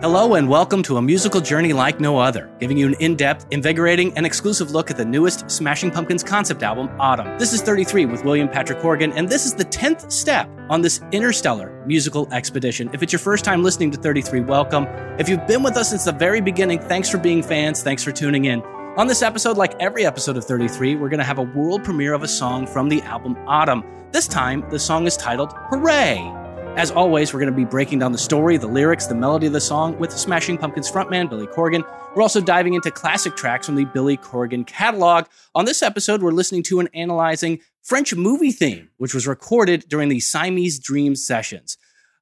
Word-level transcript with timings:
Hello, 0.00 0.34
and 0.34 0.48
welcome 0.48 0.80
to 0.84 0.96
a 0.96 1.02
musical 1.02 1.40
journey 1.40 1.72
like 1.72 1.98
no 1.98 2.18
other, 2.18 2.48
giving 2.60 2.78
you 2.78 2.86
an 2.86 2.94
in 3.00 3.16
depth, 3.16 3.46
invigorating, 3.50 4.16
and 4.16 4.24
exclusive 4.24 4.70
look 4.70 4.92
at 4.92 4.96
the 4.96 5.04
newest 5.04 5.50
Smashing 5.50 5.90
Pumpkins 5.90 6.22
concept 6.22 6.62
album, 6.62 6.86
ATUM. 7.00 7.36
This 7.36 7.52
is 7.52 7.62
33 7.62 8.06
with 8.06 8.24
William 8.24 8.48
Patrick 8.48 8.78
Corgan, 8.78 9.12
and 9.16 9.28
this 9.28 9.44
is 9.44 9.56
the 9.56 9.64
10th 9.64 10.12
step 10.12 10.48
on 10.70 10.82
this 10.82 11.00
interstellar 11.10 11.84
musical 11.84 12.32
expedition. 12.32 12.88
If 12.92 13.02
it's 13.02 13.12
your 13.12 13.18
first 13.18 13.44
time 13.44 13.64
listening 13.64 13.90
to 13.90 13.98
33, 13.98 14.42
welcome. 14.42 14.84
If 15.18 15.28
you've 15.28 15.48
been 15.48 15.64
with 15.64 15.76
us 15.76 15.90
since 15.90 16.04
the 16.04 16.12
very 16.12 16.40
beginning, 16.40 16.78
thanks 16.78 17.10
for 17.10 17.18
being 17.18 17.42
fans, 17.42 17.82
thanks 17.82 18.04
for 18.04 18.12
tuning 18.12 18.44
in. 18.44 18.62
On 18.96 19.08
this 19.08 19.22
episode, 19.22 19.56
like 19.56 19.74
every 19.80 20.06
episode 20.06 20.36
of 20.36 20.44
33, 20.44 20.94
we're 20.94 21.08
going 21.08 21.18
to 21.18 21.24
have 21.24 21.38
a 21.38 21.42
world 21.42 21.82
premiere 21.82 22.14
of 22.14 22.22
a 22.22 22.28
song 22.28 22.68
from 22.68 22.88
the 22.88 23.02
album 23.02 23.34
ATUM. 23.48 24.12
This 24.12 24.28
time, 24.28 24.64
the 24.70 24.78
song 24.78 25.08
is 25.08 25.16
titled 25.16 25.52
Hooray! 25.70 26.37
As 26.78 26.92
always, 26.92 27.34
we're 27.34 27.40
going 27.40 27.52
to 27.52 27.56
be 27.56 27.64
breaking 27.64 27.98
down 27.98 28.12
the 28.12 28.18
story, 28.18 28.56
the 28.56 28.68
lyrics, 28.68 29.08
the 29.08 29.14
melody 29.16 29.48
of 29.48 29.52
the 29.52 29.60
song 29.60 29.98
with 29.98 30.12
Smashing 30.12 30.58
Pumpkins 30.58 30.88
frontman 30.88 31.28
Billy 31.28 31.48
Corgan. 31.48 31.82
We're 32.14 32.22
also 32.22 32.40
diving 32.40 32.74
into 32.74 32.92
classic 32.92 33.34
tracks 33.34 33.66
from 33.66 33.74
the 33.74 33.84
Billy 33.86 34.16
Corgan 34.16 34.64
catalog. 34.64 35.24
On 35.56 35.64
this 35.64 35.82
episode, 35.82 36.22
we're 36.22 36.30
listening 36.30 36.62
to 36.62 36.78
and 36.78 36.88
analyzing 36.94 37.58
French 37.82 38.14
movie 38.14 38.52
theme, 38.52 38.90
which 38.96 39.12
was 39.12 39.26
recorded 39.26 39.86
during 39.88 40.08
the 40.08 40.20
Siamese 40.20 40.78
Dreams 40.78 41.26
sessions. 41.26 41.76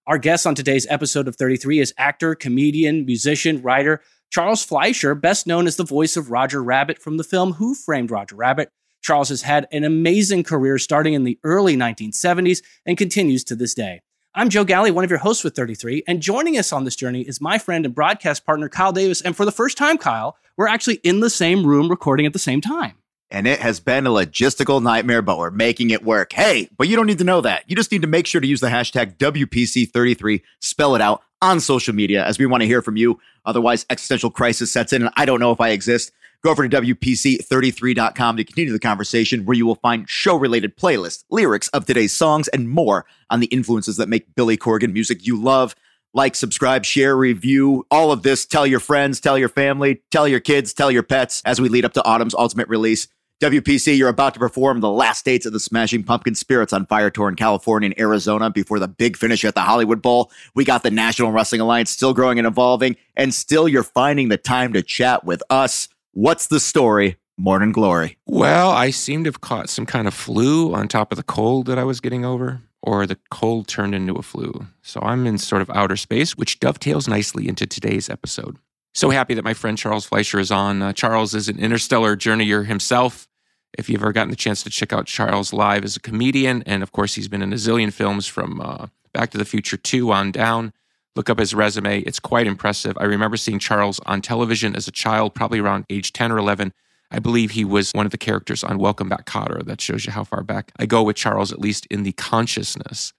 Our 0.07 0.17
guest 0.17 0.47
on 0.47 0.55
today's 0.55 0.87
episode 0.89 1.29
of 1.29 1.37
33 1.37 1.81
is 1.81 1.93
actor, 1.99 2.35
comedian, 2.35 3.05
musician, 3.05 3.61
writer 3.61 4.01
Charles 4.31 4.65
Fleischer, 4.65 5.15
best 5.15 5.47
known 5.47 5.67
as 5.67 5.77
the 5.77 5.85
voice 5.85 6.17
of 6.17 6.31
Roger 6.31 6.63
Rabbit 6.63 6.99
from 6.99 7.19
the 7.19 7.25
film 7.25 7.53
Who 7.53 7.75
Framed 7.75 8.11
Roger 8.11 8.37
Rabbit. 8.37 8.71
Charles 9.03 9.29
has 9.29 9.43
had 9.43 9.69
an 9.71 9.85
amazing 9.85 10.45
career 10.45 10.79
starting 10.79 11.13
in 11.13 11.25
the 11.25 11.39
early 11.45 11.77
1970s 11.77 12.63
and 12.87 12.97
continues 12.97 13.45
to 13.45 13.55
this 13.55 13.75
day. 13.75 14.01
I'm 14.39 14.51
Joe 14.51 14.65
Galli, 14.65 14.91
one 14.91 15.03
of 15.03 15.09
your 15.09 15.21
hosts 15.21 15.45
with 15.45 15.57
33, 15.57 16.03
and 16.07 16.21
joining 16.21 16.59
us 16.59 16.71
on 16.71 16.85
this 16.85 16.95
journey 16.95 17.23
is 17.23 17.41
my 17.41 17.57
friend 17.57 17.87
and 17.87 17.95
broadcast 17.95 18.45
partner, 18.45 18.69
Kyle 18.69 18.93
Davis. 18.93 19.23
And 19.23 19.35
for 19.35 19.47
the 19.47 19.51
first 19.51 19.79
time, 19.79 19.97
Kyle, 19.97 20.37
we're 20.59 20.69
actually 20.69 20.97
in 20.97 21.21
the 21.21 21.31
same 21.31 21.67
room 21.67 21.89
recording 21.89 22.27
at 22.27 22.35
the 22.35 22.39
same 22.39 22.61
time. 22.61 22.97
And 23.31 23.47
it 23.47 23.61
has 23.61 23.81
been 23.81 24.07
a 24.07 24.11
logistical 24.11 24.83
nightmare, 24.83 25.23
but 25.23 25.39
we're 25.39 25.51
making 25.51 25.89
it 25.89 26.05
work. 26.05 26.35
Hey, 26.35 26.69
but 26.77 26.87
you 26.87 26.97
don't 26.97 27.07
need 27.07 27.17
to 27.17 27.25
know 27.25 27.41
that. 27.41 27.65
You 27.67 27.77
just 27.77 27.91
need 27.91 28.03
to 28.03 28.09
make 28.09 28.27
sure 28.27 28.43
to 28.43 28.47
use 28.47 28.61
the 28.61 28.69
hashtag 28.69 29.17
WPC33, 29.17 30.43
spell 30.61 30.95
it 30.95 31.01
out 31.01 31.23
on 31.41 31.59
social 31.59 31.95
media 31.95 32.23
as 32.23 32.39
we 32.39 32.45
want 32.45 32.61
to 32.61 32.67
hear 32.67 32.83
from 32.83 32.99
you. 32.99 33.19
Otherwise, 33.47 33.87
existential 33.89 34.31
crisis 34.31 34.71
sets 34.71 34.93
in, 34.93 35.01
and 35.01 35.15
I 35.17 35.25
don't 35.25 35.41
know 35.41 35.53
if 35.53 35.63
I 35.63 35.71
exist. 35.71 36.13
Go 36.43 36.51
over 36.51 36.69
to 36.69 36.83
WPC33.com 36.83 38.37
to 38.37 38.45
continue 38.45 38.73
the 38.73 38.79
conversation 38.79 39.45
where 39.45 39.57
you 39.57 39.67
will 39.67 39.77
find 39.77 40.09
show 40.09 40.37
related 40.37 40.77
playlists, 40.77 41.25
lyrics 41.31 41.69
of 41.69 41.87
today's 41.87 42.13
songs, 42.13 42.49
and 42.49 42.69
more 42.69 43.07
on 43.31 43.41
the 43.41 43.47
influences 43.47 43.97
that 43.97 44.09
make 44.09 44.35
Billy 44.35 44.57
Corgan 44.57 44.93
music 44.93 45.27
you 45.27 45.41
love. 45.41 45.75
Like, 46.15 46.35
subscribe, 46.35 46.85
share, 46.85 47.17
review, 47.17 47.87
all 47.91 48.11
of 48.11 48.23
this. 48.23 48.47
Tell 48.47 48.67
your 48.67 48.81
friends, 48.81 49.21
tell 49.21 49.37
your 49.37 49.51
family, 49.51 50.03
tell 50.11 50.27
your 50.27 50.41
kids, 50.41 50.73
tell 50.73 50.91
your 50.91 51.03
pets 51.03 51.43
as 51.45 51.61
we 51.61 51.69
lead 51.69 51.85
up 51.85 51.93
to 51.95 52.01
ATUM's 52.03 52.35
ultimate 52.35 52.69
release. 52.69 53.09
WPC, 53.43 53.99
you're 53.99 54.09
about 54.09 54.33
to 54.33 54.41
perform 54.41 54.81
the 54.81 54.91
last 54.91 55.27
dates 55.27 55.45
of 55.45 55.53
the 55.53 55.61
Smashing 55.61 56.05
Pumpkin 56.05 56.35
Spirits 56.35 56.73
on 56.73 56.87
Fire 56.87 57.11
Tour 57.11 57.29
in 57.29 57.37
California 57.37 57.89
and 57.89 58.01
Arizona 58.01 58.49
before 58.49 58.79
the 58.79 58.89
big 58.89 59.15
finish 59.15 59.45
at 59.45 59.55
the 59.55 59.61
Hollywood 59.61 60.01
Bowl. 60.01 60.33
We 60.55 60.65
got 60.65 60.83
the 60.83 60.91
National 60.91 61.33
Wrestling 61.33 61.61
Alliance 61.61 61.91
still 61.91 62.15
growing 62.15 62.39
and 62.39 62.47
evolving, 62.47 62.97
and 63.15 63.35
still 63.35 63.69
you're 63.69 63.83
finding 63.83 64.31
the 64.31 64.39
time 64.39 64.73
to 64.73 64.83
chat 64.83 65.25
with 65.25 65.43
us. 65.51 65.91
What's 66.19 66.47
the 66.47 66.61
story? 66.61 67.19
Morning 67.37 67.73
glory. 67.73 68.17
Well, 68.25 68.71
I 68.71 68.89
seem 68.89 69.25
to 69.25 69.29
have 69.29 69.43
caught 69.43 69.69
some 69.69 69.85
kind 69.85 70.09
of 70.09 70.15
flu 70.15 70.73
on 70.73 70.89
top 70.89 71.13
of 71.13 71.17
the 71.17 71.23
cold 71.23 71.67
that 71.67 71.79
I 71.79 71.85
was 71.85 72.01
getting 72.01 72.25
over, 72.25 72.63
or 72.81 73.07
the 73.07 73.19
cold 73.31 73.69
turned 73.69 73.95
into 73.95 74.15
a 74.15 74.23
flu. 74.23 74.67
So 74.81 74.99
I'm 75.03 75.27
in 75.27 75.37
sort 75.37 75.61
of 75.61 75.69
outer 75.69 75.95
space, 75.95 76.35
which 76.35 76.59
dovetails 76.59 77.07
nicely 77.07 77.47
into 77.47 77.67
today's 77.67 78.09
episode. 78.09 78.57
So 78.95 79.11
happy 79.11 79.35
that 79.35 79.45
my 79.45 79.53
friend 79.53 79.77
Charles 79.77 80.07
Fleischer 80.07 80.39
is 80.39 80.51
on. 80.51 80.81
Uh, 80.81 80.95
Charles 80.95 81.35
is 81.35 81.51
an 81.51 81.59
interstellar 81.59 82.17
journeyer 82.17 82.65
himself. 82.65 83.29
If 83.77 83.91
you've 83.91 84.01
ever 84.01 84.15
gotten 84.15 84.31
the 84.31 84.37
chance 84.37 84.63
to 84.63 84.71
check 84.71 84.95
out 84.95 85.05
Charles 85.05 85.53
live 85.53 85.85
as 85.85 85.97
a 85.97 86.01
comedian, 86.01 86.63
and 86.63 86.83
of 86.83 86.93
course, 86.93 87.17
he's 87.17 87.29
been 87.29 87.43
in 87.43 87.53
a 87.53 87.57
zillion 87.57 87.93
films 87.93 88.27
from 88.27 88.63
uh, 88.63 88.87
Back 89.13 89.33
to 89.33 89.39
the 89.39 89.45
Future 89.45 89.77
2 89.77 90.11
on 90.13 90.33
down. 90.33 90.73
Look 91.17 91.31
up 91.31 91.39
his 91.39 91.55
resume. 91.55 92.01
It's 92.01 92.21
quite 92.21 92.47
impressive. 92.47 92.97
I 93.01 93.05
remember 93.05 93.39
seeing 93.39 93.59
Charles 93.59 93.99
on 94.05 94.21
television 94.21 94.77
as 94.77 94.87
a 94.87 94.93
child, 94.93 95.35
probably 95.35 95.59
around 95.59 95.87
age 95.89 96.13
10 96.13 96.31
or 96.31 96.37
11. 96.37 96.75
I 97.11 97.21
believe 97.21 97.53
he 97.53 97.65
was 97.65 97.91
one 97.93 98.05
of 98.05 98.13
the 98.13 98.19
characters 98.19 98.63
on 98.63 98.79
Welcome 98.79 99.09
Back, 99.09 99.25
Kotter. 99.25 99.65
That 99.65 99.81
shows 99.81 100.05
you 100.05 100.13
how 100.13 100.25
far 100.25 100.43
back 100.43 100.73
I 100.79 100.85
go 100.85 101.03
with 101.03 101.17
Charles, 101.17 101.53
at 101.53 101.59
least 101.59 101.87
in 101.87 102.03
the 102.03 102.13
consciousness. 102.13 103.15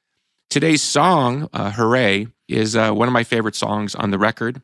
Today's 0.49 0.83
song, 0.83 1.49
uh, 1.53 1.71
Hooray, 1.71 2.27
is 2.47 2.75
uh, 2.75 2.91
one 2.91 3.07
of 3.07 3.13
my 3.13 3.23
favorite 3.23 3.55
songs 3.55 3.95
on 3.95 4.11
the 4.11 4.19
record. 4.19 4.61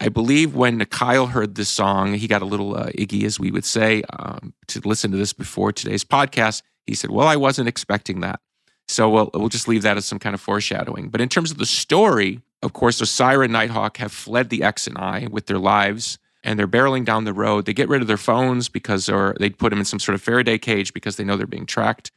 I 0.00 0.08
believe 0.08 0.54
when 0.54 0.84
Kyle 0.84 1.26
heard 1.26 1.56
this 1.56 1.68
song, 1.68 2.14
he 2.14 2.28
got 2.28 2.42
a 2.42 2.46
little 2.46 2.76
uh, 2.76 2.86
iggy, 2.90 3.24
as 3.24 3.40
we 3.40 3.50
would 3.50 3.64
say, 3.64 4.04
um, 4.10 4.54
to 4.68 4.80
listen 4.84 5.10
to 5.10 5.16
this 5.16 5.32
before 5.32 5.72
today's 5.72 6.04
podcast. 6.04 6.62
He 6.86 6.94
said, 6.94 7.10
Well, 7.10 7.26
I 7.26 7.36
wasn't 7.36 7.68
expecting 7.68 8.20
that. 8.20 8.40
So 8.88 9.10
we'll, 9.10 9.30
we'll 9.34 9.48
just 9.48 9.66
leave 9.66 9.82
that 9.82 9.96
as 9.96 10.04
some 10.04 10.20
kind 10.20 10.34
of 10.34 10.40
foreshadowing. 10.40 11.08
But 11.08 11.20
in 11.20 11.28
terms 11.28 11.50
of 11.50 11.58
the 11.58 11.66
story, 11.66 12.40
of 12.66 12.72
course, 12.72 13.00
Osira 13.00 13.44
and 13.44 13.52
Nighthawk 13.52 13.98
have 13.98 14.10
fled 14.12 14.50
the 14.50 14.62
X 14.62 14.88
and 14.88 14.98
I 14.98 15.28
with 15.30 15.46
their 15.46 15.58
lives, 15.58 16.18
and 16.42 16.58
they're 16.58 16.66
barreling 16.66 17.04
down 17.04 17.22
the 17.22 17.32
road. 17.32 17.64
They 17.64 17.72
get 17.72 17.88
rid 17.88 18.02
of 18.02 18.08
their 18.08 18.16
phones 18.16 18.68
because, 18.68 19.08
or 19.08 19.36
they 19.38 19.50
put 19.50 19.70
them 19.70 19.78
in 19.78 19.84
some 19.84 20.00
sort 20.00 20.14
of 20.14 20.20
Faraday 20.20 20.58
cage 20.58 20.92
because 20.92 21.16
they 21.16 21.22
know 21.22 21.36
they're 21.36 21.46
being 21.46 21.64
tracked. 21.64 22.10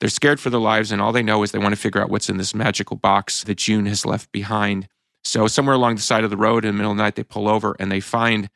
They're 0.00 0.08
scared 0.08 0.40
for 0.40 0.48
their 0.48 0.58
lives, 0.58 0.90
and 0.90 1.02
all 1.02 1.12
they 1.12 1.22
know 1.22 1.42
is 1.42 1.52
they 1.52 1.58
want 1.58 1.74
to 1.74 1.80
figure 1.80 2.00
out 2.00 2.08
what's 2.08 2.30
in 2.30 2.38
this 2.38 2.54
magical 2.54 2.96
box 2.96 3.44
that 3.44 3.58
June 3.58 3.84
has 3.84 4.06
left 4.06 4.32
behind. 4.32 4.88
So, 5.22 5.46
somewhere 5.46 5.74
along 5.74 5.96
the 5.96 6.00
side 6.00 6.24
of 6.24 6.30
the 6.30 6.36
road 6.38 6.64
in 6.64 6.70
the 6.70 6.78
middle 6.78 6.92
of 6.92 6.96
the 6.96 7.02
night, 7.02 7.16
they 7.16 7.22
pull 7.22 7.46
over 7.46 7.76
and 7.78 7.92
they 7.92 8.00
find 8.00 8.48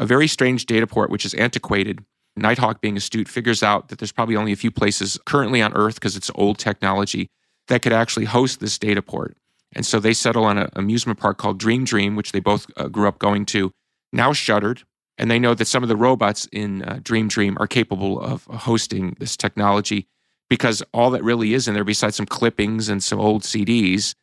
a 0.00 0.04
very 0.04 0.26
strange 0.26 0.66
data 0.66 0.86
port, 0.88 1.10
which 1.10 1.24
is 1.24 1.32
antiquated. 1.34 2.04
Nighthawk, 2.36 2.80
being 2.80 2.96
astute, 2.96 3.28
figures 3.28 3.62
out 3.62 3.88
that 3.88 4.00
there's 4.00 4.12
probably 4.12 4.34
only 4.34 4.50
a 4.52 4.56
few 4.56 4.72
places 4.72 5.18
currently 5.26 5.62
on 5.62 5.72
Earth 5.74 5.94
because 5.94 6.16
it's 6.16 6.30
old 6.34 6.58
technology 6.58 7.30
that 7.68 7.82
could 7.82 7.92
actually 7.92 8.26
host 8.26 8.58
this 8.58 8.78
data 8.78 9.02
port. 9.02 9.36
And 9.72 9.84
so 9.84 10.00
they 10.00 10.14
settle 10.14 10.44
on 10.44 10.58
an 10.58 10.70
amusement 10.74 11.18
park 11.18 11.38
called 11.38 11.58
Dream 11.58 11.84
Dream, 11.84 12.16
which 12.16 12.32
they 12.32 12.40
both 12.40 12.66
uh, 12.76 12.88
grew 12.88 13.08
up 13.08 13.18
going 13.18 13.44
to, 13.46 13.72
now 14.12 14.32
shuttered. 14.32 14.82
And 15.18 15.30
they 15.30 15.38
know 15.38 15.54
that 15.54 15.66
some 15.66 15.82
of 15.82 15.88
the 15.88 15.96
robots 15.96 16.48
in 16.52 16.82
uh, 16.82 17.00
Dream 17.02 17.28
Dream 17.28 17.56
are 17.60 17.66
capable 17.66 18.20
of 18.20 18.44
hosting 18.44 19.16
this 19.18 19.36
technology 19.36 20.06
because 20.48 20.82
all 20.94 21.10
that 21.10 21.24
really 21.24 21.54
is 21.54 21.68
in 21.68 21.74
there, 21.74 21.84
besides 21.84 22.16
some 22.16 22.26
clippings 22.26 22.88
and 22.88 23.02
some 23.02 23.20
old 23.20 23.42
CDs, 23.42 24.14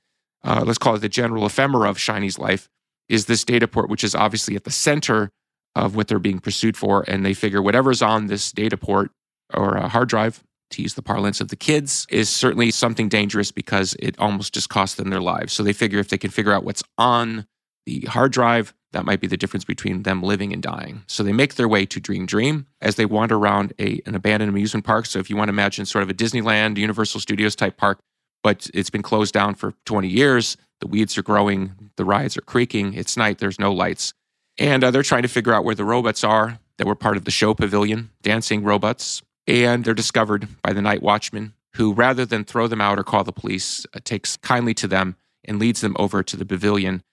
uh, 0.43 0.63
let's 0.65 0.77
call 0.77 0.95
it 0.95 0.99
the 0.99 1.09
general 1.09 1.45
ephemera 1.45 1.89
of 1.89 1.97
Shiny's 1.97 2.39
life, 2.39 2.69
is 3.09 3.25
this 3.25 3.43
data 3.43 3.67
port, 3.67 3.89
which 3.89 4.03
is 4.03 4.15
obviously 4.15 4.55
at 4.55 4.63
the 4.63 4.71
center 4.71 5.31
of 5.75 5.95
what 5.95 6.07
they're 6.07 6.19
being 6.19 6.39
pursued 6.39 6.77
for. 6.77 7.03
And 7.07 7.25
they 7.25 7.33
figure 7.33 7.61
whatever's 7.61 8.01
on 8.01 8.27
this 8.27 8.51
data 8.51 8.77
port 8.77 9.11
or 9.53 9.75
a 9.75 9.87
hard 9.89 10.09
drive, 10.09 10.43
to 10.71 10.81
use 10.81 10.95
the 10.95 11.01
parlance 11.01 11.41
of 11.41 11.49
the 11.49 11.55
kids, 11.55 12.05
is 12.09 12.29
certainly 12.29 12.71
something 12.71 13.09
dangerous 13.09 13.51
because 13.51 13.95
it 13.99 14.17
almost 14.19 14.53
just 14.53 14.69
costs 14.69 14.95
them 14.95 15.09
their 15.09 15.21
lives. 15.21 15.53
So 15.53 15.63
they 15.63 15.73
figure 15.73 15.99
if 15.99 16.09
they 16.09 16.17
can 16.17 16.31
figure 16.31 16.53
out 16.53 16.63
what's 16.63 16.83
on 16.97 17.45
the 17.85 18.01
hard 18.01 18.31
drive, 18.31 18.73
that 18.93 19.05
might 19.05 19.19
be 19.19 19.27
the 19.27 19.37
difference 19.37 19.65
between 19.65 20.03
them 20.03 20.23
living 20.23 20.53
and 20.53 20.63
dying. 20.63 21.03
So 21.07 21.21
they 21.21 21.33
make 21.33 21.55
their 21.55 21.67
way 21.67 21.85
to 21.85 21.99
Dream 21.99 22.25
Dream 22.25 22.65
as 22.81 22.95
they 22.95 23.05
wander 23.05 23.35
around 23.35 23.73
a, 23.77 24.01
an 24.05 24.15
abandoned 24.15 24.49
amusement 24.49 24.85
park. 24.85 25.05
So 25.05 25.19
if 25.19 25.29
you 25.29 25.35
want 25.35 25.49
to 25.49 25.53
imagine 25.53 25.85
sort 25.85 26.03
of 26.03 26.09
a 26.09 26.13
Disneyland, 26.13 26.77
Universal 26.77 27.19
Studios 27.19 27.55
type 27.55 27.77
park, 27.77 27.99
but 28.41 28.69
it's 28.73 28.89
been 28.89 29.01
closed 29.01 29.33
down 29.33 29.55
for 29.55 29.73
20 29.85 30.07
years, 30.07 30.55
the 30.79 30.87
weeds 30.87 31.17
are 31.17 31.23
growing, 31.23 31.91
the 31.97 32.05
rides 32.05 32.37
are 32.37 32.41
creaking, 32.41 32.93
it's 32.93 33.17
night, 33.17 33.39
there's 33.39 33.59
no 33.59 33.73
lights. 33.73 34.13
And 34.57 34.83
uh, 34.83 34.91
they're 34.91 35.03
trying 35.03 35.23
to 35.23 35.27
figure 35.27 35.53
out 35.53 35.65
where 35.65 35.75
the 35.75 35.83
robots 35.83 36.23
are 36.23 36.59
that 36.77 36.87
were 36.87 36.95
part 36.95 37.17
of 37.17 37.25
the 37.25 37.31
show 37.31 37.53
pavilion, 37.53 38.11
dancing 38.21 38.63
robots. 38.63 39.21
And 39.47 39.83
they're 39.83 39.93
discovered 39.93 40.47
by 40.61 40.73
the 40.73 40.81
night 40.81 41.03
watchman, 41.03 41.53
who, 41.75 41.93
rather 41.93 42.25
than 42.25 42.43
throw 42.43 42.67
them 42.67 42.81
out 42.81 42.97
or 42.97 43.03
call 43.03 43.23
the 43.23 43.31
police, 43.31 43.85
uh, 43.93 43.99
takes 44.03 44.37
kindly 44.37 44.73
to 44.75 44.87
them 44.87 45.15
and 45.43 45.59
leads 45.59 45.81
them 45.81 45.95
over 45.99 46.23
to 46.23 46.35
the 46.35 46.45
pavilion 46.45 47.03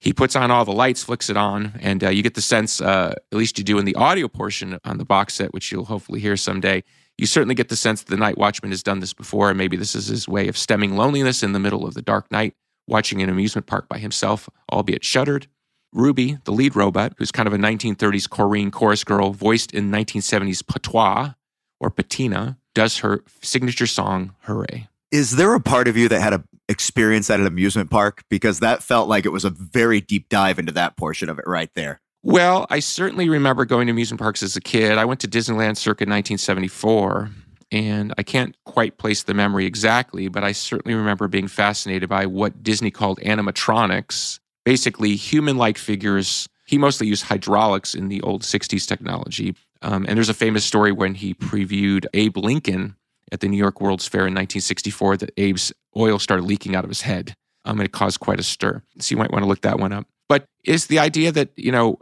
he 0.00 0.12
puts 0.12 0.36
on 0.36 0.50
all 0.50 0.64
the 0.64 0.72
lights, 0.72 1.02
flicks 1.02 1.28
it 1.28 1.36
on, 1.36 1.72
and 1.80 2.04
uh, 2.04 2.08
you 2.08 2.22
get 2.22 2.34
the 2.34 2.42
sense, 2.42 2.80
uh, 2.80 3.14
at 3.32 3.38
least 3.38 3.58
you 3.58 3.64
do 3.64 3.78
in 3.78 3.84
the 3.84 3.96
audio 3.96 4.28
portion 4.28 4.78
on 4.84 4.98
the 4.98 5.04
box 5.04 5.34
set, 5.34 5.52
which 5.52 5.72
you'll 5.72 5.86
hopefully 5.86 6.20
hear 6.20 6.36
someday. 6.36 6.84
You 7.16 7.26
certainly 7.26 7.56
get 7.56 7.68
the 7.68 7.76
sense 7.76 8.02
that 8.02 8.10
the 8.10 8.16
night 8.16 8.38
watchman 8.38 8.70
has 8.70 8.82
done 8.82 9.00
this 9.00 9.12
before, 9.12 9.48
and 9.48 9.58
maybe 9.58 9.76
this 9.76 9.96
is 9.96 10.06
his 10.06 10.28
way 10.28 10.46
of 10.46 10.56
stemming 10.56 10.96
loneliness 10.96 11.42
in 11.42 11.52
the 11.52 11.58
middle 11.58 11.84
of 11.84 11.94
the 11.94 12.02
dark 12.02 12.30
night, 12.30 12.54
watching 12.86 13.22
an 13.22 13.28
amusement 13.28 13.66
park 13.66 13.88
by 13.88 13.98
himself, 13.98 14.48
albeit 14.72 15.04
shuttered. 15.04 15.48
Ruby, 15.92 16.38
the 16.44 16.52
lead 16.52 16.76
robot, 16.76 17.14
who's 17.18 17.32
kind 17.32 17.48
of 17.48 17.52
a 17.52 17.58
1930s 17.58 18.28
Corrine 18.28 18.70
chorus 18.70 19.02
girl, 19.02 19.32
voiced 19.32 19.72
in 19.72 19.90
1970s 19.90 20.64
patois 20.64 21.32
or 21.80 21.90
patina, 21.90 22.58
does 22.74 22.98
her 22.98 23.24
signature 23.42 23.86
song, 23.86 24.34
Hooray. 24.42 24.88
Is 25.10 25.36
there 25.36 25.54
a 25.54 25.60
part 25.60 25.88
of 25.88 25.96
you 25.96 26.08
that 26.08 26.20
had 26.20 26.34
a 26.34 26.44
experience 26.68 27.30
at 27.30 27.40
an 27.40 27.46
amusement 27.46 27.90
park? 27.90 28.22
Because 28.28 28.60
that 28.60 28.82
felt 28.82 29.08
like 29.08 29.24
it 29.24 29.30
was 29.30 29.44
a 29.44 29.50
very 29.50 30.00
deep 30.00 30.28
dive 30.28 30.58
into 30.58 30.72
that 30.72 30.96
portion 30.96 31.28
of 31.28 31.38
it 31.38 31.46
right 31.46 31.70
there. 31.74 32.00
Well, 32.22 32.66
I 32.68 32.80
certainly 32.80 33.28
remember 33.28 33.64
going 33.64 33.86
to 33.86 33.92
amusement 33.92 34.20
parks 34.20 34.42
as 34.42 34.56
a 34.56 34.60
kid. 34.60 34.98
I 34.98 35.04
went 35.04 35.20
to 35.20 35.28
Disneyland 35.28 35.76
circa 35.76 36.02
1974, 36.02 37.30
and 37.70 38.12
I 38.18 38.22
can't 38.22 38.56
quite 38.64 38.98
place 38.98 39.22
the 39.22 39.34
memory 39.34 39.66
exactly, 39.66 40.28
but 40.28 40.44
I 40.44 40.52
certainly 40.52 40.94
remember 40.94 41.28
being 41.28 41.48
fascinated 41.48 42.08
by 42.08 42.26
what 42.26 42.62
Disney 42.62 42.90
called 42.90 43.18
animatronics, 43.20 44.40
basically 44.64 45.16
human 45.16 45.56
like 45.56 45.78
figures. 45.78 46.48
He 46.66 46.76
mostly 46.76 47.06
used 47.06 47.24
hydraulics 47.24 47.94
in 47.94 48.08
the 48.08 48.20
old 48.22 48.42
60s 48.42 48.86
technology. 48.86 49.54
Um, 49.82 50.04
and 50.08 50.16
there's 50.16 50.28
a 50.28 50.34
famous 50.34 50.64
story 50.64 50.92
when 50.92 51.14
he 51.14 51.34
previewed 51.34 52.06
Abe 52.14 52.36
Lincoln 52.36 52.96
at 53.30 53.40
the 53.40 53.48
New 53.48 53.56
York 53.56 53.80
World's 53.80 54.08
Fair 54.08 54.22
in 54.22 54.34
1964 54.34 55.18
that 55.18 55.30
Abe's 55.38 55.72
oil 55.96 56.18
started 56.18 56.44
leaking 56.44 56.74
out 56.74 56.84
of 56.84 56.90
his 56.90 57.02
head. 57.02 57.34
Um, 57.64 57.78
and 57.78 57.86
it 57.86 57.92
caused 57.92 58.20
quite 58.20 58.40
a 58.40 58.42
stir. 58.42 58.82
So 58.98 59.12
you 59.12 59.18
might 59.18 59.30
want 59.30 59.42
to 59.42 59.48
look 59.48 59.60
that 59.62 59.78
one 59.78 59.92
up. 59.92 60.06
But 60.28 60.46
is 60.64 60.86
the 60.86 60.98
idea 60.98 61.32
that, 61.32 61.50
you 61.56 61.72
know, 61.72 61.98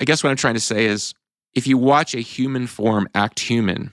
I 0.00 0.04
guess 0.04 0.24
what 0.24 0.30
I'm 0.30 0.36
trying 0.36 0.54
to 0.54 0.60
say 0.60 0.86
is 0.86 1.14
if 1.54 1.66
you 1.66 1.78
watch 1.78 2.14
a 2.14 2.20
human 2.20 2.66
form 2.66 3.08
act 3.14 3.40
human, 3.40 3.92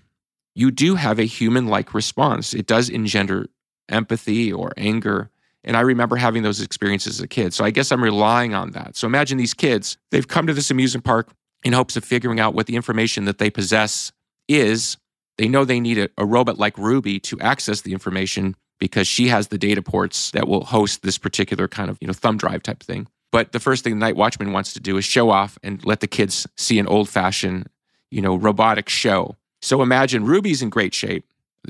you 0.56 0.72
do 0.72 0.96
have 0.96 1.20
a 1.20 1.24
human 1.24 1.68
like 1.68 1.94
response. 1.94 2.54
It 2.54 2.66
does 2.66 2.90
engender 2.90 3.48
empathy 3.90 4.52
or 4.52 4.72
anger. 4.78 5.30
And 5.64 5.78
I 5.78 5.82
remember 5.82 6.16
having 6.16 6.44
those 6.44 6.62
experiences 6.62 7.20
as 7.20 7.22
a 7.24 7.28
kid. 7.28 7.54
So 7.54 7.64
I 7.64 7.72
guess 7.72 7.92
I'm 7.92 8.04
relying 8.04 8.56
on 8.56 8.72
that. 8.72 8.96
So 8.96 9.06
imagine 9.06 9.38
these 9.38 9.54
kids, 9.54 9.98
they've 10.10 10.28
come 10.28 10.48
to 10.48 10.54
this 10.54 10.72
amusement 10.72 11.06
park 11.06 11.30
in 11.64 11.74
hopes 11.74 11.96
of 11.96 12.04
figuring 12.04 12.40
out 12.40 12.54
what 12.54 12.68
the 12.68 12.76
information 12.76 13.26
that 13.26 13.38
they 13.38 13.50
possess 13.50 14.12
is 14.48 14.98
they 15.38 15.48
know 15.48 15.66
they 15.66 15.80
need 15.80 15.98
a, 15.98 16.10
a 16.18 16.26
robot 16.26 16.60
like 16.60 16.78
Ruby 16.78 17.20
to 17.22 17.40
access 17.40 17.82
the 17.82 17.94
information 17.94 18.56
because 18.80 19.08
she 19.08 19.28
has 19.28 19.48
the 19.48 19.58
data 19.58 19.82
ports 19.82 20.32
that 20.32 20.48
will 20.48 20.66
host 20.66 21.02
this 21.02 21.18
particular 21.18 21.68
kind 21.68 21.90
of, 21.90 21.98
you 22.02 22.08
know, 22.08 22.14
thumb 22.14 22.38
drive 22.38 22.64
type 22.64 22.82
thing. 22.82 23.08
But 23.32 23.52
the 23.52 23.60
first 23.60 23.84
thing 23.84 23.94
the 23.94 24.06
Night 24.06 24.16
Watchman 24.16 24.52
wants 24.52 24.74
to 24.74 24.80
do 24.80 24.98
is 24.98 25.06
show 25.06 25.30
off 25.30 25.58
and 25.64 25.84
let 25.86 26.02
the 26.02 26.08
kids 26.08 26.46
see 26.58 26.80
an 26.80 26.88
old 26.88 27.08
fashioned, 27.08 27.70
you 28.10 28.22
know, 28.22 28.36
robotic 28.36 28.90
show. 28.90 29.36
So 29.62 29.82
imagine 29.82 30.26
Ruby's 30.26 30.62
in 30.62 30.70
great 30.70 30.94
shape. 30.94 31.26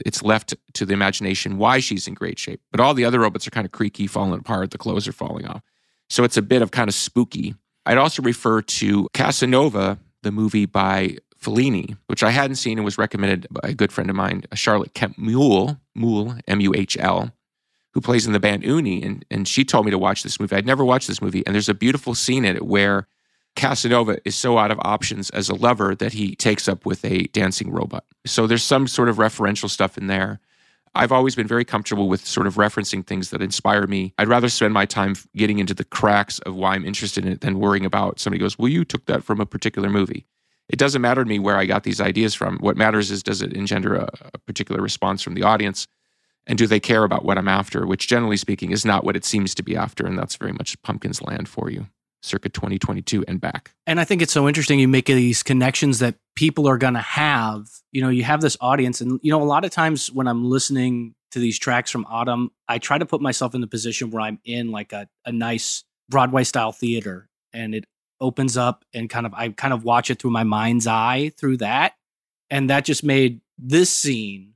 It's 0.05 0.23
left 0.23 0.55
to 0.73 0.85
the 0.85 0.93
imagination 0.93 1.57
why 1.57 1.79
she's 1.79 2.07
in 2.07 2.13
great 2.13 2.39
shape. 2.39 2.61
But 2.71 2.79
all 2.79 2.93
the 2.93 3.05
other 3.05 3.19
robots 3.19 3.45
are 3.45 3.51
kind 3.51 3.65
of 3.65 3.71
creaky, 3.71 4.07
falling 4.07 4.39
apart. 4.39 4.71
The 4.71 4.77
clothes 4.77 5.07
are 5.07 5.13
falling 5.13 5.45
off. 5.45 5.61
So 6.09 6.23
it's 6.23 6.38
a 6.38 6.41
bit 6.41 6.61
of 6.61 6.71
kind 6.71 6.88
of 6.88 6.93
spooky. 6.95 7.55
I'd 7.85 7.97
also 7.97 8.21
refer 8.21 8.61
to 8.61 9.07
Casanova, 9.13 9.97
the 10.23 10.31
movie 10.31 10.65
by 10.65 11.17
Fellini, 11.41 11.97
which 12.07 12.21
I 12.21 12.29
hadn't 12.29 12.57
seen 12.57 12.77
and 12.77 12.85
was 12.85 12.97
recommended 12.97 13.47
by 13.49 13.69
a 13.69 13.73
good 13.73 13.91
friend 13.91 14.09
of 14.09 14.15
mine, 14.15 14.43
Charlotte 14.53 14.93
Kemp 14.93 15.17
Muhl, 15.17 15.77
Muhl, 15.95 16.37
M 16.47 16.61
U 16.61 16.73
H 16.75 16.95
L, 16.99 17.31
who 17.93 18.01
plays 18.01 18.27
in 18.27 18.33
the 18.33 18.39
band 18.39 18.63
Uni. 18.63 19.01
And, 19.01 19.25
and 19.31 19.47
she 19.47 19.65
told 19.65 19.85
me 19.85 19.91
to 19.91 19.97
watch 19.97 20.21
this 20.21 20.39
movie. 20.39 20.55
I'd 20.55 20.65
never 20.65 20.85
watched 20.85 21.07
this 21.07 21.21
movie. 21.21 21.43
And 21.45 21.55
there's 21.55 21.69
a 21.69 21.73
beautiful 21.73 22.13
scene 22.13 22.45
in 22.45 22.55
it 22.55 22.65
where 22.65 23.07
Casanova 23.55 24.19
is 24.23 24.35
so 24.35 24.59
out 24.59 24.71
of 24.71 24.79
options 24.81 25.29
as 25.31 25.49
a 25.49 25.55
lover 25.55 25.95
that 25.95 26.13
he 26.13 26.35
takes 26.35 26.69
up 26.69 26.85
with 26.85 27.03
a 27.03 27.23
dancing 27.33 27.71
robot. 27.71 28.05
So 28.25 28.45
there's 28.45 28.63
some 28.63 28.87
sort 28.87 29.09
of 29.09 29.17
referential 29.17 29.69
stuff 29.69 29.97
in 29.97 30.07
there. 30.07 30.39
I've 30.93 31.11
always 31.11 31.35
been 31.35 31.47
very 31.47 31.63
comfortable 31.63 32.09
with 32.09 32.25
sort 32.25 32.47
of 32.47 32.55
referencing 32.55 33.05
things 33.05 33.29
that 33.29 33.41
inspire 33.41 33.88
me. 33.88 34.13
I'd 34.17 34.27
rather 34.27 34.50
spend 34.50 34.74
my 34.74 34.86
time 34.86 35.15
getting 35.36 35.60
into 35.60 35.74
the 35.74 35.86
cracks 35.86 36.39
of 36.39 36.55
why 36.55 36.75
I'm 36.75 36.86
interested 36.86 37.25
in 37.25 37.31
it 37.31 37.41
than 37.41 37.60
worrying 37.60 37.86
about 37.86 38.19
somebody 38.19 38.39
goes, 38.39 38.60
Well, 38.60 38.67
you 38.67 38.83
took 38.83 39.05
that 39.05 39.24
from 39.24 39.39
a 39.39 39.45
particular 39.45 39.89
movie 39.89 40.25
it 40.71 40.79
doesn't 40.79 41.01
matter 41.01 41.24
to 41.24 41.29
me 41.29 41.38
where 41.38 41.57
I 41.57 41.65
got 41.65 41.83
these 41.83 42.00
ideas 42.00 42.33
from. 42.33 42.57
What 42.60 42.77
matters 42.77 43.12
is 43.12 43.21
does 43.21 43.41
it 43.41 43.53
engender 43.53 43.95
a, 43.95 44.10
a, 44.33 44.38
particular 44.39 44.81
response 44.81 45.21
from 45.21 45.33
the 45.33 45.43
audience? 45.43 45.86
And 46.48 46.57
do 46.57 46.65
they 46.65 46.79
care 46.79 47.03
about 47.03 47.25
what 47.25 47.38
I'm 47.38 47.50
after, 47.50 47.86
which 47.86 48.07
generally 48.07 48.38
speaking 48.38 48.71
is 48.71 48.86
not 48.86 49.03
what 49.03 49.17
it 49.17 49.25
seems 49.25 49.53
to 49.55 49.63
be 49.63 49.75
after. 49.75 50.07
And 50.07 50.17
that's 50.17 50.38
very 50.38 50.53
much 50.53 50.81
Pumpkin's 50.81 51.21
land 51.21 51.50
for 51.50 51.69
you, 51.69 51.88
circa 52.21 52.49
2022 52.49 53.25
and 53.27 53.41
back. 53.41 53.71
And 53.87 53.99
I 53.99 54.03
think 54.03 54.21
it's 54.21 54.33
so 54.33 54.47
interesting 54.47 54.79
you 54.79 54.87
make 54.87 55.05
these 55.05 55.43
connections 55.43 55.99
that 55.99 56.15
people 56.35 56.67
are 56.67 56.77
going 56.77 56.93
to 56.93 57.01
have. 57.01 57.67
You 57.91 58.01
know, 58.01 58.09
you 58.09 58.23
have 58.23 58.41
this 58.41 58.57
audience. 58.61 59.01
And, 59.01 59.19
you 59.23 59.31
know, 59.31 59.41
a 59.41 59.45
lot 59.45 59.65
of 59.65 59.71
times 59.71 60.11
when 60.11 60.27
I'm 60.27 60.45
listening 60.45 61.15
to 61.31 61.39
these 61.39 61.57
tracks 61.57 61.91
from 61.91 62.05
ATUM, 62.05 62.49
I 62.67 62.77
try 62.77 62.97
to 62.97 63.05
put 63.05 63.21
myself 63.21 63.55
in 63.55 63.61
the 63.61 63.67
position 63.67 64.11
where 64.11 64.21
I'm 64.21 64.39
in 64.43 64.71
like 64.71 64.93
a, 64.93 65.07
a 65.25 65.31
nice 65.31 65.83
Broadway 66.09 66.43
style 66.43 66.71
theater 66.71 67.29
and 67.53 67.73
it 67.73 67.85
opens 68.19 68.55
up 68.55 68.85
and 68.93 69.09
kind 69.09 69.25
of 69.25 69.33
I 69.33 69.49
kind 69.49 69.73
of 69.73 69.83
watch 69.83 70.11
it 70.11 70.19
through 70.19 70.31
my 70.31 70.43
mind's 70.43 70.87
eye 70.87 71.31
through 71.37 71.57
that. 71.57 71.93
And 72.49 72.69
that 72.69 72.85
just 72.85 73.03
made 73.03 73.41
this 73.57 73.89
scene 73.89 74.53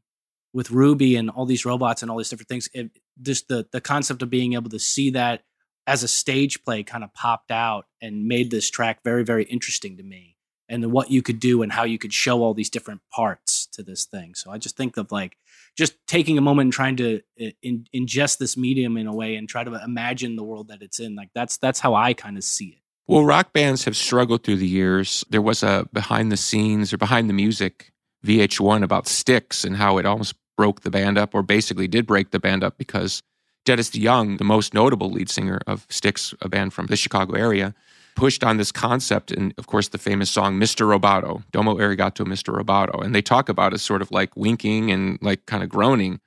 with 0.53 0.69
Ruby 0.69 1.15
and 1.15 1.29
all 1.29 1.45
these 1.45 1.65
robots 1.65 2.01
and 2.01 2.11
all 2.11 2.17
these 2.17 2.29
different 2.29 2.49
things. 2.49 2.69
It, 2.73 2.91
just 3.21 3.47
the 3.47 3.65
the 3.71 3.81
concept 3.81 4.21
of 4.21 4.29
being 4.29 4.53
able 4.53 4.69
to 4.69 4.79
see 4.79 5.11
that 5.11 5.43
as 5.87 6.03
a 6.03 6.07
stage 6.07 6.63
play 6.63 6.83
kind 6.83 7.03
of 7.03 7.13
popped 7.13 7.51
out 7.51 7.85
and 8.01 8.27
made 8.27 8.51
this 8.51 8.69
track 8.69 9.03
very 9.03 9.23
very 9.23 9.43
interesting 9.45 9.97
to 9.97 10.03
me 10.03 10.35
and 10.67 10.91
what 10.91 11.11
you 11.11 11.21
could 11.21 11.39
do 11.39 11.61
and 11.61 11.71
how 11.71 11.83
you 11.83 11.97
could 11.97 12.13
show 12.13 12.41
all 12.41 12.53
these 12.53 12.69
different 12.69 13.01
parts 13.11 13.67
to 13.67 13.83
this 13.83 14.05
thing. 14.05 14.33
So 14.35 14.51
I 14.51 14.57
just 14.57 14.75
think 14.75 14.97
of 14.97 15.11
like 15.11 15.37
just 15.77 15.95
taking 16.07 16.37
a 16.37 16.41
moment 16.41 16.67
and 16.67 16.73
trying 16.73 16.95
to 16.97 17.21
uh, 17.41 17.51
in, 17.61 17.85
ingest 17.93 18.37
this 18.37 18.57
medium 18.57 18.97
in 18.97 19.07
a 19.07 19.13
way 19.13 19.35
and 19.35 19.47
try 19.47 19.63
to 19.63 19.83
imagine 19.83 20.35
the 20.35 20.43
world 20.43 20.69
that 20.69 20.81
it's 20.81 20.99
in. 20.99 21.15
Like 21.15 21.29
that's 21.35 21.57
that's 21.57 21.79
how 21.79 21.93
I 21.93 22.13
kind 22.13 22.37
of 22.37 22.43
see 22.43 22.67
it. 22.67 22.79
Well, 23.07 23.23
rock 23.23 23.53
bands 23.53 23.85
have 23.85 23.95
struggled 23.95 24.43
through 24.43 24.55
the 24.55 24.67
years. 24.67 25.23
There 25.29 25.41
was 25.41 25.61
a 25.61 25.87
behind 25.93 26.31
the 26.31 26.37
scenes 26.37 26.91
or 26.91 26.97
behind 26.97 27.29
the 27.29 27.33
music 27.33 27.91
VH1 28.25 28.83
about 28.83 29.07
Styx 29.07 29.63
and 29.63 29.77
how 29.77 29.99
it 29.99 30.05
almost 30.05 30.33
broke 30.57 30.81
the 30.81 30.89
band 30.89 31.17
up, 31.17 31.35
or 31.35 31.43
basically 31.43 31.87
did 31.87 32.07
break 32.07 32.31
the 32.31 32.39
band 32.39 32.63
up 32.63 32.77
because 32.77 33.21
Dennis 33.65 33.89
DeYoung, 33.89 34.37
the 34.37 34.43
most 34.43 34.73
notable 34.73 35.09
lead 35.09 35.29
singer 35.29 35.59
of 35.67 35.85
Styx, 35.89 36.33
a 36.41 36.47
band 36.49 36.73
from 36.73 36.85
the 36.87 36.95
Chicago 36.95 37.33
area, 37.33 37.73
pushed 38.15 38.43
on 38.43 38.57
this 38.57 38.71
concept 38.71 39.31
and 39.31 39.53
of 39.57 39.67
course 39.67 39.89
the 39.89 39.97
famous 39.97 40.29
song 40.29 40.57
Mr. 40.59 40.87
Roboto, 40.87 41.43
Domo 41.51 41.75
Arigato 41.75 42.25
Mr. 42.25 42.55
Roboto. 42.57 43.03
And 43.03 43.13
they 43.13 43.21
talk 43.21 43.49
about 43.49 43.73
it 43.73 43.79
sort 43.79 44.01
of 44.01 44.11
like 44.11 44.35
winking 44.37 44.91
and 44.91 45.19
like 45.21 45.45
kind 45.47 45.63
of 45.63 45.69
groaning. 45.69 46.19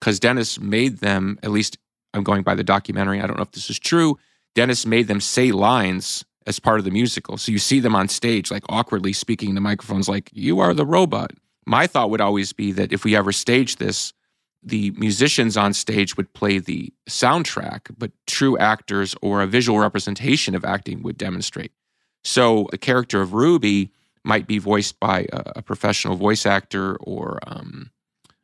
because 0.00 0.20
Dennis 0.20 0.58
made 0.60 0.98
them, 0.98 1.38
at 1.42 1.50
least 1.50 1.78
I'm 2.14 2.22
going 2.22 2.42
by 2.42 2.54
the 2.54 2.64
documentary. 2.64 3.20
I 3.20 3.26
don't 3.26 3.36
know 3.36 3.42
if 3.42 3.52
this 3.52 3.70
is 3.70 3.78
true. 3.78 4.18
Dennis 4.54 4.86
made 4.86 5.08
them 5.08 5.20
say 5.20 5.52
lines 5.52 6.24
as 6.46 6.58
part 6.58 6.78
of 6.78 6.84
the 6.84 6.90
musical. 6.90 7.36
So 7.36 7.52
you 7.52 7.58
see 7.58 7.80
them 7.80 7.94
on 7.94 8.08
stage, 8.08 8.50
like 8.50 8.64
awkwardly 8.68 9.12
speaking 9.12 9.54
to 9.54 9.60
microphones, 9.60 10.08
like, 10.08 10.30
you 10.32 10.60
are 10.60 10.72
the 10.74 10.86
robot. 10.86 11.32
My 11.66 11.86
thought 11.86 12.10
would 12.10 12.20
always 12.20 12.52
be 12.52 12.72
that 12.72 12.92
if 12.92 13.04
we 13.04 13.14
ever 13.14 13.32
stage 13.32 13.76
this, 13.76 14.14
the 14.62 14.90
musicians 14.92 15.56
on 15.56 15.72
stage 15.72 16.16
would 16.16 16.32
play 16.32 16.58
the 16.58 16.92
soundtrack, 17.08 17.94
but 17.96 18.10
true 18.26 18.58
actors 18.58 19.14
or 19.22 19.40
a 19.40 19.46
visual 19.46 19.78
representation 19.78 20.54
of 20.54 20.64
acting 20.64 21.02
would 21.02 21.16
demonstrate. 21.16 21.72
So 22.24 22.68
the 22.70 22.78
character 22.78 23.20
of 23.20 23.32
Ruby 23.32 23.92
might 24.24 24.46
be 24.46 24.58
voiced 24.58 24.98
by 24.98 25.26
a, 25.32 25.52
a 25.56 25.62
professional 25.62 26.16
voice 26.16 26.44
actor 26.44 26.96
or 26.96 27.38
um, 27.46 27.90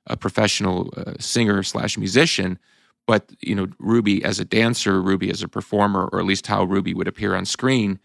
a 0.07 0.17
professional 0.17 0.93
uh, 0.97 1.15
singer 1.19 1.63
slash 1.63 1.99
musician, 1.99 2.59
but 3.07 3.33
you 3.41 3.55
know 3.55 3.67
Ruby 3.79 4.25
as 4.25 4.39
a 4.39 4.45
dancer, 4.45 5.03
Ruby 5.03 5.31
as 5.31 5.43
a 5.43 5.49
performer, 5.49 6.09
or 6.13 6.21
at 6.21 6.27
least 6.27 6.47
how 6.47 6.65
Ruby 6.65 6.95
would 6.95 7.09
appear 7.09 7.35
on 7.35 7.45
screen 7.45 7.99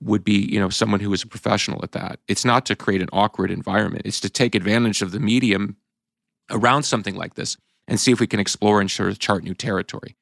would 0.00 0.24
be 0.24 0.48
you 0.50 0.60
know 0.60 0.68
someone 0.68 1.00
who 1.00 1.12
is 1.12 1.22
a 1.22 1.26
professional 1.26 1.80
at 1.82 1.92
that. 1.92 2.20
It's 2.28 2.44
not 2.44 2.66
to 2.66 2.76
create 2.76 3.02
an 3.02 3.08
awkward 3.12 3.50
environment. 3.50 4.02
It's 4.04 4.20
to 4.20 4.30
take 4.30 4.54
advantage 4.54 5.02
of 5.02 5.12
the 5.12 5.20
medium 5.20 5.76
around 6.50 6.82
something 6.84 7.14
like 7.14 7.34
this 7.34 7.56
and 7.86 8.00
see 8.00 8.12
if 8.12 8.20
we 8.20 8.26
can 8.26 8.40
explore 8.40 8.80
and 8.80 8.90
sort 8.90 9.10
of 9.10 9.18
chart 9.18 9.44
new 9.44 9.54
territory. 9.54 10.16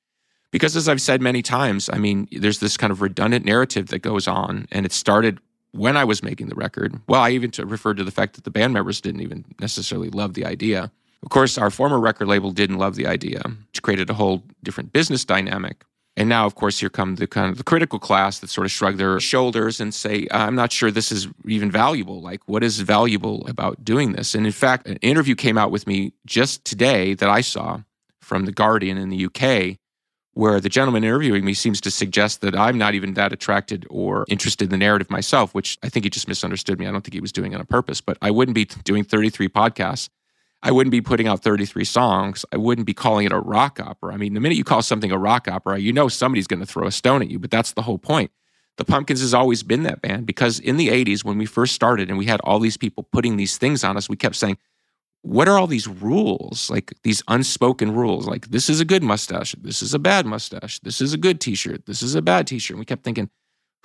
Because 0.50 0.76
as 0.76 0.88
I've 0.88 1.00
said 1.00 1.22
many 1.22 1.42
times, 1.42 1.88
I 1.92 1.98
mean, 1.98 2.28
there's 2.30 2.58
this 2.58 2.76
kind 2.76 2.90
of 2.90 3.00
redundant 3.00 3.44
narrative 3.44 3.88
that 3.88 4.00
goes 4.00 4.28
on, 4.28 4.68
and 4.70 4.84
it 4.84 4.92
started 4.92 5.40
when 5.72 5.96
I 5.96 6.04
was 6.04 6.22
making 6.22 6.48
the 6.48 6.54
record. 6.54 7.00
Well, 7.08 7.22
I 7.22 7.30
even 7.30 7.50
referred 7.64 7.96
to 7.96 8.04
the 8.04 8.10
fact 8.10 8.34
that 8.34 8.44
the 8.44 8.50
band 8.50 8.74
members 8.74 9.00
didn't 9.00 9.22
even 9.22 9.46
necessarily 9.60 10.10
love 10.10 10.34
the 10.34 10.44
idea. 10.44 10.92
Of 11.22 11.30
course, 11.30 11.56
our 11.56 11.70
former 11.70 11.98
record 11.98 12.28
label 12.28 12.50
didn't 12.50 12.78
love 12.78 12.96
the 12.96 13.06
idea, 13.06 13.42
which 13.44 13.82
created 13.82 14.10
a 14.10 14.14
whole 14.14 14.42
different 14.62 14.92
business 14.92 15.24
dynamic. 15.24 15.84
And 16.16 16.28
now, 16.28 16.44
of 16.44 16.54
course, 16.54 16.78
here 16.80 16.90
come 16.90 17.14
the 17.14 17.26
kind 17.26 17.50
of 17.50 17.56
the 17.56 17.64
critical 17.64 17.98
class 17.98 18.38
that 18.40 18.50
sort 18.50 18.66
of 18.66 18.70
shrug 18.70 18.98
their 18.98 19.18
shoulders 19.18 19.80
and 19.80 19.94
say, 19.94 20.26
uh, 20.28 20.38
I'm 20.38 20.54
not 20.54 20.70
sure 20.70 20.90
this 20.90 21.10
is 21.10 21.26
even 21.46 21.70
valuable. 21.70 22.20
Like, 22.20 22.40
what 22.46 22.62
is 22.62 22.80
valuable 22.80 23.46
about 23.48 23.82
doing 23.82 24.12
this? 24.12 24.34
And 24.34 24.44
in 24.44 24.52
fact, 24.52 24.86
an 24.86 24.96
interview 24.96 25.34
came 25.34 25.56
out 25.56 25.70
with 25.70 25.86
me 25.86 26.12
just 26.26 26.64
today 26.66 27.14
that 27.14 27.30
I 27.30 27.40
saw 27.40 27.80
from 28.20 28.44
The 28.44 28.52
Guardian 28.52 28.98
in 28.98 29.08
the 29.08 29.24
UK, 29.24 29.78
where 30.34 30.60
the 30.60 30.68
gentleman 30.68 31.02
interviewing 31.02 31.46
me 31.46 31.54
seems 31.54 31.80
to 31.80 31.90
suggest 31.90 32.42
that 32.42 32.54
I'm 32.54 32.76
not 32.76 32.94
even 32.94 33.14
that 33.14 33.32
attracted 33.32 33.86
or 33.88 34.26
interested 34.28 34.64
in 34.64 34.70
the 34.70 34.76
narrative 34.76 35.10
myself, 35.10 35.54
which 35.54 35.78
I 35.82 35.88
think 35.88 36.04
he 36.04 36.10
just 36.10 36.28
misunderstood 36.28 36.78
me. 36.78 36.86
I 36.86 36.92
don't 36.92 37.02
think 37.02 37.14
he 37.14 37.20
was 37.20 37.32
doing 37.32 37.52
it 37.52 37.58
on 37.58 37.66
purpose, 37.66 38.02
but 38.02 38.18
I 38.20 38.30
wouldn't 38.30 38.54
be 38.54 38.66
doing 38.84 39.02
33 39.04 39.48
podcasts 39.48 40.10
I 40.62 40.70
wouldn't 40.70 40.92
be 40.92 41.00
putting 41.00 41.26
out 41.26 41.42
33 41.42 41.84
songs. 41.84 42.44
I 42.52 42.56
wouldn't 42.56 42.86
be 42.86 42.94
calling 42.94 43.26
it 43.26 43.32
a 43.32 43.38
rock 43.38 43.80
opera. 43.80 44.14
I 44.14 44.16
mean, 44.16 44.34
the 44.34 44.40
minute 44.40 44.56
you 44.56 44.64
call 44.64 44.82
something 44.82 45.10
a 45.10 45.18
rock 45.18 45.48
opera, 45.48 45.78
you 45.78 45.92
know 45.92 46.08
somebody's 46.08 46.46
going 46.46 46.60
to 46.60 46.66
throw 46.66 46.86
a 46.86 46.92
stone 46.92 47.20
at 47.20 47.30
you, 47.30 47.38
but 47.38 47.50
that's 47.50 47.72
the 47.72 47.82
whole 47.82 47.98
point. 47.98 48.30
The 48.78 48.84
Pumpkins 48.84 49.20
has 49.20 49.34
always 49.34 49.62
been 49.62 49.82
that 49.82 50.00
band 50.00 50.24
because 50.24 50.58
in 50.58 50.76
the 50.76 50.88
80s, 50.88 51.24
when 51.24 51.36
we 51.36 51.46
first 51.46 51.74
started 51.74 52.08
and 52.08 52.16
we 52.16 52.26
had 52.26 52.40
all 52.40 52.58
these 52.58 52.76
people 52.76 53.02
putting 53.02 53.36
these 53.36 53.58
things 53.58 53.84
on 53.84 53.96
us, 53.96 54.08
we 54.08 54.16
kept 54.16 54.36
saying, 54.36 54.56
what 55.22 55.48
are 55.48 55.58
all 55.58 55.66
these 55.66 55.86
rules? 55.86 56.70
Like 56.70 56.92
these 57.02 57.22
unspoken 57.28 57.94
rules, 57.94 58.26
like 58.26 58.48
this 58.48 58.68
is 58.70 58.80
a 58.80 58.84
good 58.84 59.02
mustache, 59.02 59.54
this 59.60 59.82
is 59.82 59.94
a 59.94 59.98
bad 59.98 60.26
mustache, 60.26 60.80
this 60.80 61.00
is 61.00 61.12
a 61.12 61.18
good 61.18 61.40
t 61.40 61.54
shirt, 61.54 61.86
this 61.86 62.02
is 62.02 62.14
a 62.14 62.22
bad 62.22 62.46
t 62.46 62.58
shirt. 62.58 62.74
And 62.74 62.80
we 62.80 62.86
kept 62.86 63.04
thinking, 63.04 63.30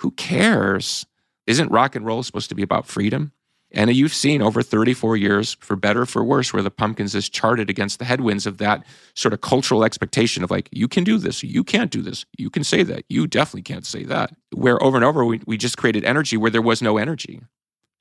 who 0.00 0.10
cares? 0.12 1.06
Isn't 1.46 1.70
rock 1.70 1.96
and 1.96 2.04
roll 2.04 2.22
supposed 2.22 2.48
to 2.50 2.54
be 2.54 2.62
about 2.62 2.86
freedom? 2.86 3.32
And 3.72 3.94
you've 3.94 4.14
seen 4.14 4.40
over 4.40 4.62
34 4.62 5.16
years, 5.16 5.56
for 5.60 5.76
better 5.76 6.06
for 6.06 6.24
worse, 6.24 6.52
where 6.52 6.62
the 6.62 6.70
Pumpkins 6.70 7.14
is 7.14 7.28
charted 7.28 7.68
against 7.68 7.98
the 7.98 8.04
headwinds 8.06 8.46
of 8.46 8.58
that 8.58 8.84
sort 9.14 9.34
of 9.34 9.42
cultural 9.42 9.84
expectation 9.84 10.42
of 10.42 10.50
like, 10.50 10.68
you 10.72 10.88
can 10.88 11.04
do 11.04 11.18
this, 11.18 11.42
you 11.42 11.62
can't 11.62 11.90
do 11.90 12.00
this, 12.00 12.24
you 12.38 12.48
can 12.48 12.64
say 12.64 12.82
that, 12.82 13.04
you 13.08 13.26
definitely 13.26 13.62
can't 13.62 13.84
say 13.84 14.04
that. 14.04 14.34
Where 14.54 14.82
over 14.82 14.96
and 14.96 15.04
over, 15.04 15.24
we, 15.24 15.40
we 15.46 15.58
just 15.58 15.76
created 15.76 16.04
energy 16.04 16.36
where 16.36 16.50
there 16.50 16.62
was 16.62 16.80
no 16.80 16.96
energy. 16.96 17.42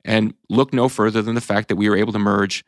And 0.06 0.34
look 0.50 0.74
no 0.74 0.88
further 0.88 1.22
than 1.22 1.36
the 1.36 1.42
fact 1.42 1.68
that 1.68 1.76
we 1.76 1.90
were 1.90 1.98
able 1.98 2.14
to 2.14 2.20
merge 2.20 2.64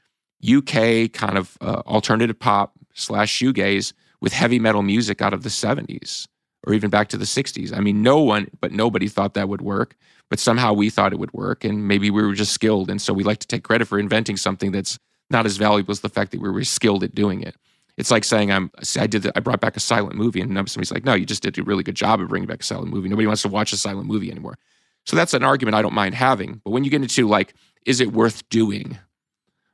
UK 0.46 1.12
kind 1.14 1.38
of 1.38 1.58
uh, 1.62 1.82
alternative 1.86 2.38
pop 2.38 2.74
slash 2.94 3.40
shoegaze 3.40 3.94
with 4.20 4.34
heavy 4.34 4.60
metal 4.60 4.82
music 4.82 5.22
out 5.22 5.34
of 5.34 5.44
the 5.44 5.50
70s 5.50 6.28
or 6.68 6.74
even 6.74 6.90
back 6.90 7.08
to 7.10 7.18
the 7.18 7.26
60s. 7.26 7.76
I 7.76 7.80
mean, 7.80 8.02
no 8.02 8.20
one, 8.20 8.50
but 8.60 8.72
nobody 8.72 9.08
thought 9.08 9.34
that 9.36 9.50
would 9.50 9.62
work 9.62 9.96
but 10.30 10.40
somehow 10.40 10.74
we 10.74 10.90
thought 10.90 11.12
it 11.12 11.20
would 11.20 11.34
work 11.34 11.64
and 11.64 11.88
maybe 11.88 12.10
we 12.10 12.22
were 12.22 12.34
just 12.34 12.54
skilled 12.54 12.90
and 12.90 13.02
so 13.02 13.14
we 13.14 13.24
like 13.24 13.40
to 13.40 13.48
take 13.48 13.64
credit 13.64 13.88
for 13.88 14.00
inventing 14.00 14.38
something 14.38 14.72
that's 14.72 14.98
not 15.30 15.46
as 15.46 15.58
valuable 15.58 15.92
as 15.92 16.00
the 16.00 16.10
fact 16.10 16.32
that 16.32 16.40
we 16.40 16.50
were 16.50 16.64
skilled 16.64 17.04
at 17.04 17.14
doing 17.14 17.42
it. 17.42 17.56
It's 17.98 18.12
like 18.12 18.24
saying 18.24 18.52
i'm 18.52 18.72
i 18.98 19.08
did 19.08 19.24
the, 19.24 19.34
i 19.36 19.42
brought 19.42 19.60
back 19.60 19.76
a 19.76 19.82
silent 19.82 20.16
movie 20.16 20.40
and 20.40 20.50
somebody's 20.70 20.92
like 20.92 21.04
no 21.04 21.14
you 21.14 21.26
just 21.26 21.44
did 21.44 21.58
a 21.58 21.64
really 21.64 21.84
good 21.84 21.96
job 21.96 22.22
of 22.22 22.30
bringing 22.30 22.48
back 22.48 22.62
a 22.62 22.66
silent 22.66 22.94
movie. 22.94 23.10
Nobody 23.10 23.28
wants 23.28 23.42
to 23.42 23.50
watch 23.50 23.74
a 23.74 23.78
silent 23.78 24.08
movie 24.08 24.32
anymore. 24.32 24.58
So 25.06 25.16
that's 25.16 25.34
an 25.34 25.44
argument 25.44 25.76
i 25.76 25.82
don't 25.82 25.94
mind 25.94 26.16
having 26.16 26.62
but 26.64 26.72
when 26.72 26.84
you 26.84 26.92
get 26.92 27.02
into 27.02 27.28
like 27.28 27.54
is 27.86 28.02
it 28.02 28.12
worth 28.12 28.48
doing? 28.50 28.98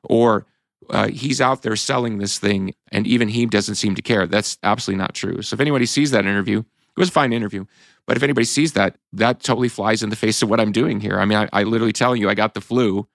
Or 0.04 0.46
uh, 0.92 1.08
he's 1.08 1.42
out 1.42 1.63
there 1.63 1.75
selling 1.75 2.20
this 2.20 2.38
thing 2.38 2.75
and 2.92 3.08
even 3.08 3.27
he 3.27 3.48
doesn't 3.48 3.75
seem 3.75 3.96
to 3.96 4.04
care. 4.04 4.27
That's 4.27 4.60
absolutely 4.62 5.00
not 5.00 5.15
true. 5.15 5.42
So 5.42 5.56
if 5.56 5.60
anybody 5.60 5.88
sees 5.88 6.12
that 6.12 6.25
interview 6.25 6.63
it 6.95 6.99
was 6.99 7.09
a 7.09 7.13
fine 7.13 7.33
interview 7.33 7.65
but 8.05 8.17
if 8.17 8.23
anybody 8.23 8.45
sees 8.45 8.73
that, 8.73 8.97
that 9.13 9.41
totally 9.41 9.69
flies 9.69 10.03
in 10.03 10.09
the 10.09 10.15
face 10.15 10.41
of 10.41 10.49
what 10.49 10.59
I'm 10.59 10.71
doing 10.71 10.99
here. 10.99 11.19
I 11.19 11.25
mean, 11.25 11.37
I, 11.37 11.49
I 11.51 11.63
literally 11.63 11.93
telling 11.93 12.21
you 12.21 12.29
I 12.29 12.35
got 12.35 12.53
the 12.53 12.61
flu. 12.61 13.07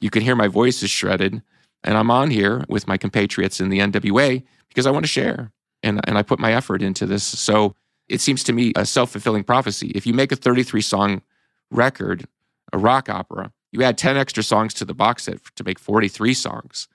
You 0.00 0.10
can 0.10 0.22
hear 0.22 0.36
my 0.36 0.48
voice 0.48 0.82
is 0.82 0.90
shredded. 0.90 1.42
And 1.82 1.96
I'm 1.96 2.10
on 2.10 2.30
here 2.30 2.64
with 2.68 2.86
my 2.86 2.96
compatriots 2.96 3.60
in 3.60 3.68
the 3.68 3.78
NWA 3.78 4.42
because 4.68 4.86
I 4.86 4.90
want 4.90 5.04
to 5.04 5.10
share. 5.10 5.52
And, 5.82 6.00
and 6.08 6.16
I 6.16 6.22
put 6.22 6.38
my 6.38 6.52
effort 6.52 6.82
into 6.82 7.06
this. 7.06 7.24
So 7.24 7.74
it 8.08 8.20
seems 8.20 8.42
to 8.44 8.52
me 8.52 8.72
a 8.76 8.86
self 8.86 9.10
fulfilling 9.10 9.44
prophecy. 9.44 9.92
If 9.94 10.06
you 10.06 10.14
make 10.14 10.32
a 10.32 10.36
33 10.36 10.80
song 10.80 11.22
record, 11.70 12.26
a 12.72 12.78
rock 12.78 13.08
opera, 13.08 13.52
you 13.72 13.82
add 13.82 13.98
10 13.98 14.16
extra 14.16 14.42
songs 14.42 14.72
to 14.74 14.84
the 14.84 14.94
box 14.94 15.24
set 15.24 15.38
to 15.56 15.64
make 15.64 15.78
43 15.78 16.32
songs, 16.32 16.88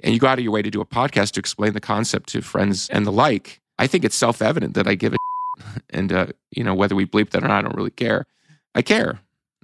and 0.00 0.12
you 0.12 0.20
go 0.20 0.26
out 0.26 0.38
of 0.38 0.44
your 0.44 0.52
way 0.52 0.62
to 0.62 0.70
do 0.70 0.80
a 0.80 0.86
podcast 0.86 1.32
to 1.32 1.40
explain 1.40 1.72
the 1.72 1.80
concept 1.80 2.28
to 2.30 2.42
friends 2.42 2.88
and 2.90 3.06
the 3.06 3.12
like, 3.12 3.60
I 3.78 3.86
think 3.86 4.04
it's 4.04 4.16
self 4.16 4.42
evident 4.42 4.74
that 4.74 4.86
I 4.86 4.94
give 4.94 5.14
a 5.14 5.16
and 5.90 6.12
uh, 6.12 6.26
you 6.50 6.64
know 6.64 6.74
whether 6.74 6.94
we 6.94 7.06
bleep 7.06 7.30
that 7.30 7.44
or 7.44 7.48
not, 7.48 7.58
I 7.58 7.62
don't 7.62 7.76
really 7.76 7.90
care. 7.90 8.26
I 8.74 8.82
care, 8.82 9.20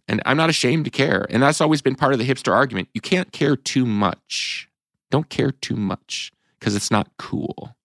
and 0.08 0.22
I'm 0.26 0.36
not 0.36 0.50
ashamed 0.50 0.84
to 0.86 0.90
care. 0.90 1.26
And 1.30 1.42
that's 1.42 1.60
always 1.60 1.82
been 1.82 1.94
part 1.94 2.12
of 2.12 2.18
the 2.18 2.28
hipster 2.28 2.52
argument. 2.52 2.88
You 2.94 3.00
can't 3.00 3.32
care 3.32 3.56
too 3.56 3.86
much. 3.86 4.68
Don't 5.10 5.28
care 5.28 5.50
too 5.50 5.76
much 5.76 6.32
because 6.58 6.74
it's 6.74 6.90
not 6.90 7.08
cool. 7.18 7.76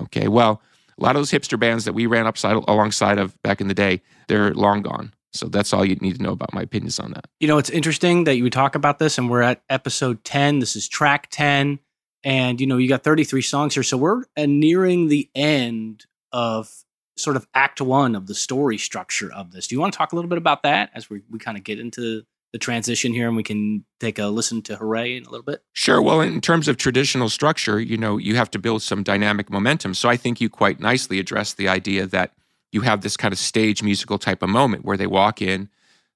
Okay, 0.00 0.28
well, 0.28 0.62
a 0.98 1.02
lot 1.02 1.16
of 1.16 1.20
those 1.20 1.30
hipster 1.30 1.58
bands 1.58 1.84
that 1.84 1.92
we 1.92 2.06
ran 2.06 2.26
upside 2.26 2.56
alongside 2.56 3.18
of 3.18 3.40
back 3.42 3.60
in 3.60 3.68
the 3.68 3.74
day, 3.74 4.02
they're 4.26 4.52
long 4.54 4.82
gone. 4.82 5.12
So 5.32 5.46
that's 5.46 5.72
all 5.72 5.84
you 5.84 5.96
need 5.96 6.16
to 6.16 6.22
know 6.22 6.32
about 6.32 6.54
my 6.54 6.62
opinions 6.62 6.98
on 6.98 7.12
that. 7.12 7.26
You 7.38 7.48
know, 7.48 7.58
it's 7.58 7.70
interesting 7.70 8.24
that 8.24 8.36
you 8.36 8.48
talk 8.50 8.74
about 8.74 8.98
this, 8.98 9.18
and 9.18 9.30
we're 9.30 9.42
at 9.42 9.62
episode 9.68 10.24
10. 10.24 10.58
This 10.58 10.74
is 10.74 10.88
track 10.88 11.28
10. 11.30 11.78
And, 12.24 12.60
you 12.60 12.66
know, 12.66 12.78
you 12.78 12.88
got 12.88 13.04
33 13.04 13.42
songs 13.42 13.74
here. 13.74 13.82
So 13.82 13.96
we're 13.96 14.24
nearing 14.36 15.08
the 15.08 15.30
end 15.34 16.06
of 16.32 16.84
sort 17.18 17.36
of 17.36 17.46
act 17.54 17.80
one 17.80 18.14
of 18.14 18.26
the 18.26 18.34
story 18.34 18.78
structure 18.78 19.32
of 19.32 19.52
this. 19.52 19.66
Do 19.66 19.74
you 19.74 19.80
want 19.80 19.92
to 19.92 19.96
talk 19.98 20.12
a 20.12 20.16
little 20.16 20.28
bit 20.28 20.38
about 20.38 20.62
that 20.62 20.90
as 20.94 21.10
we, 21.10 21.22
we 21.30 21.38
kind 21.38 21.56
of 21.56 21.64
get 21.64 21.78
into 21.78 22.22
the 22.52 22.58
transition 22.58 23.12
here 23.12 23.28
and 23.28 23.36
we 23.36 23.42
can 23.42 23.84
take 24.00 24.18
a 24.18 24.26
listen 24.26 24.62
to 24.62 24.76
Hooray 24.76 25.16
in 25.16 25.24
a 25.24 25.30
little 25.30 25.44
bit? 25.44 25.62
Sure. 25.72 26.00
Well, 26.00 26.20
in 26.20 26.40
terms 26.40 26.68
of 26.68 26.76
traditional 26.76 27.28
structure, 27.28 27.78
you 27.80 27.96
know, 27.96 28.16
you 28.16 28.36
have 28.36 28.50
to 28.52 28.58
build 28.58 28.82
some 28.82 29.02
dynamic 29.02 29.50
momentum. 29.50 29.94
So 29.94 30.08
I 30.08 30.16
think 30.16 30.40
you 30.40 30.48
quite 30.48 30.80
nicely 30.80 31.18
address 31.18 31.52
the 31.52 31.68
idea 31.68 32.06
that 32.06 32.32
you 32.72 32.82
have 32.82 33.02
this 33.02 33.16
kind 33.16 33.32
of 33.32 33.38
stage 33.38 33.82
musical 33.82 34.18
type 34.18 34.42
of 34.42 34.48
moment 34.48 34.84
where 34.84 34.96
they 34.96 35.06
walk 35.06 35.42
in, 35.42 35.68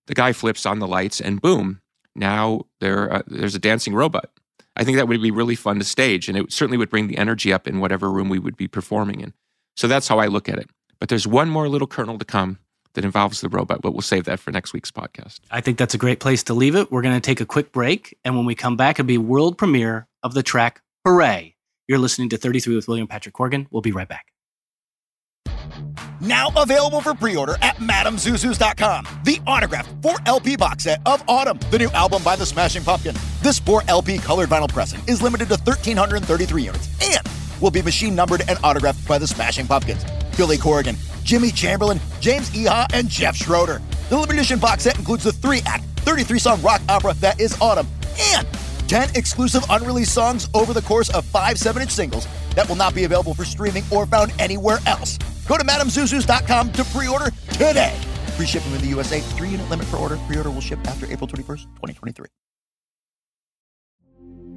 the 0.07 0.15
guy 0.15 0.33
flips 0.33 0.67
on 0.67 0.79
the 0.79 0.89
lights, 0.89 1.21
and 1.21 1.41
boom, 1.41 1.81
now 2.15 2.63
there 2.81 3.13
uh, 3.13 3.23
there's 3.27 3.55
a 3.55 3.61
dancing 3.61 3.95
robot. 3.95 4.31
I 4.75 4.85
think 4.85 4.97
that 4.97 5.07
would 5.07 5.21
be 5.21 5.31
really 5.31 5.55
fun 5.55 5.79
to 5.79 5.85
stage, 5.85 6.29
and 6.29 6.37
it 6.37 6.53
certainly 6.53 6.79
would 6.79 6.91
bring 6.91 7.09
the 7.09 7.19
energy 7.19 7.53
up 7.53 7.69
in 7.69 7.81
whatever 7.81 8.11
room 8.11 8.29
we 8.29 8.39
would 8.39 8.57
be 8.57 8.69
performing 8.69 9.21
in. 9.21 9.35
So 9.77 9.87
that's 9.87 10.09
how 10.09 10.19
I 10.19 10.27
look 10.27 10.49
at 10.49 10.59
it. 10.59 10.69
But 11.03 11.09
there's 11.09 11.27
one 11.27 11.51
more 11.51 11.69
little 11.69 11.89
kernel 11.89 12.17
to 12.17 12.25
come 12.25 12.61
that 12.95 13.05
involves 13.05 13.41
the 13.41 13.49
robot, 13.49 13.83
but 13.83 13.91
we'll 13.91 14.03
save 14.03 14.23
that 14.27 14.39
for 14.39 14.53
next 14.53 14.73
week's 14.73 14.93
podcast. 14.93 15.41
I 15.51 15.61
think 15.61 15.77
that's 15.77 15.95
a 15.95 15.99
great 15.99 16.21
place 16.21 16.45
to 16.45 16.55
leave 16.55 16.77
it. 16.77 16.93
We're 16.93 17.03
going 17.03 17.17
to 17.17 17.21
take 17.21 17.41
a 17.41 17.45
quick 17.45 17.73
break. 17.73 18.17
And 18.25 18.37
when 18.37 18.47
we 18.47 18.55
come 18.55 18.77
back, 18.77 19.01
it'll 19.01 19.09
be 19.09 19.19
world 19.19 19.59
premiere 19.59 20.07
of 20.23 20.33
the 20.33 20.45
track 20.45 20.81
Hooray. 21.05 21.57
You're 21.89 21.99
listening 21.99 22.29
to 22.29 22.37
33 22.37 22.77
with 22.77 22.87
William 22.87 23.09
Patrick 23.09 23.35
Corgan. 23.35 23.67
We'll 23.73 23.83
be 23.83 23.91
right 23.91 24.07
back. 24.07 24.27
Now 26.21 26.53
available 26.57 27.01
for 27.01 27.15
pre-order 27.15 27.57
at 27.63 27.79
MadamZuZu's.com. 27.79 29.23
The 29.25 29.41
autographed 29.45 30.01
4LP 30.03 30.57
box 30.57 30.85
set 30.85 31.01
of 31.05 31.27
ATUM, 31.27 31.69
the 31.73 31.81
new 31.81 31.91
album 31.91 32.23
by 32.23 32.37
the 32.37 32.47
Smashing 32.47 32.85
Pumpkin. 32.85 33.17
This 33.43 33.59
4LP 33.59 34.23
colored 34.23 34.51
vinyl 34.51 34.69
pressing 34.69 35.03
is 35.09 35.21
limited 35.21 35.49
to 35.49 35.57
1,333 35.65 36.63
units 36.63 36.89
and 37.03 37.27
will 37.63 37.71
be 37.71 37.81
machine 37.81 38.15
numbered 38.15 38.43
and 38.49 38.59
autographed 38.63 39.07
by 39.09 39.17
the 39.17 39.27
Smashing 39.27 39.67
Pumpkins. 39.67 40.05
Billy 40.37 40.59
Corgan, 40.59 40.97
Jimmy 41.25 41.51
Chamberlin, 41.51 42.01
James 42.21 42.51
Iha, 42.51 42.87
and 42.93 43.09
Jeff 43.09 43.37
Schroeder. 43.37 43.81
The 44.11 44.17
limited 44.17 44.41
edition 44.41 44.59
box 44.59 44.83
set 44.83 44.99
includes 44.99 45.25
the 45.25 45.33
three 45.33 45.63
act, 45.65 45.85
33 46.01 46.39
song 46.39 46.61
rock 46.63 46.83
opera 46.89 47.15
that 47.15 47.41
is 47.41 47.55
ATUM 47.55 47.87
and 48.35 48.47
10 48.89 49.11
exclusive 49.15 49.65
unreleased 49.71 50.13
songs 50.13 50.49
over 50.53 50.73
the 50.73 50.83
course 50.83 51.09
of 51.11 51.25
five 51.25 51.57
7 51.57 51.81
inch 51.81 51.93
singles 51.93 52.27
that 52.55 52.69
will 52.69 52.77
not 52.77 52.95
be 52.95 53.05
available 53.05 53.33
for 53.33 53.45
streaming 53.45 53.85
or 53.91 54.05
found 54.05 54.33
anywhere 54.39 54.79
else. 54.87 55.17
Go 55.47 55.57
to 55.57 55.65
MadamZuzus.com 55.65 56.73
to 56.73 56.85
pre 56.85 57.09
order 57.09 57.31
today. 57.53 57.99
Free 58.37 58.47
shipping 58.47 58.73
in 58.73 58.81
the 58.81 58.89
USA, 58.89 59.21
three 59.21 59.51
unit 59.51 59.69
limit 59.71 59.89
per 59.91 59.97
order. 59.97 60.17
Pre 60.27 60.37
order 60.37 60.51
will 60.51 60.61
ship 60.61 60.79
after 60.87 61.07
April 61.07 61.29
21st, 61.29 61.63
2023. 61.77 62.27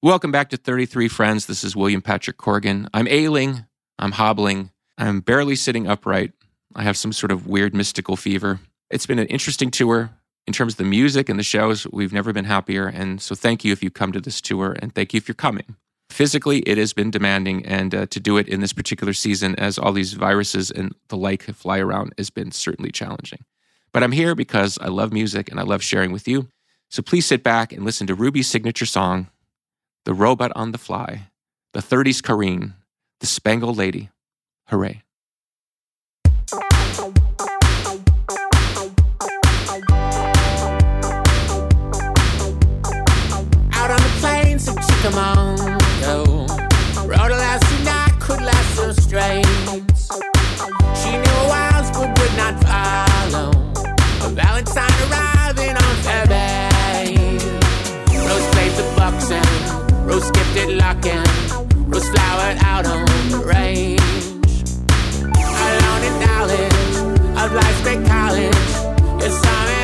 Welcome 0.00 0.30
back 0.30 0.50
to 0.50 0.56
33 0.56 1.08
Friends. 1.08 1.46
This 1.46 1.64
is 1.64 1.74
William 1.74 2.00
Patrick 2.00 2.38
Corgan. 2.38 2.86
I'm 2.94 3.08
ailing. 3.08 3.64
I'm 3.98 4.12
hobbling. 4.12 4.70
I'm 4.96 5.18
barely 5.18 5.56
sitting 5.56 5.88
upright. 5.88 6.30
I 6.76 6.84
have 6.84 6.96
some 6.96 7.12
sort 7.12 7.32
of 7.32 7.48
weird 7.48 7.74
mystical 7.74 8.14
fever. 8.14 8.60
It's 8.90 9.06
been 9.06 9.18
an 9.18 9.26
interesting 9.26 9.72
tour. 9.72 10.10
In 10.46 10.52
terms 10.52 10.74
of 10.74 10.76
the 10.76 10.84
music 10.84 11.28
and 11.28 11.36
the 11.36 11.42
shows, 11.42 11.84
we've 11.88 12.12
never 12.12 12.32
been 12.32 12.44
happier. 12.44 12.86
And 12.86 13.20
so 13.20 13.34
thank 13.34 13.64
you 13.64 13.72
if 13.72 13.82
you 13.82 13.90
come 13.90 14.12
to 14.12 14.20
this 14.20 14.40
tour, 14.40 14.76
and 14.80 14.94
thank 14.94 15.12
you 15.12 15.18
if 15.18 15.26
you're 15.26 15.34
coming. 15.34 15.74
Physically, 16.10 16.60
it 16.60 16.78
has 16.78 16.92
been 16.92 17.10
demanding, 17.10 17.66
and 17.66 17.92
uh, 17.92 18.06
to 18.06 18.20
do 18.20 18.36
it 18.36 18.46
in 18.46 18.60
this 18.60 18.72
particular 18.72 19.12
season, 19.12 19.56
as 19.56 19.80
all 19.80 19.90
these 19.90 20.12
viruses 20.12 20.70
and 20.70 20.94
the 21.08 21.16
like 21.16 21.42
fly 21.42 21.80
around, 21.80 22.14
has 22.18 22.30
been 22.30 22.52
certainly 22.52 22.92
challenging. 22.92 23.40
But 23.92 24.04
I'm 24.04 24.12
here 24.12 24.36
because 24.36 24.78
I 24.80 24.86
love 24.86 25.12
music 25.12 25.50
and 25.50 25.58
I 25.58 25.64
love 25.64 25.82
sharing 25.82 26.12
with 26.12 26.28
you. 26.28 26.46
So 26.88 27.02
please 27.02 27.26
sit 27.26 27.42
back 27.42 27.72
and 27.72 27.84
listen 27.84 28.06
to 28.06 28.14
Ruby's 28.14 28.48
signature 28.48 28.86
song, 28.86 29.26
the 30.08 30.14
Robot 30.14 30.50
on 30.56 30.72
the 30.72 30.78
Fly, 30.78 31.28
The 31.74 31.80
30s 31.80 32.22
Careen, 32.22 32.72
The 33.20 33.26
Spangled 33.26 33.76
Lady. 33.76 34.08
Hooray. 34.68 35.02
Out 43.74 43.90
on 43.90 44.00
the 44.00 44.12
plains 44.18 44.66
of 44.66 44.76
Chickamauga, 44.80 45.57
Rose 60.18 60.26
skipped 60.26 60.56
it 60.56 60.70
locking, 60.70 61.22
Rose 61.88 62.08
flowered 62.08 62.58
out 62.64 62.86
on 62.86 63.06
the 63.30 63.38
range. 63.38 64.00
Alone 65.30 66.02
in 66.08 66.14
knowledge 66.26 66.96
of 67.38 67.52
life's 67.52 67.82
great 67.82 68.04
college, 68.04 69.22
you 69.22 69.30
saw 69.30 69.77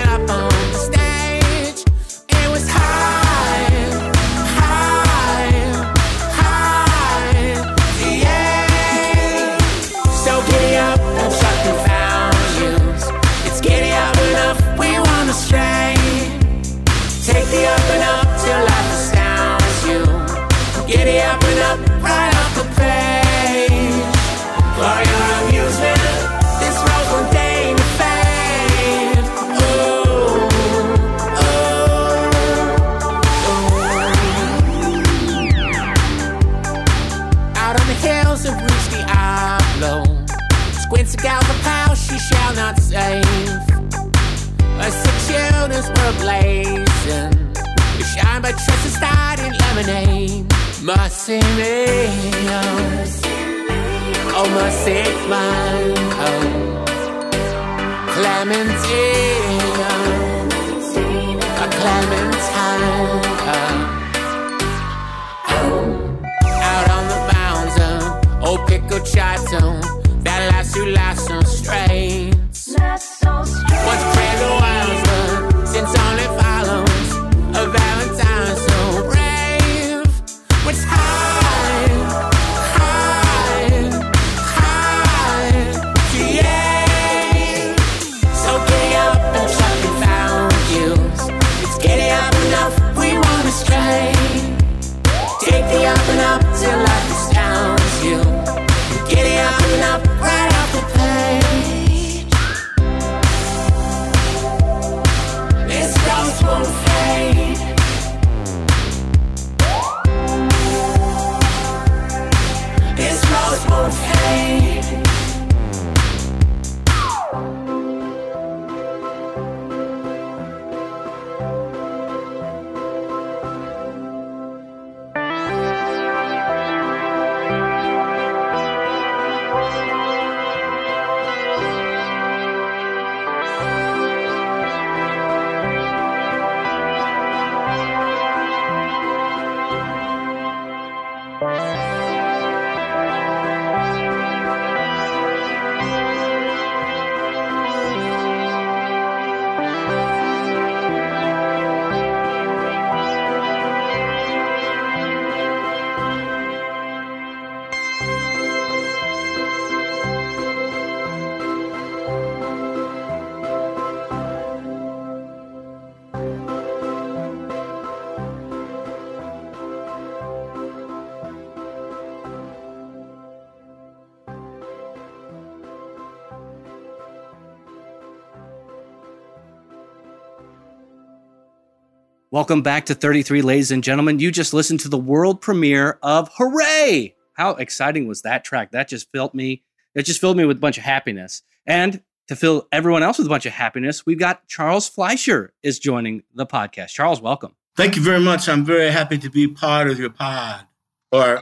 Welcome 182.34 182.62
back 182.62 182.86
to 182.86 182.96
33, 182.96 183.42
ladies 183.42 183.70
and 183.70 183.84
gentlemen. 183.84 184.18
You 184.18 184.32
just 184.32 184.52
listened 184.52 184.80
to 184.80 184.88
the 184.88 184.98
world 184.98 185.40
premiere 185.40 186.00
of 186.02 186.28
Hooray! 186.36 187.14
How 187.34 187.50
exciting 187.50 188.08
was 188.08 188.22
that 188.22 188.44
track? 188.44 188.72
That 188.72 188.88
just 188.88 189.08
filled 189.12 189.34
me, 189.34 189.62
it 189.94 190.02
just 190.02 190.20
filled 190.20 190.36
me 190.36 190.44
with 190.44 190.56
a 190.56 190.60
bunch 190.60 190.76
of 190.76 190.82
happiness. 190.82 191.42
And 191.64 192.02
to 192.26 192.34
fill 192.34 192.66
everyone 192.72 193.04
else 193.04 193.18
with 193.18 193.28
a 193.28 193.30
bunch 193.30 193.46
of 193.46 193.52
happiness, 193.52 194.04
we've 194.04 194.18
got 194.18 194.48
Charles 194.48 194.88
Fleischer 194.88 195.52
is 195.62 195.78
joining 195.78 196.24
the 196.34 196.44
podcast. 196.44 196.88
Charles, 196.88 197.20
welcome. 197.20 197.54
Thank 197.76 197.94
you 197.94 198.02
very 198.02 198.18
much. 198.18 198.48
I'm 198.48 198.64
very 198.64 198.90
happy 198.90 199.16
to 199.18 199.30
be 199.30 199.46
part 199.46 199.88
of 199.88 200.00
your 200.00 200.10
pod 200.10 200.66
or 201.12 201.40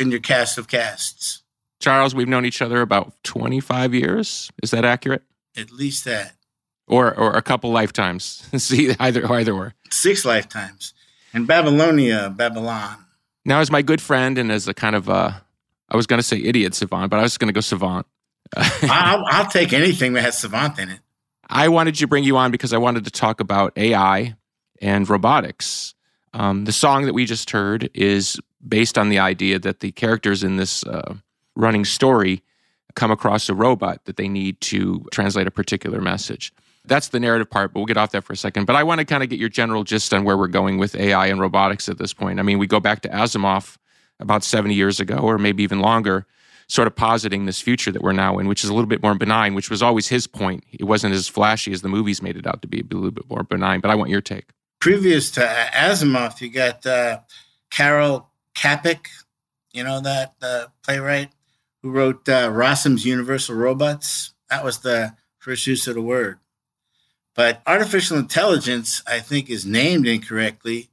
in 0.00 0.10
your 0.10 0.18
cast 0.18 0.58
of 0.58 0.66
casts. 0.66 1.44
Charles, 1.78 2.16
we've 2.16 2.26
known 2.26 2.44
each 2.44 2.60
other 2.60 2.80
about 2.80 3.12
25 3.22 3.94
years. 3.94 4.50
Is 4.60 4.72
that 4.72 4.84
accurate? 4.84 5.22
At 5.56 5.70
least 5.70 6.04
that. 6.06 6.34
Or 6.86 7.16
or 7.16 7.32
a 7.32 7.42
couple 7.42 7.70
lifetimes. 7.70 8.46
See, 8.56 8.94
either 8.98 9.30
either 9.30 9.52
or. 9.52 9.74
Six 9.90 10.24
lifetimes. 10.24 10.94
In 11.32 11.46
Babylonia, 11.46 12.30
Babylon. 12.30 12.96
Now, 13.44 13.60
as 13.60 13.70
my 13.70 13.82
good 13.82 14.00
friend 14.00 14.36
and 14.38 14.52
as 14.52 14.68
a 14.68 14.74
kind 14.74 14.94
of 14.94 15.08
uh, 15.08 15.32
I 15.88 15.96
was 15.96 16.06
going 16.06 16.18
to 16.18 16.22
say 16.22 16.38
idiot 16.42 16.74
savant, 16.74 17.10
but 17.10 17.18
I 17.18 17.22
was 17.22 17.38
going 17.38 17.48
to 17.48 17.52
go 17.52 17.60
savant. 17.60 18.06
I'll, 18.56 19.22
I'll 19.28 19.46
take 19.46 19.72
anything 19.72 20.14
that 20.14 20.22
has 20.22 20.38
savant 20.38 20.78
in 20.78 20.88
it. 20.88 21.00
I 21.48 21.68
wanted 21.68 21.94
to 21.96 22.06
bring 22.06 22.24
you 22.24 22.36
on 22.36 22.50
because 22.50 22.72
I 22.72 22.78
wanted 22.78 23.04
to 23.04 23.10
talk 23.10 23.40
about 23.40 23.76
AI 23.76 24.34
and 24.80 25.08
robotics. 25.08 25.94
Um, 26.32 26.64
the 26.64 26.72
song 26.72 27.04
that 27.04 27.12
we 27.12 27.26
just 27.26 27.50
heard 27.50 27.90
is 27.92 28.40
based 28.66 28.96
on 28.96 29.10
the 29.10 29.18
idea 29.18 29.58
that 29.58 29.80
the 29.80 29.92
characters 29.92 30.42
in 30.42 30.56
this 30.56 30.84
uh, 30.86 31.14
running 31.54 31.84
story 31.84 32.42
come 32.94 33.10
across 33.10 33.48
a 33.48 33.54
robot 33.54 34.04
that 34.06 34.16
they 34.16 34.28
need 34.28 34.60
to 34.62 35.04
translate 35.12 35.46
a 35.46 35.50
particular 35.50 36.00
message. 36.00 36.54
That's 36.84 37.08
the 37.08 37.20
narrative 37.20 37.48
part, 37.48 37.72
but 37.72 37.80
we'll 37.80 37.86
get 37.86 37.96
off 37.96 38.10
that 38.12 38.24
for 38.24 38.32
a 38.32 38.36
second. 38.36 38.66
But 38.66 38.74
I 38.76 38.82
want 38.82 38.98
to 38.98 39.04
kind 39.04 39.22
of 39.22 39.28
get 39.28 39.38
your 39.38 39.48
general 39.48 39.84
gist 39.84 40.12
on 40.12 40.24
where 40.24 40.36
we're 40.36 40.48
going 40.48 40.78
with 40.78 40.96
AI 40.96 41.26
and 41.26 41.40
robotics 41.40 41.88
at 41.88 41.98
this 41.98 42.12
point. 42.12 42.40
I 42.40 42.42
mean, 42.42 42.58
we 42.58 42.66
go 42.66 42.80
back 42.80 43.02
to 43.02 43.08
Asimov 43.08 43.76
about 44.18 44.42
70 44.42 44.74
years 44.74 44.98
ago, 44.98 45.16
or 45.16 45.38
maybe 45.38 45.62
even 45.62 45.80
longer, 45.80 46.26
sort 46.68 46.88
of 46.88 46.96
positing 46.96 47.46
this 47.46 47.60
future 47.60 47.92
that 47.92 48.02
we're 48.02 48.12
now 48.12 48.38
in, 48.38 48.48
which 48.48 48.64
is 48.64 48.70
a 48.70 48.74
little 48.74 48.88
bit 48.88 49.02
more 49.02 49.14
benign, 49.14 49.54
which 49.54 49.70
was 49.70 49.82
always 49.82 50.08
his 50.08 50.26
point. 50.26 50.64
It 50.72 50.84
wasn't 50.84 51.14
as 51.14 51.28
flashy 51.28 51.72
as 51.72 51.82
the 51.82 51.88
movies 51.88 52.22
made 52.22 52.36
it 52.36 52.46
out 52.46 52.62
to 52.62 52.68
be, 52.68 52.80
a 52.80 52.94
little 52.94 53.10
bit 53.10 53.28
more 53.28 53.42
benign. 53.44 53.80
But 53.80 53.90
I 53.90 53.94
want 53.94 54.10
your 54.10 54.20
take. 54.20 54.46
Previous 54.80 55.30
to 55.32 55.40
Asimov, 55.40 56.40
you 56.40 56.50
got 56.50 56.84
uh, 56.84 57.20
Karel 57.70 58.28
Čapek, 58.56 59.06
you 59.72 59.84
know 59.84 60.00
that 60.00 60.34
uh, 60.42 60.66
playwright 60.82 61.30
who 61.82 61.90
wrote 61.90 62.28
uh, 62.28 62.50
Rossum's 62.52 63.04
Universal 63.04 63.56
Robots. 63.56 64.34
That 64.50 64.64
was 64.64 64.80
the 64.80 65.14
first 65.38 65.66
use 65.66 65.86
of 65.86 65.94
the 65.94 66.02
word. 66.02 66.38
But 67.34 67.62
artificial 67.66 68.18
intelligence, 68.18 69.02
I 69.06 69.20
think, 69.20 69.48
is 69.48 69.64
named 69.64 70.06
incorrectly. 70.06 70.90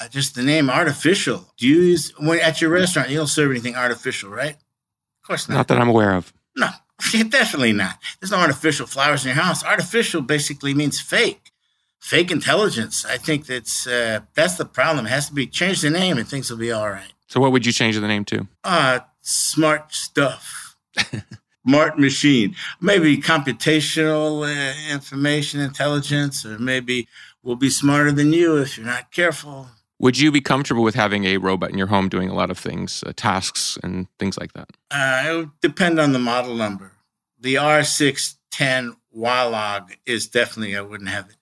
Uh, 0.00 0.08
just 0.08 0.34
the 0.34 0.42
name 0.42 0.70
artificial. 0.70 1.52
Do 1.58 1.68
you 1.68 1.82
use 1.82 2.12
when 2.18 2.40
at 2.40 2.60
your 2.62 2.70
restaurant? 2.70 3.10
You 3.10 3.18
don't 3.18 3.26
serve 3.26 3.50
anything 3.50 3.76
artificial, 3.76 4.30
right? 4.30 4.54
Of 4.54 5.26
course 5.26 5.48
not. 5.48 5.56
Not 5.56 5.68
that 5.68 5.78
I'm 5.78 5.90
aware 5.90 6.14
of. 6.14 6.32
No, 6.56 6.68
definitely 7.28 7.72
not. 7.72 7.98
There's 8.18 8.30
no 8.30 8.38
artificial 8.38 8.86
flowers 8.86 9.26
in 9.26 9.34
your 9.34 9.42
house. 9.42 9.62
Artificial 9.62 10.22
basically 10.22 10.72
means 10.72 10.98
fake, 10.98 11.52
fake 11.98 12.30
intelligence. 12.30 13.04
I 13.04 13.18
think 13.18 13.44
that's 13.44 13.86
uh, 13.86 14.20
that's 14.34 14.56
the 14.56 14.64
problem. 14.64 15.04
It 15.04 15.10
has 15.10 15.28
to 15.28 15.34
be 15.34 15.46
change 15.46 15.82
the 15.82 15.90
name, 15.90 16.16
and 16.16 16.26
things 16.26 16.50
will 16.50 16.58
be 16.58 16.72
all 16.72 16.88
right. 16.88 17.12
So, 17.26 17.38
what 17.38 17.52
would 17.52 17.66
you 17.66 17.72
change 17.72 17.96
the 17.96 18.08
name 18.08 18.24
to? 18.26 18.48
Uh, 18.64 19.00
smart 19.20 19.94
stuff. 19.94 20.76
smart 21.66 21.98
machine. 21.98 22.54
Maybe 22.80 23.18
computational 23.18 24.46
uh, 24.46 24.92
information 24.92 25.60
intelligence, 25.60 26.44
or 26.44 26.58
maybe 26.58 27.08
we'll 27.42 27.56
be 27.56 27.70
smarter 27.70 28.12
than 28.12 28.32
you 28.32 28.56
if 28.56 28.76
you're 28.76 28.86
not 28.86 29.10
careful. 29.10 29.68
Would 29.98 30.18
you 30.18 30.32
be 30.32 30.40
comfortable 30.40 30.82
with 30.82 30.94
having 30.94 31.24
a 31.24 31.36
robot 31.36 31.70
in 31.70 31.76
your 31.76 31.88
home 31.88 32.08
doing 32.08 32.30
a 32.30 32.34
lot 32.34 32.50
of 32.50 32.58
things, 32.58 33.04
uh, 33.06 33.12
tasks, 33.14 33.78
and 33.82 34.06
things 34.18 34.38
like 34.38 34.54
that? 34.54 34.70
Uh, 34.90 35.22
it 35.26 35.36
would 35.36 35.60
depend 35.60 36.00
on 36.00 36.12
the 36.12 36.18
model 36.18 36.54
number. 36.54 36.92
The 37.38 37.56
R610 37.56 38.96
Walog 39.14 39.94
is 40.06 40.26
definitely, 40.26 40.74
I 40.74 40.80
wouldn't 40.80 41.10
have 41.10 41.28
it. 41.28 41.36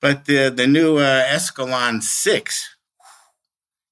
But 0.00 0.26
the, 0.26 0.48
the 0.48 0.68
new 0.68 0.98
uh, 0.98 1.24
Escalon 1.24 2.02
6, 2.02 2.76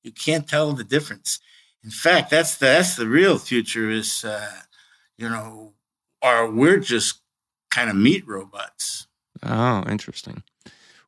you 0.05 0.12
can't 0.12 0.49
tell 0.49 0.73
the 0.73 0.85
difference. 0.85 1.40
In 1.83 1.90
fact, 1.90 2.31
that's 2.31 2.57
the, 2.59 2.66
that's 2.66 2.95
the 2.95 3.09
real 3.09 3.38
future 3.38 3.90
is, 3.90 4.25
uh, 4.25 4.51
you 5.16 5.29
know, 5.29 5.75
or 6.22 6.51
we're 6.51 6.79
just 6.79 7.20
kind 7.70 7.90
of 7.90 7.96
meat 7.96 8.27
robots. 8.27 9.07
Oh, 9.42 9.85
interesting. 9.88 10.42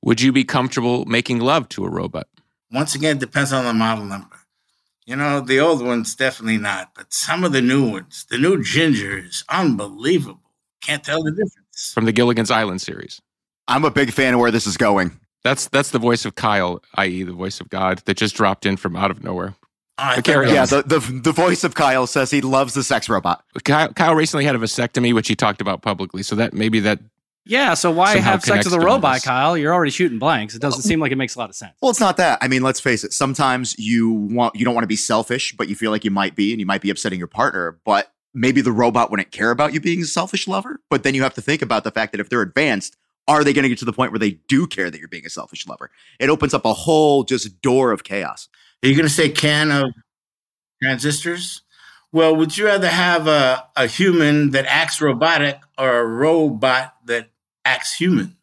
Would 0.03 0.21
you 0.21 0.33
be 0.33 0.45
comfortable 0.45 1.05
making 1.05 1.41
love 1.41 1.69
to 1.71 1.85
a 1.85 1.91
robot? 1.91 2.27
Once 2.71 2.95
again, 2.95 3.17
it 3.17 3.21
depends 3.21 3.53
on 3.53 3.65
the 3.65 3.73
model 3.73 4.05
number. 4.05 4.37
You 5.07 5.17
know, 5.17 5.41
the 5.41 5.61
old 5.61 5.85
ones 5.85 6.15
definitely 6.15 6.59
not, 6.59 6.93
but 6.95 7.13
some 7.13 7.45
of 7.45 7.53
the 7.53 7.61
new 7.61 7.91
ones, 7.91 8.27
the 8.31 8.39
new 8.39 8.63
Ginger 8.63 9.19
is 9.19 9.45
unbelievable. 9.49 10.41
Can't 10.81 11.05
tell 11.05 11.23
the 11.23 11.31
difference. 11.31 11.93
From 11.93 12.07
the 12.07 12.13
Gilligan's 12.13 12.51
Island 12.51 12.81
series. 12.81 13.21
I'm 13.69 13.85
a 13.85 13.91
big 13.91 14.13
fan 14.13 14.35
of 14.35 14.41
where 14.41 14.51
this 14.51 14.67
is 14.67 14.77
going. 14.77 15.19
That's 15.43 15.69
that's 15.69 15.91
the 15.91 15.99
voice 15.99 16.25
of 16.25 16.35
Kyle, 16.35 16.83
i.e., 16.95 17.23
the 17.23 17.33
voice 17.33 17.61
of 17.61 17.69
God, 17.69 17.99
that 18.07 18.17
just 18.17 18.35
dropped 18.35 18.65
in 18.65 18.77
from 18.77 18.97
out 18.97 19.11
of 19.11 19.23
nowhere. 19.23 19.55
Ah, 19.99 20.15
but 20.17 20.25
carry 20.25 20.51
Yeah, 20.51 20.67
the, 20.67 20.83
the 20.83 20.99
the 20.99 21.33
voice 21.33 21.63
of 21.63 21.75
Kyle 21.75 22.07
says 22.07 22.31
he 22.31 22.41
loves 22.41 22.75
the 22.75 22.83
sex 22.83 23.09
robot. 23.09 23.45
Kyle, 23.65 23.93
Kyle 23.93 24.15
recently 24.15 24.45
had 24.45 24.57
a 24.57 24.59
vasectomy, 24.59 25.15
which 25.15 25.29
he 25.29 25.37
talked 25.37 25.61
about 25.61 25.83
publicly. 25.83 26.23
So 26.23 26.35
that 26.37 26.53
maybe 26.53 26.81
that 26.81 26.99
Yeah, 27.45 27.75
so 27.75 27.91
why 27.91 28.17
have 28.17 28.43
sex 28.43 28.65
with 28.65 28.75
a 28.75 28.81
robot. 28.81 29.23
Kyle? 29.23 29.57
You're 29.57 29.73
already 29.73 29.93
shooting 29.93 30.19
blanks. 30.19 30.55
It 30.55 30.61
doesn't 30.61 30.83
seem 30.83 30.99
like 30.99 31.13
it 31.13 31.17
makes 31.17 31.37
a 31.37 31.39
lot 31.39 31.49
of 31.49 31.55
sense. 31.55 31.75
Well, 31.81 31.91
it's 31.91 32.01
not 32.01 32.17
that. 32.17 32.39
I 32.43 32.49
mean, 32.49 32.63
let's 32.63 32.81
face 32.81 33.05
it. 33.05 33.13
Sometimes 33.13 33.79
you 33.79 34.11
want 34.11 34.57
you 34.57 34.65
don't 34.65 34.75
want 34.75 34.83
to 34.83 34.89
be 34.89 34.97
selfish, 34.97 35.55
but 35.57 35.69
you 35.69 35.77
feel 35.77 35.93
like 35.93 36.05
you 36.05 36.11
might 36.11 36.35
be, 36.35 36.53
and 36.53 36.59
you 36.59 36.67
might 36.67 36.83
be 36.83 36.91
upsetting 36.91 37.19
your 37.19 37.29
partner. 37.29 37.79
But 37.85 38.13
maybe 38.35 38.61
the 38.61 38.73
robot 38.73 39.13
wouldn't 39.13 39.31
care 39.31 39.53
about 39.53 39.75
you 39.75 39.81
being 39.81 40.01
a 40.01 40.07
selfish 40.07 40.49
lover. 40.49 40.81
But 40.91 41.05
then 41.05 41.15
you 41.15 41.23
have 41.23 41.35
to 41.35 41.41
think 41.41 41.63
about 41.63 41.85
the 41.85 41.93
fact 41.93 42.11
that 42.13 42.21
if 42.21 42.29
they're 42.29 42.43
advanced, 42.43 42.97
are 43.29 43.45
they 43.45 43.53
going 43.53 43.63
to 43.63 43.69
get 43.69 43.79
to 43.79 43.85
the 43.85 43.93
point 43.93 44.11
where 44.11 44.19
they 44.19 44.33
do 44.49 44.67
care 44.67 44.91
that 44.91 44.99
you're 44.99 45.09
being 45.09 45.25
a 45.25 45.31
selfish 45.31 45.69
lover? 45.69 45.91
It 46.19 46.31
opens 46.31 46.53
up 46.53 46.65
a 46.65 46.75
whole 46.75 47.23
just 47.23 47.63
door 47.63 47.93
of 47.93 48.03
chaos. 48.03 48.49
Are 48.85 48.87
you 48.87 48.95
going 48.95 49.09
to 49.09 49.13
say 49.15 49.31
can 49.31 49.71
of 49.71 49.87
transistors? 50.83 51.63
Well, 52.13 52.37
would 52.37 52.57
you 52.59 52.67
rather 52.67 52.89
have 52.89 53.27
a, 53.27 53.67
a 53.77 53.87
human 53.87 54.51
that 54.51 54.67
acts 54.67 55.01
robotic 55.01 55.59
or 55.79 56.01
a 56.01 56.05
robot 56.05 56.95
that 57.07 57.31
acts 57.65 57.95
human? 57.95 58.37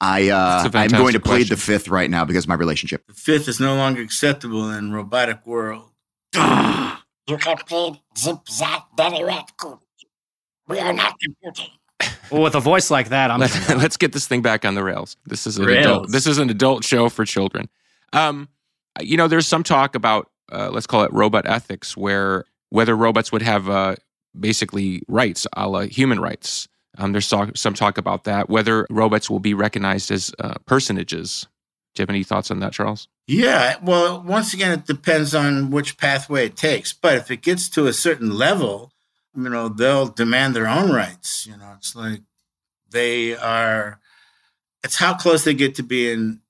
I 0.00 0.28
uh, 0.28 0.62
That's 0.62 0.74
a 0.74 0.78
I'm 0.78 0.88
going 0.90 1.14
to 1.14 1.18
fantastic 1.18 1.22
plead 1.24 1.48
the 1.48 1.56
fifth 1.56 1.88
right 1.88 2.08
now 2.08 2.24
because 2.24 2.44
of 2.44 2.48
my 2.48 2.54
relationship. 2.54 3.08
The 3.08 3.14
fifth 3.14 3.48
is 3.48 3.58
no 3.58 3.74
longer 3.74 4.02
acceptable 4.02 4.70
in 4.70 4.92
robotic 4.92 5.44
world. 5.46 5.90
You 7.28 7.36
can 7.38 7.56
plead 7.56 8.00
zip 8.16 8.48
zap 8.48 8.86
very 8.96 9.24
red 9.24 9.46
cool. 9.56 9.82
We 10.68 10.78
are 10.78 10.92
not 10.92 11.16
computing. 11.18 11.72
Well, 12.30 12.42
with 12.42 12.54
a 12.54 12.60
voice 12.60 12.88
like 12.90 13.08
that, 13.08 13.32
I'm. 13.32 13.40
Let's, 13.40 13.68
let's 13.76 13.96
get 13.96 14.12
this 14.12 14.28
thing 14.28 14.42
back 14.42 14.64
on 14.64 14.76
the 14.76 14.84
rails. 14.84 15.16
This 15.26 15.46
is 15.46 15.58
an 15.58 15.64
Rails. 15.64 15.86
adult. 15.86 16.10
This 16.12 16.26
is 16.26 16.38
an 16.38 16.50
adult 16.50 16.84
show 16.84 17.08
for 17.08 17.24
children. 17.24 17.68
Um, 18.12 18.48
you 19.00 19.16
know, 19.16 19.28
there's 19.28 19.46
some 19.46 19.62
talk 19.62 19.94
about 19.94 20.30
uh, 20.52 20.70
let's 20.72 20.86
call 20.86 21.02
it 21.02 21.12
robot 21.12 21.46
ethics, 21.46 21.96
where 21.96 22.44
whether 22.70 22.96
robots 22.96 23.32
would 23.32 23.42
have 23.42 23.68
uh, 23.68 23.96
basically 24.38 25.02
rights, 25.08 25.46
a 25.54 25.68
la 25.68 25.80
human 25.82 26.20
rights. 26.20 26.68
Um, 26.98 27.12
there's 27.12 27.26
some 27.26 27.74
talk 27.74 27.98
about 27.98 28.24
that. 28.24 28.48
Whether 28.48 28.86
robots 28.88 29.28
will 29.28 29.40
be 29.40 29.54
recognized 29.54 30.10
as 30.10 30.32
uh, 30.38 30.54
personages. 30.64 31.46
Do 31.94 32.00
you 32.00 32.02
have 32.02 32.10
any 32.10 32.24
thoughts 32.24 32.50
on 32.50 32.60
that, 32.60 32.72
Charles? 32.72 33.08
Yeah, 33.26 33.76
well, 33.82 34.22
once 34.22 34.54
again, 34.54 34.72
it 34.72 34.86
depends 34.86 35.34
on 35.34 35.70
which 35.70 35.98
pathway 35.98 36.46
it 36.46 36.56
takes. 36.56 36.92
But 36.92 37.16
if 37.16 37.30
it 37.30 37.42
gets 37.42 37.68
to 37.70 37.86
a 37.86 37.92
certain 37.92 38.30
level, 38.30 38.92
you 39.34 39.48
know, 39.48 39.68
they'll 39.68 40.06
demand 40.06 40.54
their 40.54 40.68
own 40.68 40.90
rights. 40.90 41.46
You 41.46 41.56
know, 41.56 41.74
it's 41.76 41.96
like 41.96 42.20
they 42.88 43.36
are, 43.36 43.98
it's 44.84 44.96
how 44.96 45.14
close 45.14 45.44
they 45.44 45.54
get 45.54 45.74
to 45.76 45.82
being 45.82 46.40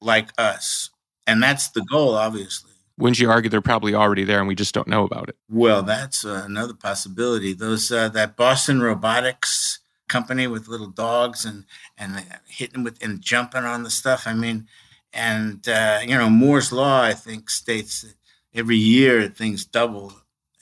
like 0.00 0.30
us. 0.36 0.90
And 1.32 1.42
that's 1.42 1.68
the 1.70 1.80
goal, 1.80 2.14
obviously. 2.14 2.72
Wouldn't 2.98 3.18
you 3.18 3.30
argue 3.30 3.48
they're 3.48 3.62
probably 3.62 3.94
already 3.94 4.24
there 4.24 4.38
and 4.38 4.46
we 4.46 4.54
just 4.54 4.74
don't 4.74 4.86
know 4.86 5.02
about 5.04 5.30
it? 5.30 5.36
Well, 5.48 5.82
that's 5.82 6.26
uh, 6.26 6.42
another 6.44 6.74
possibility. 6.74 7.54
Those 7.54 7.90
uh, 7.90 8.10
that 8.10 8.36
Boston 8.36 8.82
Robotics 8.82 9.78
company 10.08 10.46
with 10.46 10.68
little 10.68 10.90
dogs 10.90 11.46
and 11.46 11.64
and 11.96 12.22
hitting 12.46 12.84
with 12.84 13.02
and 13.02 13.22
jumping 13.22 13.64
on 13.64 13.82
the 13.82 13.88
stuff. 13.88 14.26
I 14.26 14.34
mean, 14.34 14.68
and 15.10 15.66
uh, 15.66 16.00
you 16.02 16.18
know 16.18 16.28
Moore's 16.28 16.70
law, 16.70 17.00
I 17.00 17.14
think, 17.14 17.48
states 17.48 18.02
that 18.02 18.14
every 18.54 18.76
year 18.76 19.26
things 19.28 19.64
double 19.64 20.12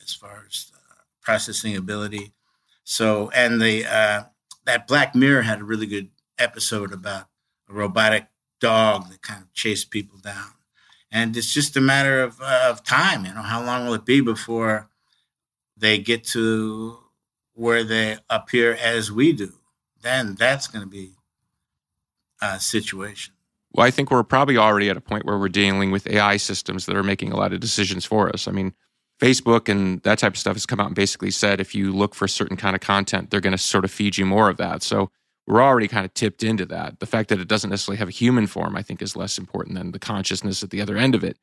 as 0.04 0.14
far 0.14 0.44
as 0.46 0.70
uh, 0.72 1.02
processing 1.20 1.76
ability. 1.76 2.32
So, 2.84 3.28
and 3.30 3.60
the 3.60 3.86
uh, 3.86 4.22
that 4.66 4.86
Black 4.86 5.16
Mirror 5.16 5.42
had 5.42 5.58
a 5.58 5.64
really 5.64 5.86
good 5.86 6.10
episode 6.38 6.92
about 6.92 7.26
a 7.68 7.72
robotic 7.72 8.28
dog 8.60 9.10
that 9.10 9.20
kind 9.20 9.42
of 9.42 9.52
chased 9.52 9.90
people 9.90 10.18
down 10.18 10.52
and 11.12 11.36
it's 11.36 11.52
just 11.52 11.76
a 11.76 11.80
matter 11.80 12.22
of, 12.22 12.40
uh, 12.40 12.66
of 12.68 12.84
time. 12.84 13.24
You 13.24 13.34
know, 13.34 13.42
how 13.42 13.62
long 13.62 13.86
will 13.86 13.94
it 13.94 14.04
be 14.04 14.20
before 14.20 14.88
they 15.76 15.98
get 15.98 16.24
to 16.28 16.98
where 17.54 17.84
they 17.84 18.18
appear 18.28 18.74
as 18.74 19.10
we 19.10 19.32
do? 19.32 19.52
Then 20.02 20.34
that's 20.34 20.66
going 20.66 20.84
to 20.84 20.90
be 20.90 21.12
a 22.40 22.60
situation. 22.60 23.34
Well, 23.72 23.86
I 23.86 23.90
think 23.90 24.10
we're 24.10 24.24
probably 24.24 24.56
already 24.56 24.88
at 24.90 24.96
a 24.96 25.00
point 25.00 25.26
where 25.26 25.38
we're 25.38 25.48
dealing 25.48 25.90
with 25.90 26.06
AI 26.06 26.36
systems 26.38 26.86
that 26.86 26.96
are 26.96 27.02
making 27.02 27.32
a 27.32 27.36
lot 27.36 27.52
of 27.52 27.60
decisions 27.60 28.04
for 28.04 28.28
us. 28.28 28.48
I 28.48 28.52
mean, 28.52 28.74
Facebook 29.20 29.68
and 29.68 30.02
that 30.02 30.18
type 30.18 30.32
of 30.32 30.38
stuff 30.38 30.56
has 30.56 30.66
come 30.66 30.80
out 30.80 30.86
and 30.86 30.94
basically 30.94 31.30
said 31.30 31.60
if 31.60 31.74
you 31.74 31.92
look 31.92 32.14
for 32.14 32.26
certain 32.26 32.56
kind 32.56 32.74
of 32.74 32.80
content, 32.80 33.30
they're 33.30 33.40
going 33.40 33.52
to 33.52 33.58
sort 33.58 33.84
of 33.84 33.90
feed 33.90 34.16
you 34.16 34.26
more 34.26 34.48
of 34.48 34.56
that. 34.56 34.82
So 34.82 35.10
we're 35.50 35.62
already 35.62 35.88
kind 35.88 36.04
of 36.06 36.14
tipped 36.14 36.42
into 36.44 36.64
that. 36.66 37.00
The 37.00 37.06
fact 37.06 37.28
that 37.28 37.40
it 37.40 37.48
doesn't 37.48 37.70
necessarily 37.70 37.98
have 37.98 38.08
a 38.08 38.12
human 38.12 38.46
form, 38.46 38.76
I 38.76 38.82
think, 38.82 39.02
is 39.02 39.16
less 39.16 39.36
important 39.36 39.76
than 39.76 39.90
the 39.90 39.98
consciousness 39.98 40.62
at 40.62 40.70
the 40.70 40.80
other 40.80 40.96
end 40.96 41.14
of 41.14 41.24
it. 41.24 41.36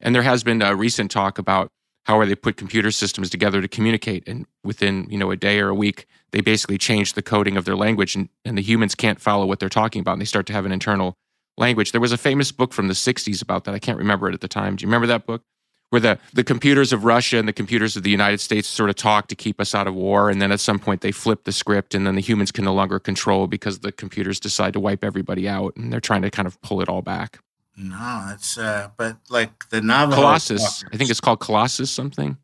And 0.00 0.14
there 0.14 0.22
has 0.22 0.44
been 0.44 0.60
a 0.60 0.76
recent 0.76 1.10
talk 1.10 1.38
about 1.38 1.70
how 2.04 2.18
are 2.18 2.26
they 2.26 2.34
put 2.34 2.56
computer 2.56 2.90
systems 2.90 3.30
together 3.30 3.60
to 3.60 3.68
communicate, 3.68 4.26
and 4.28 4.46
within 4.64 5.06
you 5.10 5.18
know 5.18 5.30
a 5.30 5.36
day 5.36 5.60
or 5.60 5.68
a 5.68 5.74
week, 5.74 6.06
they 6.30 6.40
basically 6.40 6.78
change 6.78 7.14
the 7.14 7.22
coding 7.22 7.56
of 7.56 7.64
their 7.64 7.76
language, 7.76 8.14
and, 8.14 8.28
and 8.44 8.56
the 8.56 8.62
humans 8.62 8.94
can't 8.94 9.20
follow 9.20 9.46
what 9.46 9.60
they're 9.60 9.68
talking 9.68 10.00
about, 10.00 10.12
and 10.12 10.20
they 10.20 10.26
start 10.26 10.46
to 10.46 10.52
have 10.52 10.64
an 10.64 10.72
internal 10.72 11.14
language. 11.56 11.92
There 11.92 12.00
was 12.00 12.12
a 12.12 12.18
famous 12.18 12.52
book 12.52 12.72
from 12.72 12.88
the 12.88 12.94
'60s 12.94 13.42
about 13.42 13.64
that. 13.64 13.74
I 13.74 13.78
can't 13.78 13.98
remember 13.98 14.28
it 14.28 14.34
at 14.34 14.40
the 14.40 14.48
time. 14.48 14.76
Do 14.76 14.82
you 14.82 14.88
remember 14.88 15.06
that 15.08 15.26
book? 15.26 15.42
Where 15.90 16.00
the, 16.00 16.18
the 16.34 16.44
computers 16.44 16.92
of 16.92 17.04
Russia 17.04 17.38
and 17.38 17.48
the 17.48 17.52
computers 17.52 17.96
of 17.96 18.02
the 18.02 18.10
United 18.10 18.40
States 18.40 18.68
sort 18.68 18.90
of 18.90 18.96
talk 18.96 19.28
to 19.28 19.34
keep 19.34 19.58
us 19.58 19.74
out 19.74 19.86
of 19.86 19.94
war. 19.94 20.28
And 20.28 20.40
then 20.40 20.52
at 20.52 20.60
some 20.60 20.78
point 20.78 21.00
they 21.00 21.12
flip 21.12 21.44
the 21.44 21.52
script 21.52 21.94
and 21.94 22.06
then 22.06 22.14
the 22.14 22.20
humans 22.20 22.52
can 22.52 22.64
no 22.64 22.74
longer 22.74 22.98
control 22.98 23.46
because 23.46 23.78
the 23.78 23.90
computers 23.90 24.38
decide 24.38 24.74
to 24.74 24.80
wipe 24.80 25.02
everybody 25.02 25.48
out 25.48 25.74
and 25.76 25.90
they're 25.90 26.00
trying 26.00 26.22
to 26.22 26.30
kind 26.30 26.46
of 26.46 26.60
pull 26.60 26.82
it 26.82 26.90
all 26.90 27.00
back. 27.00 27.38
No, 27.74 28.32
it's 28.34 28.58
uh, 28.58 28.90
but 28.96 29.16
like 29.30 29.68
the 29.70 29.80
novel 29.80 30.16
Colossus. 30.16 30.84
I 30.92 30.96
think 30.96 31.10
it's 31.10 31.20
called 31.20 31.40
Colossus 31.40 31.90
something. 31.90 32.36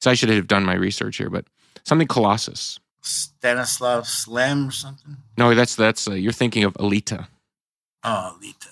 So 0.00 0.10
I 0.10 0.14
should 0.14 0.28
have 0.28 0.46
done 0.46 0.64
my 0.64 0.74
research 0.74 1.16
here, 1.16 1.30
but 1.30 1.46
something 1.84 2.06
Colossus. 2.06 2.78
Stanislaw 3.00 4.02
Lem 4.28 4.68
or 4.68 4.70
something. 4.70 5.16
No, 5.36 5.54
that's 5.54 5.74
that's 5.74 6.06
uh, 6.06 6.12
you're 6.12 6.32
thinking 6.32 6.64
of 6.64 6.74
Alita. 6.74 7.28
Oh, 8.02 8.36
Lita. 8.40 8.68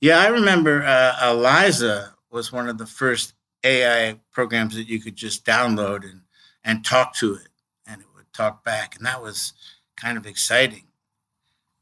Yeah, 0.00 0.18
I 0.18 0.26
remember 0.28 0.82
uh, 0.82 1.30
Eliza 1.30 2.14
was 2.32 2.52
one 2.52 2.68
of 2.68 2.78
the 2.78 2.86
first 2.86 3.34
AI 3.64 4.18
programs 4.32 4.74
that 4.74 4.88
you 4.88 5.00
could 5.00 5.16
just 5.16 5.44
download 5.44 6.02
and 6.02 6.22
and 6.64 6.84
talk 6.84 7.14
to 7.16 7.34
it, 7.34 7.48
and 7.86 8.00
it 8.00 8.06
would 8.14 8.32
talk 8.32 8.64
back, 8.64 8.96
and 8.96 9.04
that 9.06 9.22
was 9.22 9.52
kind 9.96 10.16
of 10.16 10.26
exciting. 10.26 10.84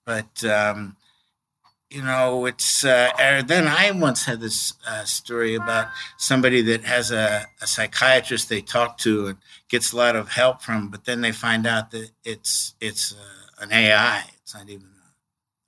But 0.04 0.44
um, 0.44 0.96
you 1.90 2.02
know, 2.02 2.46
it's 2.46 2.84
uh, 2.84 3.10
er, 3.20 3.42
then 3.42 3.66
I 3.66 3.90
once 3.90 4.24
had 4.24 4.40
this 4.40 4.74
uh, 4.86 5.04
story 5.04 5.56
about 5.56 5.88
somebody 6.18 6.62
that 6.62 6.84
has 6.84 7.10
a, 7.10 7.46
a 7.60 7.66
psychiatrist 7.66 8.48
they 8.48 8.60
talk 8.60 8.96
to 8.98 9.26
and 9.26 9.38
gets 9.68 9.92
a 9.92 9.96
lot 9.96 10.14
of 10.16 10.28
help 10.28 10.62
from, 10.62 10.88
but 10.88 11.04
then 11.04 11.20
they 11.20 11.32
find 11.32 11.66
out 11.66 11.90
that 11.90 12.10
it's 12.24 12.74
it's 12.80 13.12
uh, 13.12 13.62
an 13.62 13.72
AI. 13.72 14.24
It's 14.42 14.54
not 14.54 14.68
even 14.68 14.88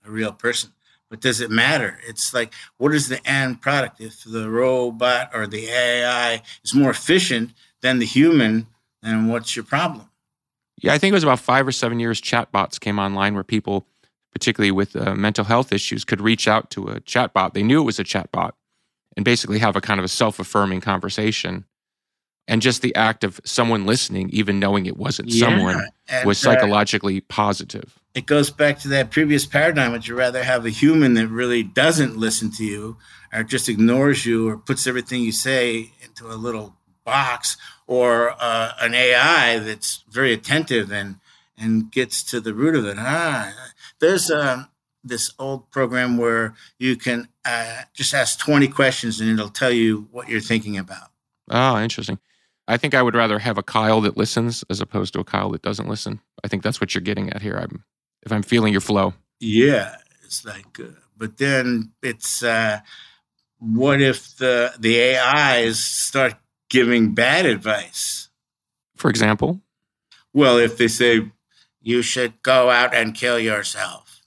a, 0.04 0.08
a 0.08 0.10
real 0.10 0.32
person. 0.32 0.72
But 1.12 1.20
does 1.20 1.42
it 1.42 1.50
matter? 1.50 1.98
It's 2.08 2.32
like, 2.32 2.54
what 2.78 2.94
is 2.94 3.08
the 3.08 3.20
end 3.28 3.60
product? 3.60 4.00
If 4.00 4.24
the 4.24 4.48
robot 4.48 5.32
or 5.34 5.46
the 5.46 5.66
AI 5.68 6.40
is 6.64 6.74
more 6.74 6.88
efficient 6.88 7.52
than 7.82 7.98
the 7.98 8.06
human, 8.06 8.66
then 9.02 9.28
what's 9.28 9.54
your 9.54 9.66
problem? 9.66 10.08
Yeah, 10.80 10.94
I 10.94 10.98
think 10.98 11.12
it 11.12 11.16
was 11.16 11.22
about 11.22 11.38
five 11.38 11.66
or 11.66 11.72
seven 11.72 12.00
years. 12.00 12.18
Chatbots 12.18 12.80
came 12.80 12.98
online 12.98 13.34
where 13.34 13.44
people, 13.44 13.86
particularly 14.32 14.70
with 14.70 14.96
uh, 14.96 15.14
mental 15.14 15.44
health 15.44 15.70
issues, 15.70 16.02
could 16.02 16.22
reach 16.22 16.48
out 16.48 16.70
to 16.70 16.88
a 16.88 17.00
chatbot. 17.00 17.52
They 17.52 17.62
knew 17.62 17.82
it 17.82 17.84
was 17.84 17.98
a 17.98 18.04
chatbot, 18.04 18.52
and 19.14 19.22
basically 19.22 19.58
have 19.58 19.76
a 19.76 19.82
kind 19.82 20.00
of 20.00 20.04
a 20.04 20.08
self-affirming 20.08 20.80
conversation. 20.80 21.66
And 22.48 22.62
just 22.62 22.80
the 22.80 22.94
act 22.94 23.22
of 23.22 23.38
someone 23.44 23.84
listening, 23.84 24.30
even 24.30 24.58
knowing 24.58 24.86
it 24.86 24.96
wasn't 24.96 25.28
Yeah, 25.28 25.46
someone, 25.46 25.88
was 26.24 26.42
uh, 26.42 26.52
psychologically 26.52 27.20
positive. 27.20 28.01
It 28.14 28.26
goes 28.26 28.50
back 28.50 28.78
to 28.80 28.88
that 28.88 29.10
previous 29.10 29.46
paradigm. 29.46 29.92
Would 29.92 30.06
you 30.06 30.14
rather 30.14 30.42
have 30.44 30.66
a 30.66 30.70
human 30.70 31.14
that 31.14 31.28
really 31.28 31.62
doesn't 31.62 32.16
listen 32.16 32.50
to 32.52 32.64
you 32.64 32.98
or 33.32 33.42
just 33.42 33.68
ignores 33.68 34.26
you 34.26 34.48
or 34.48 34.56
puts 34.56 34.86
everything 34.86 35.22
you 35.22 35.32
say 35.32 35.92
into 36.02 36.26
a 36.26 36.36
little 36.36 36.76
box 37.04 37.56
or 37.86 38.34
uh, 38.38 38.72
an 38.80 38.94
AI 38.94 39.58
that's 39.58 40.04
very 40.10 40.32
attentive 40.32 40.92
and, 40.92 41.16
and 41.56 41.90
gets 41.90 42.22
to 42.24 42.40
the 42.40 42.54
root 42.54 42.74
of 42.74 42.84
it? 42.84 42.96
Ah, 42.98 43.52
there's 43.98 44.30
um, 44.30 44.68
this 45.02 45.32
old 45.38 45.70
program 45.70 46.18
where 46.18 46.54
you 46.78 46.96
can 46.96 47.28
uh, 47.44 47.82
just 47.94 48.12
ask 48.12 48.38
20 48.38 48.68
questions 48.68 49.20
and 49.20 49.30
it'll 49.30 49.48
tell 49.48 49.72
you 49.72 50.08
what 50.10 50.28
you're 50.28 50.40
thinking 50.40 50.76
about. 50.76 51.08
Oh, 51.50 51.80
interesting. 51.80 52.18
I 52.68 52.76
think 52.76 52.94
I 52.94 53.02
would 53.02 53.16
rather 53.16 53.38
have 53.38 53.58
a 53.58 53.62
Kyle 53.62 54.00
that 54.02 54.16
listens 54.16 54.64
as 54.70 54.80
opposed 54.80 55.14
to 55.14 55.20
a 55.20 55.24
Kyle 55.24 55.50
that 55.50 55.62
doesn't 55.62 55.88
listen. 55.88 56.20
I 56.44 56.48
think 56.48 56.62
that's 56.62 56.80
what 56.80 56.94
you're 56.94 57.02
getting 57.02 57.30
at 57.30 57.42
here. 57.42 57.56
I'm, 57.56 57.84
if 58.22 58.32
I'm 58.32 58.42
feeling 58.42 58.72
your 58.72 58.80
flow. 58.80 59.14
Yeah, 59.40 59.96
it's 60.24 60.44
like, 60.44 60.78
uh, 60.78 61.00
but 61.16 61.38
then 61.38 61.92
it's 62.02 62.42
uh, 62.42 62.80
what 63.58 64.00
if 64.00 64.36
the 64.36 64.74
the 64.78 65.16
AIs 65.16 65.78
start 65.78 66.34
giving 66.68 67.14
bad 67.14 67.46
advice? 67.46 68.28
For 68.96 69.10
example, 69.10 69.60
well, 70.32 70.58
if 70.58 70.76
they 70.76 70.88
say 70.88 71.30
you 71.80 72.02
should 72.02 72.42
go 72.42 72.70
out 72.70 72.94
and 72.94 73.14
kill 73.14 73.38
yourself, 73.38 74.22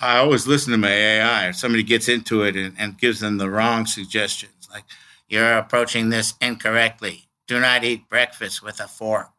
I 0.00 0.18
always 0.18 0.46
listen 0.46 0.72
to 0.72 0.78
my 0.78 0.90
AI. 0.90 1.48
If 1.48 1.56
somebody 1.56 1.82
gets 1.82 2.08
into 2.08 2.42
it 2.42 2.56
and, 2.56 2.74
and 2.78 2.98
gives 2.98 3.20
them 3.20 3.38
the 3.38 3.50
wrong 3.50 3.86
suggestions, 3.86 4.68
like 4.70 4.84
you're 5.28 5.58
approaching 5.58 6.08
this 6.08 6.34
incorrectly. 6.40 7.28
Do 7.46 7.60
not 7.60 7.84
eat 7.84 8.08
breakfast 8.08 8.62
with 8.62 8.80
a 8.80 8.88
fork. 8.88 9.30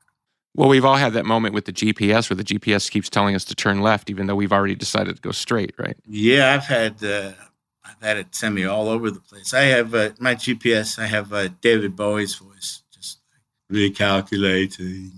Well, 0.59 0.67
we've 0.67 0.83
all 0.83 0.97
had 0.97 1.13
that 1.13 1.25
moment 1.25 1.55
with 1.55 1.63
the 1.63 1.71
GPS 1.71 2.29
where 2.29 2.35
the 2.35 2.43
GPS 2.43 2.91
keeps 2.91 3.09
telling 3.09 3.33
us 3.33 3.45
to 3.45 3.55
turn 3.55 3.79
left, 3.79 4.09
even 4.09 4.27
though 4.27 4.35
we've 4.35 4.51
already 4.51 4.75
decided 4.75 5.15
to 5.15 5.21
go 5.21 5.31
straight, 5.31 5.73
right? 5.79 5.95
Yeah, 6.05 6.53
I've 6.53 6.65
had 6.65 7.01
uh, 7.01 7.31
I've 7.85 8.01
had 8.01 8.17
it 8.17 8.35
send 8.35 8.55
me 8.55 8.65
all 8.65 8.89
over 8.89 9.09
the 9.09 9.21
place. 9.21 9.53
I 9.53 9.61
have 9.61 9.95
uh, 9.95 10.09
my 10.19 10.35
GPS. 10.35 10.99
I 10.99 11.05
have 11.05 11.31
uh, 11.31 11.47
David 11.61 11.95
Bowie's 11.95 12.35
voice, 12.35 12.83
just 12.93 13.19
recalculating, 13.71 15.11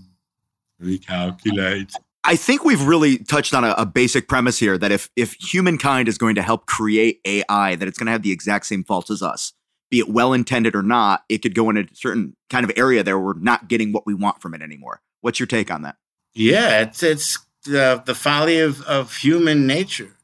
recalculate. 0.80 1.92
I 2.22 2.36
think 2.36 2.64
we've 2.64 2.86
really 2.86 3.18
touched 3.18 3.52
on 3.52 3.64
a, 3.64 3.74
a, 3.76 3.84
basic 3.84 4.28
premise 4.28 4.60
here 4.60 4.78
that 4.78 4.92
if 4.92 5.10
if 5.16 5.32
humankind 5.40 6.06
is 6.06 6.18
going 6.18 6.36
to 6.36 6.42
help 6.42 6.66
create 6.66 7.20
AI, 7.24 7.74
that 7.74 7.88
it's 7.88 7.98
going 7.98 8.06
to 8.06 8.12
have 8.12 8.22
the 8.22 8.30
exact 8.30 8.66
same 8.66 8.84
faults 8.84 9.10
as 9.10 9.24
us, 9.24 9.54
be 9.90 9.98
it 9.98 10.08
well 10.08 10.34
intended 10.34 10.76
or 10.76 10.84
not. 10.84 11.24
It 11.28 11.38
could 11.38 11.56
go 11.56 11.68
in 11.68 11.78
a 11.78 11.86
certain 11.94 12.36
kind 12.48 12.64
of 12.64 12.70
area 12.76 13.02
there 13.02 13.18
where 13.18 13.34
we're 13.34 13.40
not 13.40 13.66
getting 13.66 13.90
what 13.90 14.06
we 14.06 14.14
want 14.14 14.40
from 14.40 14.54
it 14.54 14.62
anymore. 14.62 15.00
What's 15.22 15.40
your 15.40 15.46
take 15.46 15.70
on 15.70 15.82
that? 15.82 15.96
Yeah, 16.34 16.82
it's 16.82 17.02
it's 17.02 17.38
the 17.64 18.02
the 18.04 18.14
folly 18.14 18.60
of 18.60 18.82
of 18.82 19.16
human 19.16 19.66
nature, 19.66 20.16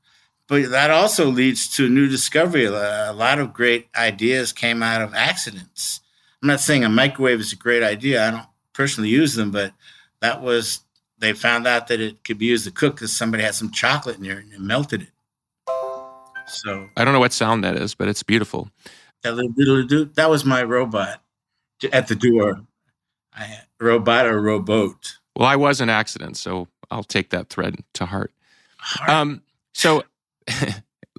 but 0.47 0.71
that 0.71 0.91
also 0.91 1.27
leads 1.27 1.75
to 1.77 1.89
new 1.89 2.09
discovery. 2.09 2.67
A 2.67 3.13
lot 3.13 3.39
of 3.39 3.55
great 3.55 3.89
ideas 3.97 4.53
came 4.53 4.83
out 4.83 5.01
of 5.01 5.15
accidents. 5.15 6.01
I'm 6.43 6.49
not 6.49 6.61
saying 6.61 6.85
a 6.85 6.89
microwave 6.89 7.41
is 7.41 7.53
a 7.53 7.57
great 7.57 7.83
idea. 7.83 8.27
I 8.27 8.31
don't 8.31 8.47
personally 8.73 9.09
use 9.09 9.35
them, 9.35 9.51
but 9.51 9.73
that 10.21 10.43
was 10.43 10.81
they 11.19 11.33
found 11.33 11.67
out 11.67 11.89
that 11.89 12.01
it 12.01 12.23
could 12.25 12.39
be 12.39 12.47
used 12.47 12.65
to 12.65 12.71
cook 12.71 12.97
because 12.97 13.17
somebody 13.17 13.43
had 13.43 13.55
some 13.55 13.71
chocolate 13.71 14.17
in 14.17 14.23
there 14.23 14.39
and 14.39 14.53
it 14.53 14.61
melted 14.61 15.03
it. 15.03 15.11
So 16.47 16.89
I 16.97 17.05
don't 17.05 17.13
know 17.13 17.21
what 17.21 17.33
sound 17.33 17.65
that 17.65 17.77
is, 17.77 17.95
but 17.95 18.09
it's 18.09 18.23
beautiful. 18.23 18.71
That 19.23 19.35
little 19.35 20.07
that 20.15 20.31
was 20.31 20.45
my 20.45 20.63
robot 20.63 21.23
at 21.93 22.09
the 22.09 22.15
door. 22.15 22.61
I, 23.35 23.61
robot 23.81 24.27
or 24.27 24.41
rowboat? 24.41 25.19
Well, 25.37 25.49
I 25.49 25.57
was 25.57 25.81
an 25.81 25.89
accident, 25.89 26.37
so 26.37 26.69
I'll 26.91 27.05
take 27.05 27.31
that 27.31 27.49
thread 27.49 27.77
to 27.95 28.07
heart. 28.07 28.33
heart. 28.79 29.11
Um, 29.11 29.43
so 29.73 30.03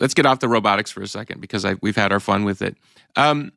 let's 0.01 0.13
get 0.13 0.25
off 0.25 0.39
the 0.39 0.49
robotics 0.49 0.91
for 0.91 1.01
a 1.01 1.07
second 1.07 1.41
because 1.41 1.65
I, 1.65 1.75
we've 1.81 1.95
had 1.95 2.11
our 2.11 2.19
fun 2.19 2.43
with 2.43 2.61
it. 2.61 2.77
Um, 3.15 3.51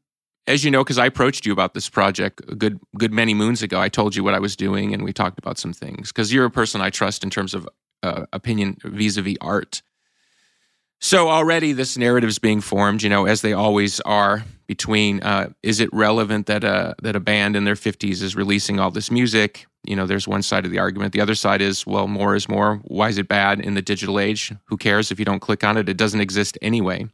as 0.47 0.65
you 0.65 0.71
know, 0.71 0.83
because 0.83 0.99
I 0.99 1.07
approached 1.07 1.47
you 1.47 1.53
about 1.53 1.75
this 1.75 1.89
project 1.89 2.43
a 2.49 2.55
good 2.55 2.81
good 2.99 3.13
many 3.13 3.35
moons 3.35 3.63
ago, 3.63 3.81
I 3.81 3.89
told 3.89 4.17
you 4.17 4.25
what 4.25 4.35
I 4.35 4.41
was 4.41 4.57
doing, 4.57 4.93
and 4.93 5.05
we 5.05 5.13
talked 5.13 5.39
about 5.39 5.59
some 5.59 5.73
things. 5.73 6.09
Because 6.11 6.33
you're 6.33 6.45
a 6.45 6.51
person 6.51 6.81
I 6.81 6.91
trust 6.91 7.23
in 7.23 7.31
terms 7.31 7.55
of 7.55 7.69
uh, 8.03 8.27
opinion 8.33 8.77
vis-a-vis 8.83 9.37
art. 9.41 9.83
So 11.05 11.29
already 11.29 11.73
this 11.73 11.99
narrative 11.99 12.31
is 12.31 12.39
being 12.39 12.61
formed, 12.61 13.03
you 13.03 13.11
know, 13.11 13.27
as 13.27 13.41
they 13.41 13.53
always 13.53 13.99
are 14.03 14.45
between 14.69 15.21
uh, 15.25 15.51
is 15.65 15.81
it 15.81 15.93
relevant 15.93 16.47
that 16.47 16.63
a 16.63 16.95
that 17.03 17.17
a 17.17 17.21
band 17.21 17.57
in 17.57 17.65
their 17.65 17.75
50s 17.75 18.23
is 18.23 18.37
releasing 18.37 18.79
all 18.79 18.93
this 18.93 19.11
music? 19.11 19.67
You 19.83 19.97
know, 19.97 20.07
there's 20.07 20.29
one 20.29 20.43
side 20.43 20.65
of 20.65 20.71
the 20.71 20.79
argument. 20.79 21.13
The 21.13 21.21
other 21.21 21.35
side 21.35 21.61
is, 21.61 21.85
well, 21.85 22.07
more 22.07 22.37
is 22.37 22.49
more. 22.49 22.77
Why 22.85 23.09
is 23.09 23.19
it 23.19 23.27
bad 23.27 23.59
in 23.59 23.75
the 23.75 23.83
digital 23.83 24.21
age? 24.21 24.53
Who 24.67 24.77
cares 24.77 25.11
if 25.11 25.19
you 25.19 25.25
don't 25.25 25.41
click 25.41 25.65
on 25.65 25.77
it? 25.77 25.89
It 25.89 25.97
doesn't 25.97 26.21
exist 26.21 26.57
anyway. 26.63 27.09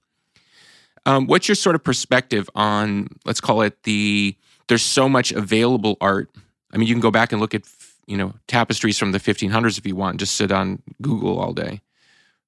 Um, 1.06 1.26
what's 1.26 1.48
your 1.48 1.54
sort 1.54 1.74
of 1.74 1.82
perspective 1.82 2.50
on, 2.54 3.08
let's 3.24 3.40
call 3.40 3.62
it 3.62 3.84
the, 3.84 4.36
there's 4.66 4.82
so 4.82 5.08
much 5.08 5.32
available 5.32 5.96
art. 6.02 6.28
I 6.74 6.76
mean, 6.76 6.88
you 6.88 6.94
can 6.94 7.00
go 7.00 7.10
back 7.10 7.32
and 7.32 7.40
look 7.40 7.54
at, 7.54 7.62
you 8.06 8.18
know, 8.18 8.34
tapestries 8.48 8.98
from 8.98 9.12
the 9.12 9.18
1500s 9.18 9.78
if 9.78 9.86
you 9.86 9.96
want, 9.96 10.20
just 10.20 10.34
sit 10.34 10.52
on 10.52 10.82
Google 11.00 11.40
all 11.40 11.54
day. 11.54 11.80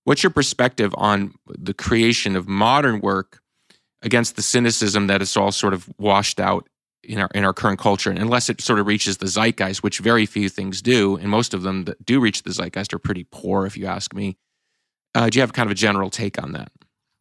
What's 0.05 0.23
your 0.23 0.31
perspective 0.31 0.95
on 0.97 1.35
the 1.47 1.75
creation 1.75 2.37
of 2.37 2.49
modern 2.49 3.01
work 3.01 3.41
against 4.03 4.37
the 4.37 4.43
cynicism 4.43 5.07
that 5.09 5.21
is 5.23 5.37
all 5.37 5.53
sort 5.53 5.75
of 5.75 5.89
washed 5.99 6.41
out 6.41 6.69
in 7.03 7.19
our 7.19 7.29
in 7.35 7.45
our 7.45 7.53
current 7.53 7.79
culture, 7.79 8.11
and 8.11 8.19
unless 8.19 8.49
it 8.51 8.61
sort 8.61 8.79
of 8.79 8.87
reaches 8.87 9.19
the 9.19 9.27
zeitgeist, 9.27 9.83
which 9.83 9.99
very 9.99 10.27
few 10.27 10.49
things 10.49 10.83
do, 10.83 11.17
and 11.17 11.29
most 11.29 11.55
of 11.55 11.63
them 11.63 11.85
that 11.85 12.05
do 12.05 12.21
reach 12.21 12.43
the 12.43 12.51
zeitgeist 12.51 12.93
are 12.93 12.99
pretty 12.99 13.27
poor, 13.31 13.67
if 13.67 13.77
you 13.77 13.87
ask 13.87 14.15
me. 14.15 14.37
Uh, 15.15 15.29
do 15.29 15.39
you 15.39 15.41
have 15.41 15.53
kind 15.53 15.67
of 15.67 15.73
a 15.73 15.75
general 15.75 16.11
take 16.11 16.41
on 16.43 16.53
that? 16.53 16.71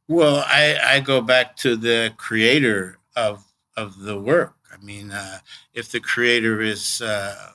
Well, 0.08 0.44
I, 0.46 0.78
I 0.84 1.00
go 1.00 1.22
back 1.22 1.56
to 1.58 1.76
the 1.76 2.14
creator 2.18 2.98
of 3.16 3.46
of 3.78 4.00
the 4.00 4.20
work. 4.20 4.56
I 4.72 4.84
mean, 4.84 5.12
uh, 5.12 5.40
if 5.74 5.92
the 5.92 6.00
creator 6.00 6.62
is 6.62 7.02
uh, 7.02 7.52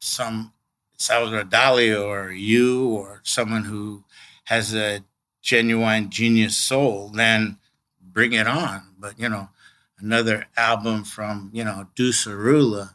some 0.00 0.52
Salvador 0.96 1.44
Dali 1.44 1.98
or 1.98 2.30
you 2.32 2.88
or 2.88 3.20
someone 3.24 3.64
who 3.64 4.04
has 4.48 4.74
a 4.74 5.04
genuine 5.42 6.08
genius 6.10 6.56
soul, 6.56 7.10
then 7.14 7.58
bring 8.02 8.32
it 8.32 8.46
on. 8.46 8.82
But 8.98 9.18
you 9.18 9.28
know, 9.28 9.50
another 9.98 10.46
album 10.56 11.04
from 11.04 11.50
you 11.52 11.64
know 11.64 11.86
Ducerula 11.94 12.94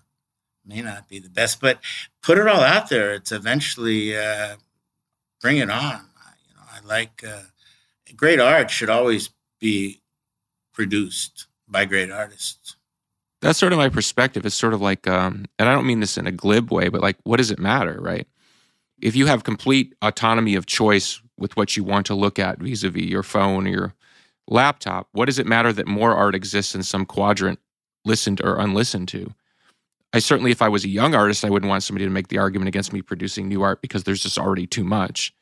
may 0.65 0.81
not 0.81 1.07
be 1.07 1.19
the 1.19 1.29
best, 1.29 1.61
but 1.61 1.79
put 2.21 2.37
it 2.37 2.47
all 2.47 2.61
out 2.61 2.89
there. 2.89 3.13
It's 3.13 3.31
eventually 3.31 4.17
uh, 4.17 4.55
bring 5.41 5.57
it 5.57 5.69
on. 5.69 6.05
You 6.47 6.55
know, 6.55 6.63
I 6.71 6.79
like 6.85 7.23
uh, 7.23 7.43
great 8.15 8.39
art 8.39 8.71
should 8.71 8.89
always 8.89 9.29
be 9.59 10.01
produced 10.73 11.47
by 11.67 11.85
great 11.85 12.09
artists. 12.09 12.77
That's 13.41 13.59
sort 13.59 13.73
of 13.73 13.77
my 13.77 13.89
perspective. 13.89 14.45
It's 14.45 14.55
sort 14.55 14.73
of 14.73 14.81
like, 14.81 15.05
um, 15.07 15.45
and 15.59 15.67
I 15.67 15.73
don't 15.73 15.85
mean 15.85 15.99
this 15.99 16.17
in 16.17 16.27
a 16.27 16.31
glib 16.31 16.71
way, 16.71 16.87
but 16.87 17.01
like, 17.01 17.17
what 17.23 17.37
does 17.37 17.51
it 17.51 17.59
matter, 17.59 17.97
right? 17.99 18.25
If 19.01 19.17
you 19.17 19.25
have 19.25 19.43
complete 19.43 19.93
autonomy 20.01 20.55
of 20.55 20.65
choice 20.65 21.21
with 21.37 21.55
what 21.57 21.75
you 21.75 21.83
want 21.83 22.05
to 22.07 22.15
look 22.15 22.39
at 22.39 22.59
vis-a-vis 22.59 23.03
your 23.03 23.23
phone 23.23 23.67
or 23.67 23.71
your 23.71 23.93
laptop, 24.47 25.07
what 25.11 25.25
does 25.25 25.39
it 25.39 25.47
matter 25.47 25.73
that 25.73 25.87
more 25.87 26.15
art 26.15 26.35
exists 26.35 26.75
in 26.75 26.83
some 26.83 27.05
quadrant 27.05 27.59
listened 28.05 28.41
or 28.43 28.59
unlistened 28.59 29.07
to? 29.09 29.33
I 30.13 30.19
certainly, 30.19 30.51
if 30.51 30.61
I 30.61 30.69
was 30.69 30.85
a 30.85 30.89
young 30.89 31.15
artist, 31.15 31.43
I 31.43 31.49
wouldn't 31.49 31.69
want 31.69 31.81
somebody 31.81 32.05
to 32.05 32.11
make 32.11 32.27
the 32.27 32.37
argument 32.37 32.67
against 32.67 32.93
me 32.93 33.01
producing 33.01 33.47
new 33.47 33.63
art 33.63 33.81
because 33.81 34.03
there's 34.03 34.21
just 34.21 34.37
already 34.37 34.67
too 34.67 34.83
much. 34.83 35.33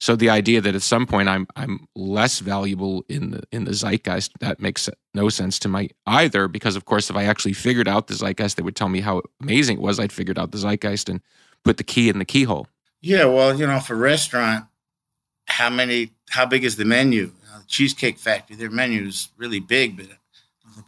So 0.00 0.16
the 0.16 0.30
idea 0.30 0.60
that 0.60 0.74
at 0.74 0.82
some 0.82 1.06
point 1.06 1.28
I'm 1.28 1.46
I'm 1.56 1.86
less 1.94 2.40
valuable 2.40 3.04
in 3.08 3.30
the 3.30 3.42
in 3.52 3.64
the 3.64 3.72
zeitgeist 3.72 4.32
that 4.40 4.60
makes 4.60 4.88
no 5.14 5.28
sense 5.28 5.58
to 5.60 5.68
me 5.68 5.90
either. 6.06 6.48
Because 6.48 6.76
of 6.76 6.84
course, 6.84 7.10
if 7.10 7.16
I 7.16 7.24
actually 7.24 7.52
figured 7.52 7.88
out 7.88 8.08
the 8.08 8.14
zeitgeist, 8.14 8.56
they 8.56 8.62
would 8.62 8.76
tell 8.76 8.88
me 8.88 9.00
how 9.00 9.22
amazing 9.40 9.78
it 9.78 9.82
was. 9.82 10.00
I'd 10.00 10.12
figured 10.12 10.38
out 10.38 10.50
the 10.50 10.58
zeitgeist 10.58 11.08
and 11.08 11.20
put 11.62 11.76
the 11.76 11.84
key 11.84 12.08
in 12.08 12.18
the 12.18 12.24
keyhole. 12.24 12.66
Yeah, 13.00 13.26
well, 13.26 13.58
you 13.58 13.66
know, 13.66 13.80
for 13.80 13.96
restaurant, 13.96 14.64
how 15.46 15.70
many 15.70 16.12
how 16.30 16.46
big 16.46 16.64
is 16.64 16.76
the 16.76 16.84
menu? 16.84 17.26
Know, 17.26 17.58
the 17.58 17.66
cheesecake 17.66 18.18
factory 18.18 18.56
their 18.56 18.70
menu 18.70 19.06
is 19.06 19.28
really 19.36 19.60
big 19.60 19.96
but 19.96 20.06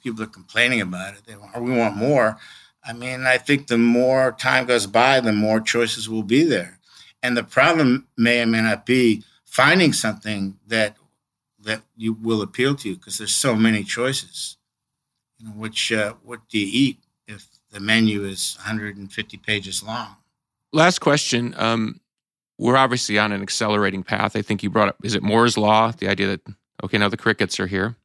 people 0.02 0.22
are 0.22 0.28
complaining 0.28 0.80
about 0.80 1.14
it. 1.14 1.22
They 1.26 1.36
want, 1.36 1.62
we 1.62 1.76
want 1.76 1.96
more. 1.96 2.38
I 2.84 2.92
mean 2.92 3.26
i 3.26 3.36
think 3.36 3.66
the 3.66 3.78
more 3.78 4.32
time 4.32 4.66
goes 4.66 4.86
by 4.86 5.20
the 5.20 5.32
more 5.32 5.60
choices 5.60 6.08
will 6.08 6.22
be 6.22 6.44
there. 6.44 6.78
And 7.22 7.36
the 7.36 7.42
problem 7.42 8.06
may 8.16 8.42
or 8.42 8.46
may 8.46 8.62
not 8.62 8.86
be 8.86 9.24
finding 9.44 9.92
something 9.92 10.58
that 10.66 10.96
that 11.60 11.82
you 11.96 12.12
will 12.12 12.42
appeal 12.42 12.76
to 12.76 12.88
you 12.90 12.96
because 12.96 13.18
there's 13.18 13.34
so 13.34 13.56
many 13.56 13.82
choices 13.82 14.56
you 15.38 15.46
know 15.46 15.52
which 15.52 15.92
uh, 15.92 16.14
what 16.22 16.40
do 16.48 16.58
you 16.58 16.68
eat 16.70 16.98
if 17.26 17.48
the 17.70 17.80
menu 17.80 18.24
is 18.24 18.56
150 18.58 19.36
pages 19.38 19.82
long? 19.82 20.16
Last 20.72 21.00
question 21.00 21.54
um, 21.56 22.00
we're 22.58 22.76
obviously 22.76 23.18
on 23.18 23.32
an 23.32 23.42
accelerating 23.42 24.02
path. 24.02 24.36
I 24.36 24.42
think 24.42 24.62
you 24.62 24.70
brought 24.70 24.88
up, 24.88 24.96
is 25.02 25.14
it 25.14 25.22
Moore's 25.22 25.58
Law? 25.58 25.92
The 25.92 26.08
idea 26.08 26.28
that, 26.28 26.40
okay, 26.84 26.98
now 26.98 27.08
the 27.08 27.16
crickets 27.16 27.60
are 27.60 27.66
here. 27.66 27.96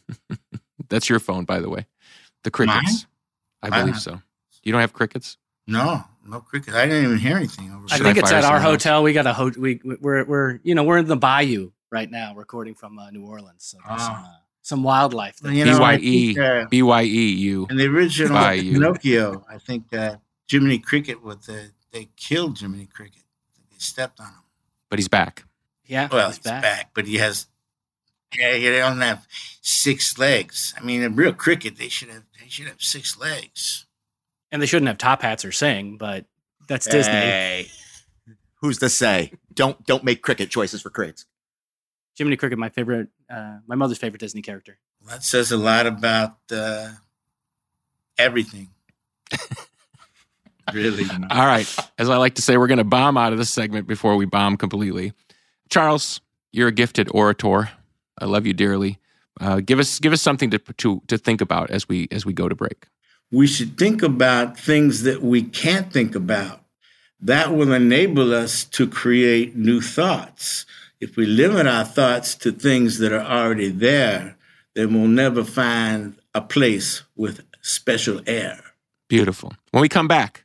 That's 0.88 1.08
your 1.08 1.18
phone, 1.18 1.44
by 1.44 1.60
the 1.60 1.68
way. 1.68 1.86
The 2.44 2.50
crickets. 2.50 3.06
Mine? 3.62 3.72
I 3.72 3.80
believe 3.80 3.98
so. 3.98 4.20
You 4.62 4.72
don't 4.72 4.80
have 4.80 4.92
crickets? 4.92 5.36
No, 5.66 6.04
no 6.26 6.40
crickets. 6.40 6.76
I 6.76 6.86
didn't 6.86 7.04
even 7.04 7.18
hear 7.18 7.36
anything. 7.36 7.72
Over 7.72 7.86
I 7.90 7.98
think 7.98 8.16
I 8.16 8.20
it's 8.20 8.32
at 8.32 8.44
our 8.44 8.60
hotel. 8.60 8.98
Else? 8.98 9.04
We 9.04 9.12
got 9.12 9.26
a 9.26 9.32
ho- 9.32 9.52
we 9.58 9.80
we're 10.00 10.24
we're 10.24 10.60
you 10.62 10.74
know 10.74 10.82
we're 10.82 10.98
in 10.98 11.06
the 11.06 11.16
bayou 11.16 11.72
right 11.90 12.10
now, 12.10 12.34
recording 12.34 12.74
from 12.74 12.98
uh, 12.98 13.10
New 13.10 13.26
Orleans. 13.26 13.64
So 13.64 13.78
there's 13.86 14.00
oh. 14.00 14.06
some, 14.06 14.14
uh, 14.14 14.28
some 14.62 14.82
wildlife. 14.82 15.38
There. 15.38 15.52
You 15.52 15.64
know, 15.66 15.78
BYE, 15.78 15.98
think, 15.98 16.38
uh, 16.38 16.66
BYE, 16.70 17.02
you. 17.02 17.66
In 17.68 17.76
the 17.76 17.86
original 17.86 18.34
Bayou. 18.34 18.72
Pinocchio, 18.74 19.44
I 19.50 19.58
think 19.58 19.92
uh, 19.92 20.16
Jiminy 20.50 20.78
Cricket 20.78 21.22
with 21.22 21.42
the 21.42 21.70
they 21.92 22.08
killed 22.16 22.58
Jiminy 22.58 22.86
Cricket 22.86 23.22
stepped 23.78 24.20
on 24.20 24.26
him. 24.26 24.42
But 24.90 24.98
he's 24.98 25.08
back. 25.08 25.44
Yeah. 25.86 26.08
Well, 26.10 26.28
he's, 26.28 26.36
he's 26.36 26.44
back. 26.44 26.62
back. 26.62 26.90
but 26.94 27.06
he 27.06 27.16
has. 27.16 27.46
Yeah, 28.38 28.54
he 28.54 28.70
don't 28.70 29.00
have 29.00 29.26
six 29.62 30.18
legs. 30.18 30.74
I 30.76 30.84
mean, 30.84 31.02
a 31.02 31.08
real 31.08 31.32
cricket, 31.32 31.78
they 31.78 31.88
should 31.88 32.08
have. 32.08 32.24
They 32.40 32.48
should 32.48 32.66
have 32.66 32.82
six 32.82 33.18
legs. 33.18 33.86
And 34.52 34.60
they 34.60 34.66
shouldn't 34.66 34.88
have 34.88 34.98
top 34.98 35.22
hats 35.22 35.44
or 35.44 35.52
sing, 35.52 35.96
but 35.98 36.26
that's 36.66 36.86
hey. 36.86 36.92
Disney. 36.92 38.36
Who's 38.60 38.78
to 38.78 38.88
say? 38.88 39.32
Don't 39.54 39.84
don't 39.86 40.04
make 40.04 40.22
cricket 40.22 40.50
choices 40.50 40.82
for 40.82 40.90
crickets. 40.90 41.26
Jiminy 42.16 42.36
Cricket, 42.36 42.58
my 42.58 42.68
favorite, 42.68 43.08
uh, 43.30 43.58
my 43.68 43.76
mother's 43.76 43.98
favorite 43.98 44.18
Disney 44.18 44.42
character. 44.42 44.78
That 45.06 45.22
says 45.22 45.52
a 45.52 45.56
lot 45.56 45.86
about 45.86 46.36
uh, 46.50 46.90
everything. 48.18 48.70
really. 50.72 51.04
All 51.30 51.46
right. 51.46 51.66
As 51.98 52.08
I 52.08 52.16
like 52.16 52.34
to 52.34 52.42
say, 52.42 52.56
we're 52.56 52.66
going 52.66 52.78
to 52.78 52.84
bomb 52.84 53.16
out 53.16 53.32
of 53.32 53.38
this 53.38 53.50
segment 53.50 53.86
before 53.86 54.16
we 54.16 54.24
bomb 54.26 54.56
completely. 54.56 55.12
Charles, 55.68 56.20
you're 56.52 56.68
a 56.68 56.72
gifted 56.72 57.08
orator. 57.12 57.70
I 58.18 58.24
love 58.24 58.46
you 58.46 58.52
dearly. 58.52 58.98
Uh, 59.40 59.60
give 59.60 59.78
us 59.78 60.00
give 60.00 60.12
us 60.12 60.20
something 60.20 60.50
to, 60.50 60.58
to 60.58 61.00
to 61.06 61.16
think 61.16 61.40
about 61.40 61.70
as 61.70 61.88
we 61.88 62.08
as 62.10 62.26
we 62.26 62.32
go 62.32 62.48
to 62.48 62.54
break. 62.54 62.86
We 63.30 63.46
should 63.46 63.78
think 63.78 64.02
about 64.02 64.58
things 64.58 65.02
that 65.02 65.22
we 65.22 65.42
can't 65.42 65.92
think 65.92 66.14
about. 66.14 66.64
That 67.20 67.54
will 67.54 67.72
enable 67.72 68.32
us 68.32 68.64
to 68.64 68.88
create 68.88 69.54
new 69.54 69.80
thoughts. 69.80 70.66
If 71.00 71.16
we 71.16 71.26
limit 71.26 71.66
our 71.66 71.84
thoughts 71.84 72.34
to 72.36 72.52
things 72.52 72.98
that 72.98 73.12
are 73.12 73.24
already 73.24 73.70
there, 73.70 74.36
then 74.74 74.94
we'll 74.94 75.08
never 75.08 75.44
find 75.44 76.16
a 76.34 76.40
place 76.40 77.02
with 77.16 77.42
special 77.60 78.20
air. 78.26 78.60
Beautiful. 79.08 79.52
When 79.70 79.80
we 79.80 79.88
come 79.88 80.08
back, 80.08 80.44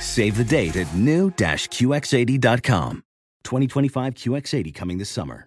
Save 0.00 0.36
the 0.36 0.44
date 0.44 0.76
at 0.76 0.94
new-QX80.com. 0.94 3.02
2025 3.44 4.14
QX80 4.14 4.74
coming 4.74 4.98
this 4.98 5.10
summer. 5.10 5.46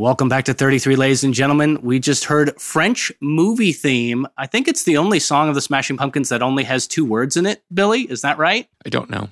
Welcome 0.00 0.30
back 0.30 0.46
to 0.46 0.54
33, 0.54 0.96
ladies 0.96 1.24
and 1.24 1.34
gentlemen. 1.34 1.78
We 1.82 1.98
just 1.98 2.24
heard 2.24 2.58
French 2.58 3.12
movie 3.20 3.74
theme. 3.74 4.26
I 4.38 4.46
think 4.46 4.66
it's 4.66 4.84
the 4.84 4.96
only 4.96 5.18
song 5.18 5.50
of 5.50 5.54
the 5.54 5.60
Smashing 5.60 5.98
Pumpkins 5.98 6.30
that 6.30 6.40
only 6.40 6.64
has 6.64 6.86
two 6.86 7.04
words 7.04 7.36
in 7.36 7.44
it, 7.44 7.62
Billy. 7.70 8.10
Is 8.10 8.22
that 8.22 8.38
right? 8.38 8.66
I 8.86 8.88
don't 8.88 9.10
know. 9.10 9.28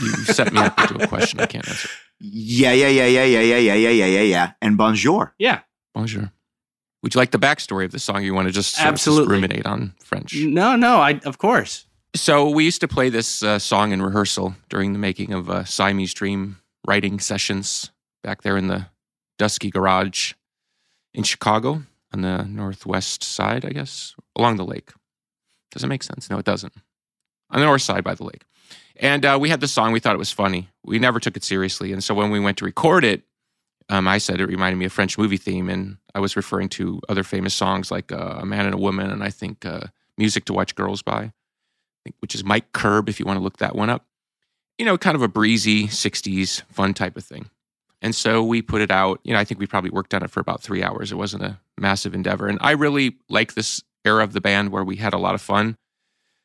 You 0.00 0.10
set 0.26 0.52
me 0.52 0.60
up 0.60 0.78
into 0.78 1.02
a 1.02 1.08
question 1.08 1.40
I 1.40 1.46
can't 1.46 1.68
answer. 1.68 1.88
Yeah, 2.20 2.70
yeah, 2.70 2.86
yeah, 2.86 3.06
yeah, 3.06 3.24
yeah, 3.24 3.40
yeah, 3.40 3.56
yeah, 3.56 3.74
yeah, 3.74 3.88
yeah, 3.88 4.06
yeah, 4.06 4.20
yeah. 4.20 4.52
And 4.62 4.78
bonjour. 4.78 5.34
Yeah. 5.36 5.62
Bonjour. 5.94 6.30
Would 7.02 7.16
you 7.16 7.18
like 7.18 7.32
the 7.32 7.38
backstory 7.40 7.84
of 7.84 7.90
the 7.90 7.98
song? 7.98 8.22
You 8.22 8.34
want 8.34 8.46
to 8.46 8.52
just 8.52 8.76
sort 8.76 8.86
of 8.86 8.92
Absolutely. 8.92 9.36
discriminate 9.36 9.66
on 9.66 9.94
French? 9.98 10.36
No, 10.36 10.76
no, 10.76 11.00
I 11.00 11.20
of 11.24 11.38
course. 11.38 11.86
So 12.14 12.48
we 12.48 12.64
used 12.64 12.80
to 12.82 12.86
play 12.86 13.08
this 13.08 13.42
uh, 13.42 13.58
song 13.58 13.90
in 13.90 14.00
rehearsal 14.00 14.54
during 14.68 14.92
the 14.92 15.00
making 15.00 15.32
of 15.32 15.50
uh, 15.50 15.64
Siamese 15.64 16.14
Dream 16.14 16.60
writing 16.86 17.18
sessions 17.18 17.90
back 18.22 18.42
there 18.42 18.56
in 18.56 18.68
the 18.68 18.86
Dusky 19.38 19.70
Garage 19.70 20.34
in 21.12 21.22
Chicago 21.22 21.82
on 22.12 22.20
the 22.22 22.44
northwest 22.44 23.24
side, 23.24 23.64
I 23.64 23.70
guess, 23.70 24.14
along 24.36 24.56
the 24.56 24.64
lake. 24.64 24.92
Does 25.72 25.82
it 25.82 25.88
make 25.88 26.02
sense? 26.02 26.30
No, 26.30 26.38
it 26.38 26.44
doesn't. 26.44 26.74
On 27.50 27.60
the 27.60 27.66
north 27.66 27.82
side 27.82 28.04
by 28.04 28.14
the 28.14 28.24
lake. 28.24 28.44
And 28.96 29.24
uh, 29.24 29.38
we 29.40 29.48
had 29.48 29.60
the 29.60 29.68
song. 29.68 29.92
We 29.92 30.00
thought 30.00 30.14
it 30.14 30.18
was 30.18 30.30
funny. 30.30 30.68
We 30.84 30.98
never 30.98 31.18
took 31.18 31.36
it 31.36 31.42
seriously. 31.42 31.92
And 31.92 32.02
so 32.02 32.14
when 32.14 32.30
we 32.30 32.38
went 32.38 32.58
to 32.58 32.64
record 32.64 33.04
it, 33.04 33.22
um, 33.88 34.08
I 34.08 34.18
said 34.18 34.40
it 34.40 34.46
reminded 34.46 34.76
me 34.76 34.86
of 34.86 34.92
French 34.92 35.18
movie 35.18 35.36
theme, 35.36 35.68
and 35.68 35.98
I 36.14 36.20
was 36.20 36.36
referring 36.36 36.68
to 36.70 37.00
other 37.08 37.22
famous 37.22 37.52
songs 37.52 37.90
like 37.90 38.12
uh, 38.12 38.38
"A 38.40 38.46
Man 38.46 38.64
and 38.64 38.74
a 38.74 38.78
Woman" 38.78 39.10
and 39.10 39.22
I 39.22 39.30
think 39.30 39.66
uh, 39.66 39.88
"Music 40.16 40.46
to 40.46 40.54
Watch 40.54 40.74
Girls 40.74 41.02
By," 41.02 41.32
which 42.20 42.34
is 42.34 42.44
Mike 42.44 42.72
Curb. 42.72 43.08
If 43.08 43.20
you 43.20 43.26
want 43.26 43.38
to 43.38 43.42
look 43.42 43.58
that 43.58 43.76
one 43.76 43.90
up, 43.90 44.06
you 44.78 44.86
know, 44.86 44.96
kind 44.96 45.14
of 45.16 45.22
a 45.22 45.28
breezy 45.28 45.86
'60s 45.86 46.62
fun 46.70 46.94
type 46.94 47.16
of 47.16 47.24
thing. 47.24 47.50
And 48.04 48.14
so 48.14 48.44
we 48.44 48.60
put 48.60 48.82
it 48.82 48.90
out. 48.90 49.18
You 49.24 49.32
know, 49.32 49.38
I 49.38 49.44
think 49.44 49.58
we 49.58 49.66
probably 49.66 49.88
worked 49.88 50.12
on 50.12 50.22
it 50.22 50.30
for 50.30 50.38
about 50.38 50.62
three 50.62 50.82
hours. 50.82 51.10
It 51.10 51.14
wasn't 51.14 51.42
a 51.42 51.58
massive 51.78 52.14
endeavor, 52.14 52.46
and 52.48 52.58
I 52.60 52.72
really 52.72 53.16
like 53.30 53.54
this 53.54 53.82
era 54.04 54.22
of 54.22 54.34
the 54.34 54.42
band 54.42 54.72
where 54.72 54.84
we 54.84 54.96
had 54.96 55.14
a 55.14 55.18
lot 55.18 55.34
of 55.34 55.40
fun. 55.40 55.78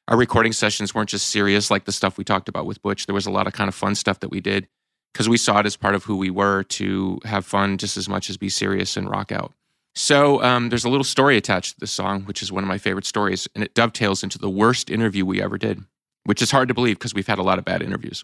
Our 0.08 0.16
recording 0.16 0.54
sessions 0.54 0.96
weren't 0.96 1.10
just 1.10 1.28
serious 1.28 1.70
like 1.70 1.84
the 1.84 1.92
stuff 1.92 2.18
we 2.18 2.24
talked 2.24 2.48
about 2.48 2.66
with 2.66 2.82
Butch. 2.82 3.08
There 3.08 3.14
was 3.14 3.26
a 3.26 3.32
lot 3.32 3.46
of 3.46 3.52
kind 3.52 3.68
of 3.68 3.76
fun 3.76 3.96
stuff 3.96 4.22
that 4.22 4.30
we 4.30 4.40
did 4.40 4.70
because 5.14 5.28
we 5.28 5.36
saw 5.36 5.60
it 5.60 5.66
as 5.66 5.76
part 5.76 5.96
of 5.96 6.06
who 6.06 6.16
we 6.16 6.30
were 6.30 6.64
to 6.64 7.20
have 7.26 7.46
fun 7.46 7.78
just 7.78 7.98
as 7.98 8.08
much 8.08 8.30
as 8.30 8.38
be 8.38 8.48
serious 8.48 8.96
and 8.96 9.10
rock 9.10 9.30
out. 9.30 9.52
So 9.96 10.42
um, 10.42 10.70
there's 10.70 10.86
a 10.86 10.90
little 10.90 11.04
story 11.04 11.36
attached 11.36 11.74
to 11.74 11.80
this 11.82 11.92
song, 11.92 12.24
which 12.24 12.42
is 12.42 12.54
one 12.54 12.64
of 12.64 12.70
my 12.70 12.78
favorite 12.78 13.06
stories, 13.06 13.50
and 13.54 13.66
it 13.66 13.74
dovetails 13.74 14.24
into 14.24 14.38
the 14.38 14.50
worst 14.50 14.90
interview 14.90 15.26
we 15.26 15.42
ever 15.42 15.58
did, 15.58 15.84
which 16.24 16.42
is 16.42 16.52
hard 16.52 16.70
to 16.70 16.74
believe 16.74 16.98
because 16.98 17.14
we've 17.14 17.28
had 17.28 17.38
a 17.38 17.44
lot 17.44 17.60
of 17.60 17.66
bad 17.66 17.82
interviews. 17.82 18.24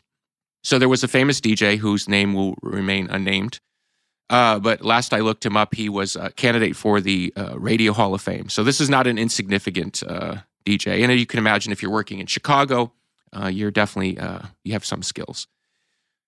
So 0.65 0.79
there 0.79 0.89
was 0.89 1.03
a 1.03 1.07
famous 1.07 1.39
DJ 1.39 1.77
whose 1.77 2.09
name 2.09 2.33
will 2.33 2.55
remain 2.63 3.07
unnamed. 3.11 3.59
Uh, 4.31 4.57
but 4.57 4.83
last 4.83 5.13
I 5.13 5.19
looked 5.19 5.45
him 5.45 5.55
up, 5.55 5.75
he 5.75 5.89
was 5.89 6.15
a 6.15 6.31
candidate 6.31 6.75
for 6.75 6.99
the 6.99 7.31
uh, 7.37 7.59
Radio 7.59 7.93
Hall 7.93 8.15
of 8.15 8.21
Fame. 8.21 8.49
So 8.49 8.63
this 8.63 8.81
is 8.81 8.89
not 8.89 9.05
an 9.05 9.19
insignificant 9.19 10.01
uh, 10.01 10.37
DJ. 10.65 11.03
And 11.03 11.13
you 11.19 11.27
can 11.27 11.37
imagine 11.37 11.71
if 11.71 11.83
you're 11.83 11.91
working 11.91 12.17
in 12.17 12.25
Chicago, 12.25 12.91
uh, 13.31 13.45
you're 13.45 13.69
definitely 13.69 14.17
uh, 14.17 14.39
you 14.63 14.73
have 14.73 14.83
some 14.83 15.03
skills. 15.03 15.45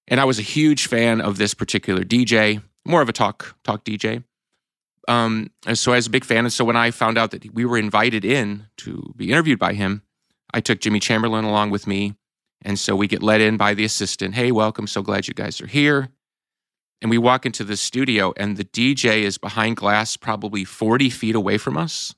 And 0.08 0.20
I 0.20 0.26
was 0.26 0.38
a 0.38 0.44
huge 0.44 0.86
fan 0.86 1.20
of 1.20 1.40
this 1.40 1.56
particular 1.56 2.04
DJ, 2.04 2.62
more 2.86 3.02
of 3.02 3.10
a 3.10 3.14
talk 3.14 3.56
talk 3.64 3.84
DJ. 3.84 4.24
Um, 5.08 5.50
so 5.74 5.94
I 5.94 5.96
was 5.96 6.06
a 6.06 6.12
big 6.12 6.24
fan. 6.24 6.46
And 6.46 6.54
so 6.54 6.64
when 6.64 6.76
I 6.76 6.92
found 6.92 7.18
out 7.18 7.32
that 7.32 7.56
we 7.56 7.66
were 7.66 7.80
invited 7.80 8.24
in 8.24 8.68
to 8.78 9.16
be 9.16 9.32
interviewed 9.32 9.58
by 9.58 9.74
him, 9.74 10.04
I 10.54 10.62
took 10.62 10.80
Jimmy 10.80 11.00
Chamberlin 11.00 11.44
along 11.44 11.72
with 11.72 11.88
me. 11.88 12.14
And 12.62 12.80
so 12.80 12.96
we 12.96 13.08
get 13.08 13.24
let 13.24 13.42
in 13.42 13.58
by 13.58 13.74
the 13.74 13.86
assistant. 13.86 14.36
Hey, 14.36 14.52
welcome. 14.52 14.88
So 14.88 15.02
glad 15.02 15.28
you 15.28 15.34
guys 15.34 15.62
are 15.62 15.68
here. 15.68 16.10
And 17.02 17.12
we 17.12 17.18
walk 17.18 17.46
into 17.46 17.64
the 17.64 17.78
studio, 17.78 18.34
and 18.38 18.58
the 18.58 18.66
DJ 18.66 19.22
is 19.22 19.38
behind 19.38 19.78
glass, 19.78 20.18
probably 20.18 20.64
40 20.64 21.12
feet 21.12 21.36
away 21.36 21.60
from 21.60 21.78
us. 21.78 22.16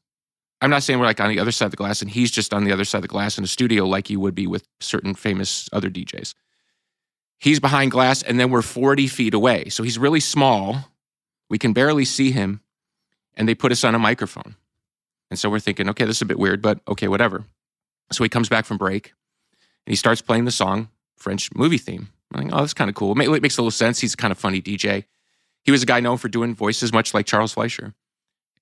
I'm 0.61 0.69
not 0.69 0.83
saying 0.83 0.99
we're 0.99 1.05
like 1.05 1.19
on 1.19 1.29
the 1.29 1.39
other 1.39 1.51
side 1.51 1.65
of 1.65 1.71
the 1.71 1.77
glass, 1.77 2.01
and 2.01 2.09
he's 2.09 2.31
just 2.31 2.53
on 2.53 2.63
the 2.63 2.71
other 2.71 2.85
side 2.85 2.99
of 2.99 3.01
the 3.03 3.09
glass 3.09 3.37
in 3.37 3.43
a 3.43 3.47
studio, 3.47 3.85
like 3.85 4.09
you 4.09 4.19
would 4.21 4.35
be 4.35 4.47
with 4.47 4.65
certain 4.79 5.15
famous 5.15 5.67
other 5.73 5.89
DJs. 5.89 6.33
He's 7.39 7.59
behind 7.59 7.91
glass, 7.91 8.23
and 8.23 8.39
then 8.39 8.51
we're 8.51 8.61
40 8.61 9.07
feet 9.07 9.33
away. 9.33 9.67
So 9.69 9.83
he's 9.83 9.99
really 9.99 10.19
small. 10.21 10.85
We 11.49 11.57
can 11.57 11.73
barely 11.73 12.05
see 12.05 12.31
him. 12.31 12.61
And 13.35 13.47
they 13.47 13.55
put 13.55 13.71
us 13.71 13.83
on 13.83 13.95
a 13.95 13.99
microphone. 13.99 14.55
And 15.29 15.37
so 15.37 15.49
we're 15.49 15.59
thinking, 15.59 15.89
okay, 15.89 16.05
this 16.05 16.17
is 16.17 16.21
a 16.21 16.25
bit 16.25 16.39
weird, 16.39 16.61
but 16.61 16.79
okay, 16.87 17.07
whatever. 17.07 17.45
So 18.11 18.23
he 18.23 18.29
comes 18.29 18.49
back 18.49 18.65
from 18.65 18.77
break 18.77 19.13
he 19.89 19.95
starts 19.95 20.21
playing 20.21 20.45
the 20.45 20.51
song, 20.51 20.89
French 21.17 21.53
movie 21.53 21.77
theme. 21.77 22.09
I'm 22.33 22.43
like, 22.43 22.53
oh, 22.53 22.59
that's 22.59 22.73
kind 22.73 22.89
of 22.89 22.95
cool. 22.95 23.19
It 23.19 23.41
makes 23.41 23.57
a 23.57 23.61
little 23.61 23.71
sense. 23.71 23.99
He's 23.99 24.13
a 24.13 24.17
kind 24.17 24.31
of 24.31 24.37
funny 24.37 24.61
DJ. 24.61 25.05
He 25.63 25.71
was 25.71 25.83
a 25.83 25.85
guy 25.85 25.99
known 25.99 26.17
for 26.17 26.29
doing 26.29 26.53
voices, 26.55 26.93
much 26.93 27.13
like 27.13 27.25
Charles 27.25 27.53
Fleischer. 27.53 27.93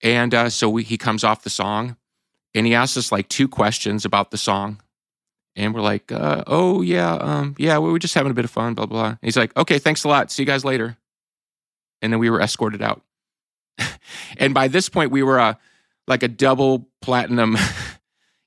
And 0.01 0.33
uh, 0.33 0.49
so 0.49 0.69
we, 0.69 0.83
he 0.83 0.97
comes 0.97 1.23
off 1.23 1.43
the 1.43 1.49
song 1.49 1.97
and 2.55 2.65
he 2.65 2.73
asks 2.73 2.97
us 2.97 3.11
like 3.11 3.27
two 3.27 3.47
questions 3.47 4.05
about 4.05 4.31
the 4.31 4.37
song. 4.37 4.81
And 5.55 5.73
we're 5.73 5.81
like, 5.81 6.11
uh, 6.11 6.43
oh, 6.47 6.81
yeah, 6.81 7.13
um, 7.15 7.55
yeah, 7.57 7.79
we 7.79 7.91
were 7.91 7.99
just 7.99 8.13
having 8.13 8.31
a 8.31 8.35
bit 8.35 8.45
of 8.45 8.51
fun, 8.51 8.73
blah, 8.75 8.85
blah. 8.85 9.07
And 9.07 9.19
he's 9.21 9.35
like, 9.35 9.55
okay, 9.57 9.79
thanks 9.79 10.03
a 10.03 10.07
lot. 10.07 10.31
See 10.31 10.43
you 10.43 10.47
guys 10.47 10.63
later. 10.63 10.97
And 12.01 12.13
then 12.13 12.19
we 12.19 12.29
were 12.29 12.39
escorted 12.39 12.81
out. 12.81 13.01
and 14.37 14.53
by 14.53 14.67
this 14.67 14.87
point, 14.87 15.11
we 15.11 15.23
were 15.23 15.39
uh, 15.39 15.55
like 16.07 16.23
a 16.23 16.27
double 16.27 16.87
platinum. 17.01 17.57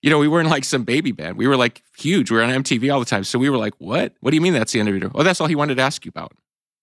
you 0.02 0.10
know, 0.10 0.18
we 0.18 0.28
weren't 0.28 0.48
like 0.48 0.64
some 0.64 0.84
baby 0.84 1.12
band. 1.12 1.36
We 1.36 1.46
were 1.46 1.56
like 1.56 1.82
huge. 1.96 2.30
We 2.30 2.36
were 2.38 2.42
on 2.42 2.50
MTV 2.50 2.92
all 2.92 3.00
the 3.00 3.06
time. 3.06 3.24
So 3.24 3.38
we 3.38 3.50
were 3.50 3.58
like, 3.58 3.74
what? 3.78 4.14
What 4.20 4.30
do 4.30 4.36
you 4.36 4.40
mean 4.40 4.54
that's 4.54 4.72
the 4.72 4.80
end 4.80 4.88
of 4.88 4.96
it? 4.96 5.10
Oh, 5.14 5.22
that's 5.22 5.40
all 5.40 5.46
he 5.46 5.54
wanted 5.54 5.76
to 5.76 5.82
ask 5.82 6.04
you 6.04 6.08
about. 6.08 6.32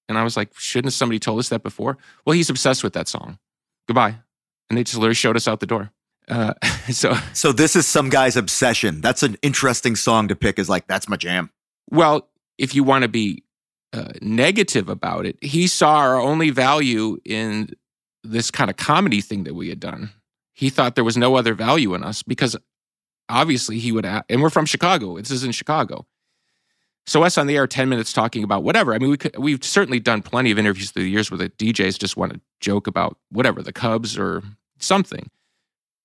And 0.08 0.18
I 0.18 0.24
was 0.24 0.38
like, 0.38 0.58
shouldn't 0.58 0.94
somebody 0.94 1.20
told 1.20 1.40
us 1.40 1.50
that 1.50 1.64
before? 1.64 1.98
Well, 2.26 2.34
he's 2.34 2.50
obsessed 2.50 2.84
with 2.84 2.94
that 2.94 3.08
song. 3.08 3.40
Goodbye. 3.88 4.18
And 4.70 4.78
they 4.78 4.84
just 4.84 4.98
literally 4.98 5.16
showed 5.16 5.36
us 5.36 5.48
out 5.48 5.60
the 5.60 5.66
door. 5.66 5.92
Uh, 6.30 6.54
so, 6.92 7.16
So 7.34 7.52
this 7.52 7.76
is 7.76 7.88
some 7.88 8.10
guy's 8.10 8.38
obsession. 8.38 9.02
That's 9.02 9.24
an 9.24 9.38
interesting 9.42 9.96
song 9.96 10.28
to 10.28 10.36
pick. 10.36 10.60
Is 10.60 10.70
like 10.70 10.88
that's 10.88 11.10
my 11.10 11.18
jam. 11.18 11.50
well, 11.90 12.30
if 12.58 12.74
you 12.74 12.84
want 12.84 13.04
to 13.04 13.08
be 13.08 13.44
uh, 13.94 14.14
negative 14.22 14.90
about 14.90 15.26
it, 15.26 15.38
he 15.42 15.68
saw 15.68 15.98
our 15.98 16.20
only 16.20 16.50
value 16.50 17.20
in 17.24 17.70
this 18.24 18.50
kind 18.52 18.70
of 18.70 18.78
comedy 18.78 19.22
thing 19.22 19.44
that 19.44 19.54
we 19.54 19.70
had 19.70 19.80
done. 19.80 20.10
He 20.54 20.70
thought 20.72 20.96
there 20.96 21.04
was 21.04 21.18
no 21.18 21.36
other 21.36 21.54
value 21.54 21.94
in 21.94 22.04
us 22.04 22.24
because 22.24 22.58
obviously 23.30 23.80
he 23.80 23.92
would, 23.92 24.06
a- 24.06 24.24
and 24.30 24.42
we're 24.42 24.50
from 24.50 24.66
Chicago. 24.66 25.18
This 25.18 25.32
is 25.32 25.44
in 25.44 25.52
Chicago. 25.52 26.06
So 27.06 27.24
us 27.24 27.38
on 27.38 27.48
the 27.48 27.56
air, 27.56 27.68
ten 27.68 27.88
minutes 27.88 28.12
talking 28.12 28.44
about 28.44 28.64
whatever. 28.64 28.94
I 28.94 28.98
mean, 29.00 29.10
we 29.10 29.18
could, 29.18 29.38
we've 29.38 29.64
certainly 29.64 30.00
done 30.00 30.22
plenty 30.22 30.52
of 30.52 30.60
interviews 30.60 30.92
through 30.92 31.04
the 31.04 31.10
years 31.10 31.32
where 31.32 31.38
the 31.38 31.50
DJs 31.50 31.98
just 31.98 32.18
want 32.18 32.34
to 32.34 32.42
joke 32.60 32.86
about 32.86 33.18
whatever 33.32 33.62
the 33.64 33.72
Cubs 33.72 34.18
or 34.18 34.44
something. 34.78 35.30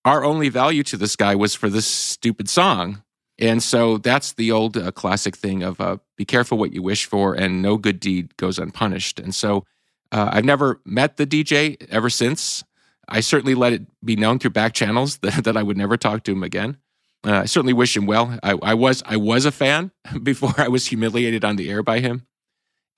Our 0.05 0.25
only 0.25 0.49
value 0.49 0.83
to 0.85 0.97
this 0.97 1.16
guy 1.16 1.35
was 1.35 1.55
for 1.55 1.68
this 1.68 1.87
stupid 1.87 2.49
song, 2.49 3.03
and 3.39 3.61
so 3.62 3.99
that's 3.99 4.33
the 4.33 4.53
old 4.53 4.77
uh, 4.77 4.93
classic 4.93 5.37
thing 5.37 5.64
of 5.64 5.81
uh, 5.81 5.97
be 6.16 6.25
careful 6.25 6.57
what 6.57 6.73
you 6.73 6.83
wish 6.83 7.07
for, 7.07 7.35
and 7.35 7.62
no 7.62 7.77
good 7.77 7.99
deed 7.99 8.37
goes 8.37 8.59
unpunished. 8.59 9.18
And 9.18 9.35
so 9.35 9.64
uh, 10.12 10.31
I've 10.33 10.45
never 10.45 10.81
met 10.85 11.16
the 11.16 11.27
DJ 11.27 11.85
ever 11.91 12.11
since. 12.11 12.62
I 13.09 13.20
certainly 13.20 13.55
let 13.57 13.73
it 13.73 13.83
be 14.05 14.14
known 14.14 14.39
through 14.39 14.51
back 14.51 14.73
channels 14.73 15.16
that, 15.23 15.43
that 15.45 15.57
I 15.57 15.62
would 15.64 15.77
never 15.77 15.97
talk 15.97 16.23
to 16.25 16.33
him 16.33 16.45
again. 16.45 16.77
Uh, 17.25 17.41
I 17.41 17.45
certainly 17.45 17.73
wish 17.73 17.97
him 17.97 18.07
well. 18.07 18.39
I, 18.43 18.59
I 18.62 18.75
was 18.75 19.03
I 19.07 19.16
was 19.16 19.45
a 19.45 19.53
fan 19.53 19.93
before 20.23 20.55
I 20.59 20.68
was 20.68 20.87
humiliated 20.87 21.45
on 21.45 21.57
the 21.57 21.70
air 21.70 21.83
by 21.83 22.01
him, 22.01 22.27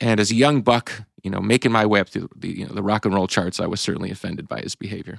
and 0.01 0.18
as 0.18 0.31
a 0.31 0.35
young 0.35 0.62
buck, 0.62 0.93
you 1.22 1.31
know, 1.31 1.41
making 1.41 1.72
my 1.72 1.87
way 1.87 2.01
up 2.01 2.09
through 2.09 2.29
the 2.37 2.49
you 2.49 2.66
know 2.66 2.72
the 2.72 2.83
rock 2.83 3.05
and 3.05 3.14
roll 3.14 3.27
charts, 3.27 3.61
I 3.61 3.66
was 3.66 3.81
certainly 3.81 4.11
offended 4.11 4.49
by 4.49 4.61
his 4.61 4.75
behavior. 4.75 5.18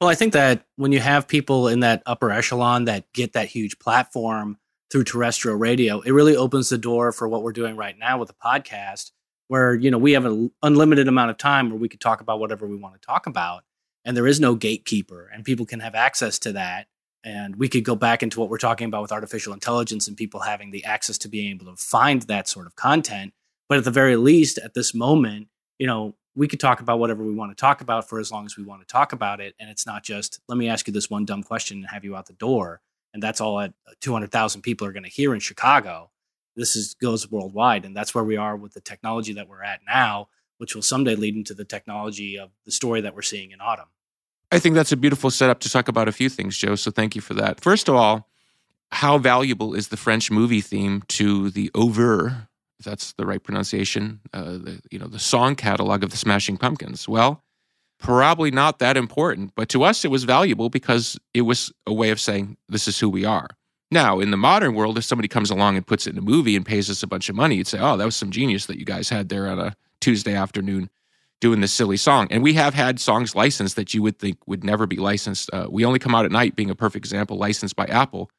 Well, 0.00 0.10
I 0.10 0.14
think 0.14 0.34
that 0.34 0.66
when 0.76 0.92
you 0.92 1.00
have 1.00 1.26
people 1.26 1.68
in 1.68 1.80
that 1.80 2.02
upper 2.04 2.30
echelon 2.30 2.84
that 2.84 3.10
get 3.14 3.32
that 3.32 3.48
huge 3.48 3.78
platform 3.78 4.58
through 4.90 5.04
terrestrial 5.04 5.56
radio, 5.56 6.00
it 6.00 6.10
really 6.10 6.36
opens 6.36 6.68
the 6.68 6.76
door 6.76 7.12
for 7.12 7.26
what 7.26 7.42
we're 7.42 7.52
doing 7.52 7.76
right 7.76 7.96
now 7.98 8.18
with 8.18 8.28
the 8.28 8.34
podcast, 8.34 9.12
where 9.48 9.74
you 9.74 9.90
know 9.90 9.98
we 9.98 10.12
have 10.12 10.24
an 10.24 10.50
unlimited 10.62 11.08
amount 11.08 11.30
of 11.30 11.38
time 11.38 11.70
where 11.70 11.78
we 11.78 11.88
could 11.88 12.00
talk 12.00 12.20
about 12.20 12.40
whatever 12.40 12.66
we 12.66 12.76
want 12.76 12.94
to 12.94 13.06
talk 13.06 13.26
about, 13.26 13.64
and 14.04 14.16
there 14.16 14.26
is 14.26 14.40
no 14.40 14.54
gatekeeper, 14.54 15.30
and 15.32 15.44
people 15.44 15.66
can 15.66 15.80
have 15.80 15.94
access 15.94 16.38
to 16.40 16.52
that. 16.52 16.86
And 17.26 17.56
we 17.56 17.68
could 17.68 17.84
go 17.84 17.96
back 17.96 18.22
into 18.22 18.38
what 18.38 18.48
we're 18.48 18.56
talking 18.56 18.86
about 18.86 19.02
with 19.02 19.10
artificial 19.10 19.52
intelligence 19.52 20.06
and 20.06 20.16
people 20.16 20.40
having 20.40 20.70
the 20.70 20.84
access 20.84 21.18
to 21.18 21.28
being 21.28 21.50
able 21.50 21.66
to 21.66 21.76
find 21.76 22.22
that 22.22 22.46
sort 22.46 22.66
of 22.66 22.76
content. 22.76 23.34
But 23.68 23.78
at 23.78 23.84
the 23.84 23.90
very 23.90 24.14
least, 24.14 24.58
at 24.58 24.74
this 24.74 24.94
moment, 24.94 25.48
you 25.76 25.88
know, 25.88 26.14
we 26.36 26.46
could 26.46 26.60
talk 26.60 26.78
about 26.78 27.00
whatever 27.00 27.24
we 27.24 27.34
want 27.34 27.50
to 27.50 27.60
talk 27.60 27.80
about 27.80 28.08
for 28.08 28.20
as 28.20 28.30
long 28.30 28.46
as 28.46 28.56
we 28.56 28.62
want 28.62 28.80
to 28.80 28.86
talk 28.86 29.12
about 29.12 29.40
it. 29.40 29.56
And 29.58 29.68
it's 29.68 29.84
not 29.84 30.04
just, 30.04 30.38
let 30.48 30.56
me 30.56 30.68
ask 30.68 30.86
you 30.86 30.92
this 30.92 31.10
one 31.10 31.24
dumb 31.24 31.42
question 31.42 31.78
and 31.78 31.88
have 31.88 32.04
you 32.04 32.14
out 32.14 32.26
the 32.26 32.32
door. 32.34 32.80
And 33.12 33.20
that's 33.20 33.40
all 33.40 33.58
that 33.58 33.74
200,000 34.02 34.60
people 34.60 34.86
are 34.86 34.92
going 34.92 35.02
to 35.02 35.08
hear 35.10 35.34
in 35.34 35.40
Chicago. 35.40 36.10
this 36.56 36.74
is 36.74 36.94
goes 36.94 37.30
worldwide, 37.30 37.84
and 37.84 37.96
that's 37.96 38.14
where 38.14 38.24
we 38.24 38.36
are 38.36 38.56
with 38.56 38.72
the 38.72 38.80
technology 38.80 39.32
that 39.34 39.48
we're 39.48 39.62
at 39.62 39.80
now, 39.86 40.28
which 40.58 40.74
will 40.74 40.82
someday 40.82 41.14
lead 41.14 41.36
into 41.36 41.54
the 41.54 41.64
technology 41.64 42.38
of 42.38 42.50
the 42.64 42.72
story 42.72 43.02
that 43.02 43.14
we're 43.14 43.22
seeing 43.22 43.50
in 43.50 43.58
ATUM. 43.58 43.86
I 44.52 44.58
think 44.58 44.74
that's 44.74 44.92
a 44.92 44.96
beautiful 44.96 45.30
setup 45.30 45.60
to 45.60 45.70
talk 45.70 45.88
about 45.88 46.08
a 46.08 46.12
few 46.12 46.28
things, 46.28 46.56
Joe. 46.56 46.76
So 46.76 46.90
thank 46.90 47.14
you 47.16 47.20
for 47.20 47.34
that. 47.34 47.60
First 47.60 47.88
of 47.88 47.94
all, 47.94 48.28
how 48.90 49.18
valuable 49.18 49.74
is 49.74 49.88
the 49.88 49.96
French 49.96 50.30
movie 50.30 50.60
theme 50.60 51.02
to 51.08 51.50
the 51.50 51.70
oeuvre? 51.76 52.48
If 52.78 52.84
that's 52.84 53.12
the 53.14 53.26
right 53.26 53.42
pronunciation, 53.42 54.20
uh, 54.32 54.52
the 54.52 54.80
you 54.90 54.98
know 54.98 55.08
the 55.08 55.18
song 55.18 55.56
catalog 55.56 56.04
of 56.04 56.10
the 56.10 56.16
Smashing 56.16 56.58
Pumpkins. 56.58 57.08
Well, 57.08 57.42
probably 57.98 58.50
not 58.50 58.78
that 58.78 58.96
important, 58.96 59.52
but 59.56 59.68
to 59.70 59.82
us 59.82 60.04
it 60.04 60.10
was 60.10 60.24
valuable 60.24 60.68
because 60.68 61.18
it 61.32 61.42
was 61.42 61.72
a 61.86 61.92
way 61.92 62.10
of 62.10 62.20
saying 62.20 62.56
this 62.68 62.86
is 62.86 63.00
who 63.00 63.08
we 63.08 63.24
are. 63.24 63.48
Now, 63.90 64.20
in 64.20 64.30
the 64.30 64.36
modern 64.36 64.74
world, 64.74 64.98
if 64.98 65.04
somebody 65.04 65.28
comes 65.28 65.50
along 65.50 65.76
and 65.76 65.86
puts 65.86 66.06
it 66.06 66.12
in 66.12 66.18
a 66.18 66.22
movie 66.22 66.56
and 66.56 66.66
pays 66.66 66.90
us 66.90 67.02
a 67.02 67.06
bunch 67.06 67.28
of 67.28 67.36
money, 67.36 67.56
you'd 67.56 67.66
say, 67.66 67.78
"Oh, 67.78 67.96
that 67.96 68.04
was 68.04 68.16
some 68.16 68.30
genius 68.30 68.66
that 68.66 68.78
you 68.78 68.84
guys 68.84 69.08
had 69.08 69.28
there 69.28 69.48
on 69.48 69.58
a 69.58 69.74
Tuesday 70.00 70.34
afternoon." 70.34 70.90
Doing 71.40 71.60
this 71.60 71.72
silly 71.72 71.96
song. 71.96 72.28
And 72.30 72.42
we 72.42 72.54
have 72.54 72.74
had 72.74 72.98
songs 72.98 73.34
licensed 73.34 73.76
that 73.76 73.92
you 73.94 74.02
would 74.02 74.18
think 74.18 74.38
would 74.46 74.64
never 74.64 74.86
be 74.86 74.96
licensed. 74.96 75.50
Uh, 75.52 75.66
we 75.70 75.84
Only 75.84 75.98
Come 75.98 76.14
Out 76.14 76.24
at 76.24 76.32
Night, 76.32 76.56
being 76.56 76.70
a 76.70 76.74
perfect 76.74 77.04
example, 77.04 77.36
licensed 77.36 77.76
by 77.76 77.86
Apple 77.86 78.30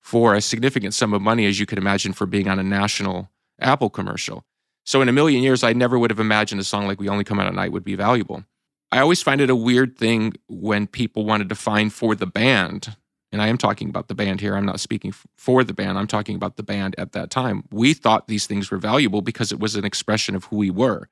for 0.00 0.34
a 0.34 0.40
significant 0.40 0.94
sum 0.94 1.12
of 1.12 1.20
money, 1.20 1.46
as 1.46 1.60
you 1.60 1.66
could 1.66 1.78
imagine, 1.78 2.12
for 2.12 2.26
being 2.26 2.48
on 2.48 2.58
a 2.58 2.62
national 2.62 3.30
Apple 3.60 3.90
commercial. 3.90 4.44
So 4.84 5.02
in 5.02 5.08
a 5.08 5.12
million 5.12 5.42
years, 5.42 5.62
I 5.62 5.74
never 5.74 5.98
would 5.98 6.10
have 6.10 6.20
imagined 6.20 6.60
a 6.60 6.64
song 6.64 6.86
like 6.86 6.98
We 6.98 7.08
Only 7.08 7.24
Come 7.24 7.38
Out 7.38 7.46
at 7.46 7.54
Night 7.54 7.72
would 7.72 7.84
be 7.84 7.94
valuable. 7.94 8.44
I 8.90 8.98
always 8.98 9.22
find 9.22 9.40
it 9.40 9.50
a 9.50 9.56
weird 9.56 9.96
thing 9.98 10.32
when 10.48 10.86
people 10.86 11.24
want 11.24 11.42
to 11.42 11.48
define 11.48 11.90
for 11.90 12.14
the 12.14 12.26
band, 12.26 12.96
and 13.30 13.40
I 13.40 13.46
am 13.48 13.58
talking 13.58 13.88
about 13.88 14.08
the 14.08 14.16
band 14.16 14.40
here. 14.40 14.56
I'm 14.56 14.66
not 14.66 14.80
speaking 14.80 15.12
for 15.36 15.62
the 15.62 15.74
band. 15.74 15.98
I'm 15.98 16.08
talking 16.08 16.34
about 16.34 16.56
the 16.56 16.64
band 16.64 16.96
at 16.98 17.12
that 17.12 17.30
time. 17.30 17.64
We 17.70 17.94
thought 17.94 18.26
these 18.26 18.46
things 18.46 18.70
were 18.70 18.78
valuable 18.78 19.20
because 19.20 19.52
it 19.52 19.60
was 19.60 19.76
an 19.76 19.84
expression 19.84 20.34
of 20.34 20.46
who 20.46 20.56
we 20.56 20.70
were 20.70 21.08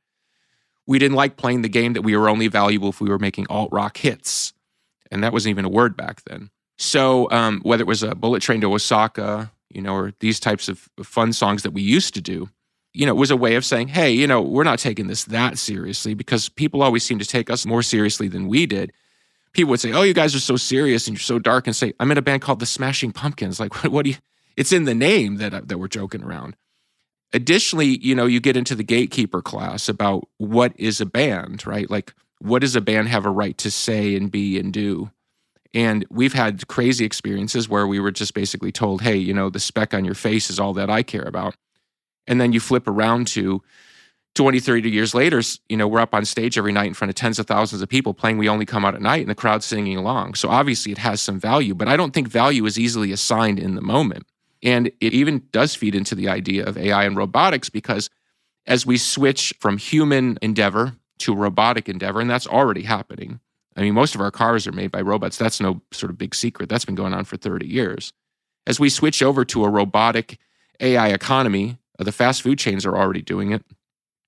we 0.89 0.99
didn't 0.99 1.17
like 1.17 1.37
playing 1.37 1.61
the 1.61 1.69
game 1.69 1.93
that 1.93 2.03
we 2.03 2.17
were 2.17 2.31
only 2.31 2.49
valuable 2.49 2.89
if 2.89 3.01
we 3.01 3.11
were 3.11 3.19
making 3.19 3.47
alt 3.51 3.69
rock 3.71 3.99
hits. 3.99 4.55
And 5.11 5.23
that 5.23 5.35
wasn't 5.35 5.51
even 5.51 5.67
a 5.67 5.69
word 5.69 5.97
back 5.97 6.23
then. 6.25 6.51
So 6.79 7.31
um, 7.31 7.61
whether 7.63 7.83
it 7.83 7.87
was 7.87 8.03
a 8.03 8.15
bullet 8.15 8.41
train 8.41 8.63
to 8.63 8.73
Osaka, 8.73 9.53
you 9.69 9.83
know, 9.83 9.95
or 9.95 10.15
these 10.21 10.41
types 10.41 10.67
of 10.69 10.89
fun 11.03 11.35
songs 11.35 11.63
that 11.63 11.73
we 11.73 11.83
used 11.83 12.15
to 12.15 12.23
do, 12.23 12.49
you 12.95 13.05
know, 13.05 13.13
it 13.13 13.19
was 13.19 13.31
a 13.31 13.37
way 13.37 13.55
of 13.55 13.67
saying, 13.67 13.89
hey, 13.89 14.11
you 14.11 14.27
know, 14.27 14.41
we're 14.41 14.65
not 14.65 14.79
taking 14.79 15.09
this 15.09 15.25
that 15.25 15.59
seriously 15.59 16.15
because 16.15 16.49
people 16.49 16.83
always 16.83 17.05
seem 17.05 17.19
to 17.19 17.27
take 17.27 17.51
us 17.51 17.67
more 17.67 17.83
seriously 17.83 18.27
than 18.27 18.49
we 18.49 18.65
did. 18.65 18.91
People 19.53 19.71
would 19.71 19.81
say, 19.81 19.93
oh, 19.93 20.03
you 20.03 20.15
guys 20.15 20.35
are 20.35 20.41
so 20.41 20.57
serious 20.57 21.07
and 21.07 21.17
you're 21.17 21.23
so 21.23 21.39
dark, 21.39 21.67
and 21.67 21.77
say, 21.77 21.93
I'm 22.01 22.11
in 22.11 22.19
a 22.19 22.23
band 22.23 22.43
called 22.43 22.61
the 22.61 22.67
Smashing 22.67 23.13
Pumpkins. 23.13 23.61
Like, 23.61 23.75
what, 23.83 23.93
what 23.93 24.05
do 24.05 24.11
you? 24.11 24.17
It's 24.57 24.73
in 24.73 24.85
the 24.85 24.95
name 24.95 25.37
that 25.37 25.69
that 25.69 25.79
we're 25.79 25.89
joking 25.89 26.23
around. 26.23 26.57
Additionally, 27.33 27.99
you 27.99 28.15
know, 28.15 28.27
you 28.27 28.41
get 28.41 28.57
into 28.57 28.75
the 28.75 28.83
gatekeeper 28.83 29.43
class 29.43 29.89
about 29.89 30.29
what 30.39 30.73
is 30.77 31.01
a 31.01 31.07
band, 31.07 31.67
right? 31.67 31.91
Like, 31.91 32.15
what 32.41 32.61
does 32.61 32.77
a 32.77 32.81
band 32.81 33.09
have 33.09 33.27
a 33.27 33.31
right 33.31 33.57
to 33.59 33.71
say 33.71 34.17
and 34.17 34.31
be 34.31 34.59
and 34.59 34.73
do? 34.73 35.11
And 35.75 36.07
we've 36.11 36.33
had 36.33 36.67
crazy 36.69 37.05
experiences 37.05 37.69
where 37.69 37.87
we 37.87 38.01
were 38.01 38.11
just 38.11 38.33
basically 38.33 38.73
told, 38.73 39.03
hey, 39.03 39.17
you 39.17 39.35
know, 39.35 39.51
the 39.51 39.61
speck 39.61 39.93
on 39.93 40.05
your 40.05 40.15
face 40.15 40.49
is 40.49 40.59
all 40.59 40.73
that 40.75 40.89
I 40.89 41.03
care 41.03 41.25
about. 41.25 41.55
And 42.27 42.41
then 42.41 42.53
you 42.53 42.61
flip 42.61 42.89
around 42.89 43.27
to 43.29 43.63
20, 44.35 44.61
30 44.61 44.91
years 44.91 45.15
later, 45.15 45.43
you 45.69 45.77
know, 45.77 45.89
we're 45.89 46.01
up 46.01 46.15
on 46.15 46.25
stage 46.25 46.57
every 46.57 46.73
night 46.73 46.87
in 46.87 46.95
front 46.95 47.11
of 47.11 47.17
tens 47.17 47.39
of 47.39 47.47
thousands 47.47 47.83
of 47.83 47.89
people 47.89 48.15
playing 48.15 48.39
We 48.39 48.49
Only 48.49 48.65
Come 48.65 48.85
Out 48.85 48.95
at 48.95 49.03
Night 49.03 49.21
and 49.21 49.31
the 49.31 49.35
crowd 49.35 49.63
singing 49.63 49.97
along. 49.97 50.35
So 50.35 50.49
obviously 50.49 50.93
it 50.93 50.99
has 50.99 51.21
some 51.21 51.41
value, 51.41 51.75
but 51.75 51.89
I 51.89 51.97
don't 51.97 52.15
think 52.15 52.29
value 52.29 52.65
is 52.65 52.79
easily 52.79 53.13
assigned 53.13 53.59
in 53.59 53.75
the 53.75 53.83
moment. 53.83 54.27
And 54.63 54.89
it 55.01 55.15
even 55.15 55.43
does 55.53 55.75
feed 55.75 55.95
into 55.95 56.15
the 56.15 56.29
idea 56.29 56.65
of 56.67 56.77
AI 56.77 57.05
and 57.05 57.17
robotics 57.17 57.69
because 57.69 58.11
as 58.67 58.85
we 58.85 58.99
switch 58.99 59.55
from 59.61 59.79
human 59.79 60.39
endeavor 60.43 60.95
to 61.19 61.35
robotic 61.35 61.89
endeavor, 61.89 62.21
and 62.21 62.31
that's 62.31 62.47
already 62.47 62.83
happening. 62.83 63.41
I 63.77 63.83
mean, 63.83 63.95
most 63.95 64.15
of 64.15 64.21
our 64.21 64.31
cars 64.31 64.67
are 64.67 64.73
made 64.73 64.91
by 64.91 65.01
robots. 65.01 65.37
That's 65.37 65.61
no 65.61 65.83
sort 65.93 66.11
of 66.11 66.19
big 66.19 66.35
secret. 66.35 66.69
That's 66.69 66.85
been 66.85 66.95
going 66.95 67.15
on 67.15 67.25
for 67.25 67.37
30 67.37 67.67
years. 67.67 68.13
As 68.67 68.81
we 68.81 68.89
switch 68.89 69.23
over 69.23 69.45
to 69.47 69.65
a 69.65 69.71
robotic 69.71 70.39
AI 70.81 71.09
economy, 71.09 71.79
uh, 71.99 72.05
the 72.05 72.13
fast 72.13 72.43
food 72.43 72.59
chains 72.59 72.85
are 72.85 72.97
already 72.97 73.23
doing 73.23 73.53
it. 73.53 73.65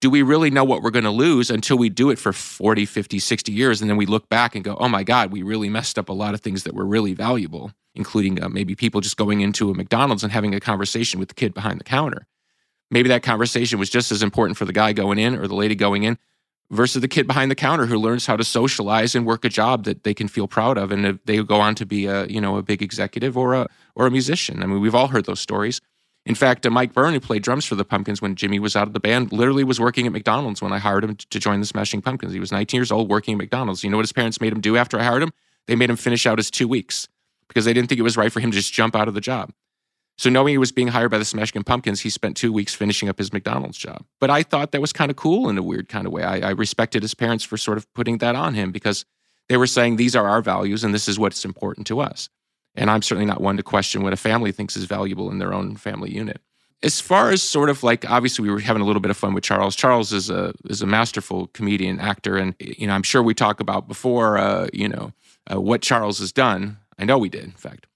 Do 0.00 0.08
we 0.08 0.22
really 0.22 0.50
know 0.50 0.64
what 0.64 0.82
we're 0.82 0.90
going 0.90 1.04
to 1.04 1.10
lose 1.10 1.50
until 1.50 1.76
we 1.76 1.90
do 1.90 2.10
it 2.10 2.18
for 2.18 2.32
40, 2.32 2.86
50, 2.86 3.18
60 3.18 3.52
years? 3.52 3.80
And 3.80 3.90
then 3.90 3.98
we 3.98 4.06
look 4.06 4.28
back 4.30 4.54
and 4.54 4.64
go, 4.64 4.76
oh 4.80 4.88
my 4.88 5.02
God, 5.02 5.30
we 5.30 5.42
really 5.42 5.68
messed 5.68 5.98
up 5.98 6.08
a 6.08 6.14
lot 6.14 6.32
of 6.32 6.40
things 6.40 6.64
that 6.64 6.74
were 6.74 6.86
really 6.86 7.12
valuable 7.12 7.72
including 7.94 8.42
uh, 8.42 8.48
maybe 8.48 8.74
people 8.74 9.00
just 9.00 9.16
going 9.16 9.40
into 9.40 9.70
a 9.70 9.74
McDonald's 9.74 10.22
and 10.22 10.32
having 10.32 10.54
a 10.54 10.60
conversation 10.60 11.18
with 11.18 11.28
the 11.28 11.34
kid 11.34 11.54
behind 11.54 11.80
the 11.80 11.84
counter. 11.84 12.26
Maybe 12.90 13.08
that 13.08 13.22
conversation 13.22 13.78
was 13.78 13.90
just 13.90 14.10
as 14.10 14.22
important 14.22 14.56
for 14.56 14.64
the 14.64 14.72
guy 14.72 14.92
going 14.92 15.18
in 15.18 15.34
or 15.36 15.46
the 15.46 15.54
lady 15.54 15.74
going 15.74 16.02
in 16.02 16.18
versus 16.70 17.00
the 17.00 17.08
kid 17.08 17.26
behind 17.26 17.50
the 17.50 17.56
counter 17.56 17.86
who 17.86 17.98
learns 17.98 18.26
how 18.26 18.36
to 18.36 18.44
socialize 18.44 19.14
and 19.14 19.26
work 19.26 19.44
a 19.44 19.48
job 19.48 19.84
that 19.84 20.04
they 20.04 20.14
can 20.14 20.28
feel 20.28 20.46
proud 20.46 20.78
of 20.78 20.92
and 20.92 21.18
they 21.24 21.42
go 21.42 21.60
on 21.60 21.74
to 21.74 21.84
be 21.84 22.06
a 22.06 22.26
you 22.26 22.40
know 22.40 22.56
a 22.56 22.62
big 22.62 22.82
executive 22.82 23.36
or 23.36 23.54
a 23.54 23.68
or 23.94 24.06
a 24.06 24.10
musician. 24.10 24.62
I 24.62 24.66
mean, 24.66 24.80
we've 24.80 24.94
all 24.94 25.08
heard 25.08 25.26
those 25.26 25.40
stories. 25.40 25.80
In 26.26 26.34
fact, 26.34 26.66
uh, 26.66 26.70
Mike 26.70 26.92
Byrne, 26.92 27.14
who 27.14 27.20
played 27.20 27.42
drums 27.42 27.64
for 27.64 27.74
the 27.74 27.84
Pumpkins 27.84 28.20
when 28.20 28.34
Jimmy 28.34 28.58
was 28.58 28.76
out 28.76 28.86
of 28.86 28.92
the 28.92 29.00
band, 29.00 29.32
literally 29.32 29.64
was 29.64 29.80
working 29.80 30.06
at 30.06 30.12
McDonald's 30.12 30.60
when 30.60 30.72
I 30.72 30.78
hired 30.78 31.02
him 31.02 31.16
to 31.16 31.38
join 31.40 31.60
the 31.60 31.66
Smashing 31.66 32.02
Pumpkins. 32.02 32.32
He 32.32 32.40
was 32.40 32.52
19 32.52 32.78
years 32.78 32.92
old 32.92 33.08
working 33.08 33.34
at 33.34 33.38
McDonald's. 33.38 33.82
You 33.82 33.90
know 33.90 33.96
what 33.96 34.04
his 34.04 34.12
parents 34.12 34.40
made 34.40 34.52
him 34.52 34.60
do 34.60 34.76
after 34.76 34.98
I 34.98 35.04
hired 35.04 35.22
him? 35.22 35.32
They 35.66 35.76
made 35.76 35.88
him 35.90 35.96
finish 35.96 36.26
out 36.26 36.38
his 36.38 36.50
two 36.50 36.68
weeks 36.68 37.08
because 37.50 37.64
they 37.64 37.72
didn't 37.72 37.88
think 37.88 37.98
it 37.98 38.04
was 38.04 38.16
right 38.16 38.30
for 38.30 38.38
him 38.38 38.52
to 38.52 38.56
just 38.56 38.72
jump 38.72 38.94
out 38.94 39.08
of 39.08 39.14
the 39.14 39.20
job. 39.20 39.52
So, 40.16 40.30
knowing 40.30 40.52
he 40.52 40.58
was 40.58 40.70
being 40.70 40.88
hired 40.88 41.10
by 41.10 41.18
the 41.18 41.24
Smashing 41.24 41.64
Pumpkins, 41.64 42.02
he 42.02 42.10
spent 42.10 42.36
two 42.36 42.52
weeks 42.52 42.74
finishing 42.74 43.08
up 43.08 43.18
his 43.18 43.32
McDonald's 43.32 43.78
job. 43.78 44.04
But 44.20 44.30
I 44.30 44.42
thought 44.42 44.70
that 44.72 44.80
was 44.80 44.92
kind 44.92 45.10
of 45.10 45.16
cool 45.16 45.48
in 45.48 45.58
a 45.58 45.62
weird 45.62 45.88
kind 45.88 46.06
of 46.06 46.12
way. 46.12 46.22
I, 46.22 46.50
I, 46.50 46.50
respected 46.50 47.02
his 47.02 47.14
parents 47.14 47.42
for 47.42 47.56
sort 47.56 47.78
of 47.78 47.92
putting 47.94 48.18
that 48.18 48.36
on 48.36 48.54
him 48.54 48.70
because 48.70 49.04
they 49.48 49.56
were 49.56 49.66
saying 49.66 49.96
these 49.96 50.14
are 50.14 50.28
our 50.28 50.42
values 50.42 50.84
and 50.84 50.94
this 50.94 51.08
is 51.08 51.18
what's 51.18 51.44
important 51.44 51.86
to 51.86 52.00
us. 52.00 52.28
And 52.74 52.90
I'm 52.90 53.00
certainly 53.02 53.24
not 53.24 53.40
one 53.40 53.56
to 53.56 53.62
question 53.62 54.02
what 54.02 54.12
a 54.12 54.16
family 54.16 54.52
thinks 54.52 54.76
is 54.76 54.84
valuable 54.84 55.30
in 55.30 55.38
their 55.38 55.54
own 55.54 55.74
family 55.76 56.10
unit. 56.12 56.42
As 56.82 57.00
far 57.00 57.30
as 57.30 57.42
sort 57.42 57.70
of 57.70 57.82
like, 57.82 58.08
obviously, 58.10 58.42
we 58.42 58.50
were 58.50 58.60
having 58.60 58.82
a 58.82 58.84
little 58.84 59.00
bit 59.00 59.10
of 59.10 59.16
fun 59.16 59.32
with 59.32 59.44
Charles. 59.44 59.74
Charles 59.74 60.12
is 60.12 60.28
a 60.28 60.52
is 60.68 60.82
a 60.82 60.86
masterful 60.86 61.46
comedian, 61.48 61.98
actor, 61.98 62.36
and 62.36 62.54
you 62.58 62.86
know, 62.86 62.92
I'm 62.92 63.02
sure 63.02 63.22
we 63.22 63.32
talk 63.34 63.60
about 63.60 63.88
before, 63.88 64.36
uh, 64.36 64.68
you 64.72 64.88
know, 64.88 65.12
uh, 65.50 65.60
what 65.60 65.80
Charles 65.80 66.18
has 66.18 66.30
done 66.30 66.76
I 67.00 67.04
know 67.04 67.18
we 67.18 67.28
did, 67.28 67.44
in 67.44 67.52
fact. 67.52 67.86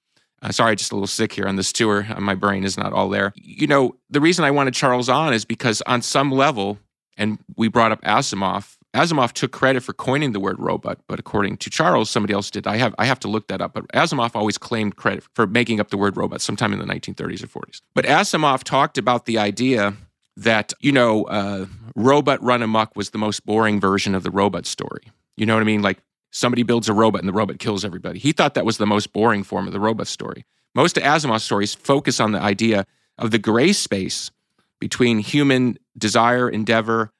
Uh, 0.42 0.50
sorry, 0.50 0.76
just 0.76 0.92
a 0.92 0.94
little 0.94 1.06
sick 1.06 1.32
here 1.32 1.46
on 1.46 1.56
this 1.56 1.72
tour. 1.72 2.06
Uh, 2.08 2.20
my 2.20 2.34
brain 2.34 2.64
is 2.64 2.76
not 2.76 2.92
all 2.92 3.08
there. 3.08 3.32
You 3.36 3.66
know, 3.66 3.96
the 4.10 4.20
reason 4.20 4.44
I 4.44 4.50
wanted 4.50 4.74
Charles 4.74 5.08
on 5.08 5.32
is 5.32 5.44
because 5.44 5.82
on 5.86 6.02
some 6.02 6.30
level, 6.30 6.78
and 7.16 7.38
we 7.56 7.68
brought 7.68 7.92
up 7.92 8.02
Asimov. 8.02 8.76
Asimov 8.94 9.32
took 9.32 9.52
credit 9.52 9.82
for 9.82 9.92
coining 9.92 10.32
the 10.32 10.40
word 10.40 10.56
robot, 10.58 10.98
but 11.08 11.18
according 11.18 11.56
to 11.58 11.70
Charles, 11.70 12.10
somebody 12.10 12.32
else 12.32 12.50
did. 12.50 12.66
I 12.66 12.76
have 12.76 12.94
I 12.98 13.06
have 13.06 13.18
to 13.20 13.28
look 13.28 13.48
that 13.48 13.60
up. 13.60 13.74
But 13.74 13.88
Asimov 13.88 14.32
always 14.34 14.58
claimed 14.58 14.96
credit 14.96 15.24
for 15.34 15.46
making 15.46 15.80
up 15.80 15.90
the 15.90 15.96
word 15.96 16.16
robot 16.16 16.40
sometime 16.40 16.72
in 16.72 16.78
the 16.78 16.84
1930s 16.84 17.42
or 17.42 17.60
40s. 17.62 17.80
But 17.94 18.04
Asimov 18.04 18.62
talked 18.62 18.98
about 18.98 19.26
the 19.26 19.38
idea 19.38 19.94
that 20.36 20.72
you 20.80 20.92
know, 20.92 21.24
uh, 21.24 21.66
robot 21.96 22.42
run 22.42 22.62
amok 22.62 22.96
was 22.96 23.10
the 23.10 23.18
most 23.18 23.44
boring 23.46 23.80
version 23.80 24.14
of 24.14 24.22
the 24.22 24.30
robot 24.30 24.66
story. 24.66 25.10
You 25.36 25.46
know 25.46 25.54
what 25.54 25.62
I 25.62 25.64
mean? 25.64 25.82
Like 25.82 25.98
somebody 26.34 26.64
builds 26.64 26.88
a 26.88 26.92
robot 26.92 27.20
and 27.20 27.28
the 27.28 27.32
robot 27.32 27.58
kills 27.58 27.84
everybody. 27.84 28.18
He 28.18 28.32
thought 28.32 28.54
that 28.54 28.66
was 28.66 28.76
the 28.76 28.86
most 28.86 29.12
boring 29.12 29.44
form 29.44 29.66
of 29.66 29.72
the 29.72 29.80
robot 29.80 30.08
story. 30.08 30.44
Most 30.74 30.98
of 30.98 31.42
stories 31.42 31.74
focus 31.74 32.18
on 32.18 32.32
the 32.32 32.40
idea 32.40 32.86
of 33.16 33.30
the 33.30 33.38
gray 33.38 33.72
space 33.72 34.32
between 34.80 35.20
human 35.20 35.78
desire, 35.96 36.50
endeavor, 36.50 37.12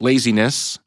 laziness, 0.00 0.78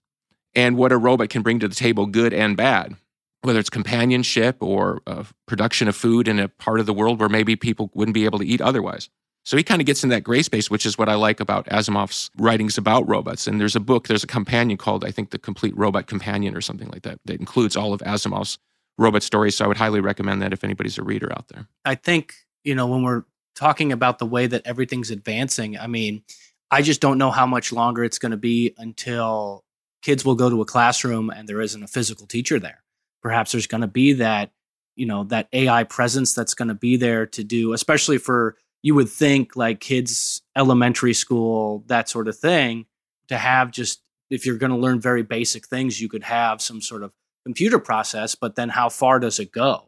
and 0.53 0.77
what 0.77 0.91
a 0.91 0.97
robot 0.97 1.29
can 1.29 1.41
bring 1.41 1.59
to 1.59 1.67
the 1.67 1.75
table, 1.75 2.05
good 2.05 2.33
and 2.33 2.57
bad. 2.57 2.95
Whether 3.41 3.59
it's 3.59 3.69
companionship 3.69 4.57
or 4.59 5.01
uh, 5.07 5.23
production 5.47 5.87
of 5.87 5.95
food 5.95 6.27
in 6.27 6.39
a 6.39 6.49
part 6.49 6.81
of 6.81 6.85
the 6.85 6.93
world 6.93 7.21
where 7.21 7.29
maybe 7.29 7.55
people 7.55 7.89
wouldn't 7.93 8.13
be 8.13 8.25
able 8.25 8.39
to 8.39 8.45
eat 8.45 8.59
otherwise. 8.59 9.09
So 9.45 9.57
he 9.57 9.63
kind 9.63 9.81
of 9.81 9.85
gets 9.85 10.03
in 10.03 10.09
that 10.09 10.23
gray 10.23 10.43
space, 10.43 10.69
which 10.69 10.85
is 10.85 10.97
what 10.97 11.09
I 11.09 11.15
like 11.15 11.39
about 11.39 11.65
Asimov's 11.67 12.29
writings 12.37 12.77
about 12.77 13.07
robots. 13.07 13.47
And 13.47 13.59
there's 13.59 13.75
a 13.75 13.79
book, 13.79 14.07
there's 14.07 14.23
a 14.23 14.27
companion 14.27 14.77
called, 14.77 15.03
I 15.03 15.11
think, 15.11 15.31
The 15.31 15.39
Complete 15.39 15.75
Robot 15.77 16.07
Companion 16.07 16.55
or 16.55 16.61
something 16.61 16.89
like 16.89 17.03
that, 17.03 17.19
that 17.25 17.39
includes 17.39 17.75
all 17.75 17.93
of 17.93 18.01
Asimov's 18.01 18.59
robot 18.97 19.23
stories. 19.23 19.55
So 19.55 19.65
I 19.65 19.67
would 19.67 19.77
highly 19.77 20.01
recommend 20.01 20.41
that 20.41 20.53
if 20.53 20.63
anybody's 20.63 20.97
a 20.97 21.03
reader 21.03 21.31
out 21.31 21.47
there. 21.47 21.67
I 21.85 21.95
think, 21.95 22.33
you 22.63 22.75
know, 22.75 22.85
when 22.87 23.01
we're 23.01 23.23
talking 23.55 23.91
about 23.91 24.19
the 24.19 24.25
way 24.25 24.45
that 24.45 24.61
everything's 24.65 25.09
advancing, 25.09 25.77
I 25.77 25.87
mean, 25.87 26.23
I 26.69 26.81
just 26.81 27.01
don't 27.01 27.17
know 27.17 27.31
how 27.31 27.47
much 27.47 27.71
longer 27.71 28.03
it's 28.03 28.19
going 28.19 28.31
to 28.31 28.37
be 28.37 28.75
until 28.77 29.63
kids 30.01 30.23
will 30.23 30.35
go 30.35 30.49
to 30.49 30.61
a 30.61 30.65
classroom 30.65 31.29
and 31.29 31.47
there 31.47 31.61
isn't 31.61 31.81
a 31.81 31.87
physical 31.87 32.27
teacher 32.27 32.59
there. 32.59 32.83
Perhaps 33.21 33.53
there's 33.53 33.67
going 33.67 33.81
to 33.81 33.87
be 33.87 34.13
that, 34.13 34.51
you 34.95 35.05
know, 35.05 35.23
that 35.25 35.47
AI 35.53 35.83
presence 35.85 36.33
that's 36.33 36.53
going 36.53 36.67
to 36.67 36.75
be 36.75 36.97
there 36.97 37.25
to 37.25 37.43
do, 37.43 37.73
especially 37.73 38.17
for 38.17 38.55
you 38.81 38.95
would 38.95 39.09
think 39.09 39.55
like 39.55 39.79
kids 39.79 40.41
elementary 40.55 41.13
school 41.13 41.83
that 41.87 42.09
sort 42.09 42.27
of 42.27 42.37
thing 42.37 42.85
to 43.27 43.37
have 43.37 43.71
just 43.71 44.01
if 44.29 44.45
you're 44.45 44.57
going 44.57 44.71
to 44.71 44.77
learn 44.77 44.99
very 45.01 45.23
basic 45.23 45.67
things 45.67 46.01
you 46.01 46.09
could 46.09 46.23
have 46.23 46.61
some 46.61 46.81
sort 46.81 47.03
of 47.03 47.11
computer 47.45 47.79
process 47.79 48.35
but 48.35 48.55
then 48.55 48.69
how 48.69 48.89
far 48.89 49.19
does 49.19 49.39
it 49.39 49.51
go 49.51 49.85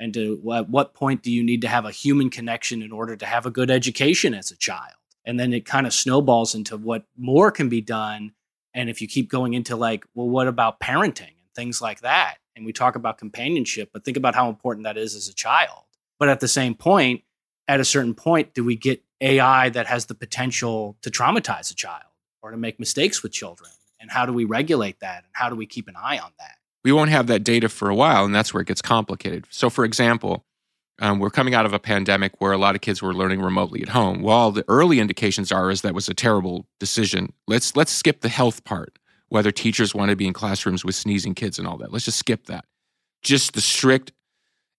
and 0.00 0.12
to 0.14 0.40
at 0.52 0.68
what 0.68 0.94
point 0.94 1.22
do 1.22 1.30
you 1.30 1.42
need 1.44 1.62
to 1.62 1.68
have 1.68 1.84
a 1.84 1.90
human 1.90 2.30
connection 2.30 2.82
in 2.82 2.92
order 2.92 3.16
to 3.16 3.26
have 3.26 3.46
a 3.46 3.50
good 3.50 3.70
education 3.70 4.34
as 4.34 4.50
a 4.50 4.56
child 4.56 4.94
And 5.24 5.38
then 5.38 5.52
it 5.52 5.64
kind 5.64 5.86
of 5.86 5.94
snowballs 5.94 6.54
into 6.54 6.76
what 6.76 7.04
more 7.16 7.50
can 7.50 7.68
be 7.68 7.80
done. 7.80 8.32
And 8.74 8.90
if 8.90 9.00
you 9.00 9.08
keep 9.08 9.30
going 9.30 9.54
into 9.54 9.76
like, 9.76 10.04
well, 10.14 10.28
what 10.28 10.48
about 10.48 10.80
parenting 10.80 11.20
and 11.20 11.54
things 11.54 11.80
like 11.80 12.00
that? 12.00 12.36
And 12.56 12.66
we 12.66 12.72
talk 12.72 12.96
about 12.96 13.18
companionship, 13.18 13.90
but 13.92 14.04
think 14.04 14.16
about 14.16 14.34
how 14.34 14.48
important 14.48 14.84
that 14.84 14.96
is 14.96 15.14
as 15.14 15.28
a 15.28 15.34
child. 15.34 15.84
But 16.18 16.28
at 16.28 16.40
the 16.40 16.48
same 16.48 16.74
point, 16.74 17.22
at 17.68 17.80
a 17.80 17.84
certain 17.84 18.14
point, 18.14 18.54
do 18.54 18.64
we 18.64 18.76
get 18.76 19.02
AI 19.20 19.68
that 19.70 19.86
has 19.86 20.06
the 20.06 20.14
potential 20.14 20.96
to 21.02 21.10
traumatize 21.10 21.70
a 21.70 21.74
child 21.74 22.02
or 22.42 22.50
to 22.50 22.56
make 22.56 22.78
mistakes 22.78 23.22
with 23.22 23.32
children? 23.32 23.70
And 24.00 24.10
how 24.10 24.26
do 24.26 24.32
we 24.32 24.44
regulate 24.44 25.00
that? 25.00 25.24
And 25.24 25.32
how 25.32 25.48
do 25.48 25.56
we 25.56 25.66
keep 25.66 25.88
an 25.88 25.94
eye 25.96 26.18
on 26.18 26.32
that? 26.38 26.56
We 26.84 26.92
won't 26.92 27.10
have 27.10 27.26
that 27.28 27.44
data 27.44 27.70
for 27.70 27.88
a 27.88 27.94
while, 27.94 28.26
and 28.26 28.34
that's 28.34 28.52
where 28.52 28.60
it 28.60 28.68
gets 28.68 28.82
complicated. 28.82 29.46
So, 29.48 29.70
for 29.70 29.86
example, 29.86 30.44
um, 31.00 31.18
we're 31.18 31.30
coming 31.30 31.54
out 31.54 31.64
of 31.64 31.72
a 31.72 31.78
pandemic 31.78 32.40
where 32.40 32.52
a 32.52 32.58
lot 32.58 32.74
of 32.74 32.82
kids 32.82 33.00
were 33.00 33.14
learning 33.14 33.40
remotely 33.40 33.82
at 33.82 33.88
home. 33.88 34.20
Well, 34.20 34.50
the 34.50 34.64
early 34.68 35.00
indications 35.00 35.50
are 35.50 35.70
is 35.70 35.80
that 35.80 35.94
was 35.94 36.08
a 36.08 36.14
terrible 36.14 36.66
decision. 36.78 37.32
Let's 37.48 37.74
let's 37.74 37.90
skip 37.90 38.20
the 38.20 38.28
health 38.28 38.64
part, 38.64 38.98
whether 39.28 39.50
teachers 39.50 39.94
want 39.94 40.10
to 40.10 40.16
be 40.16 40.26
in 40.26 40.34
classrooms 40.34 40.84
with 40.84 40.94
sneezing 40.94 41.34
kids 41.34 41.58
and 41.58 41.66
all 41.66 41.78
that. 41.78 41.92
Let's 41.92 42.04
just 42.04 42.18
skip 42.18 42.46
that. 42.46 42.66
Just 43.22 43.54
the 43.54 43.60
strict 43.60 44.12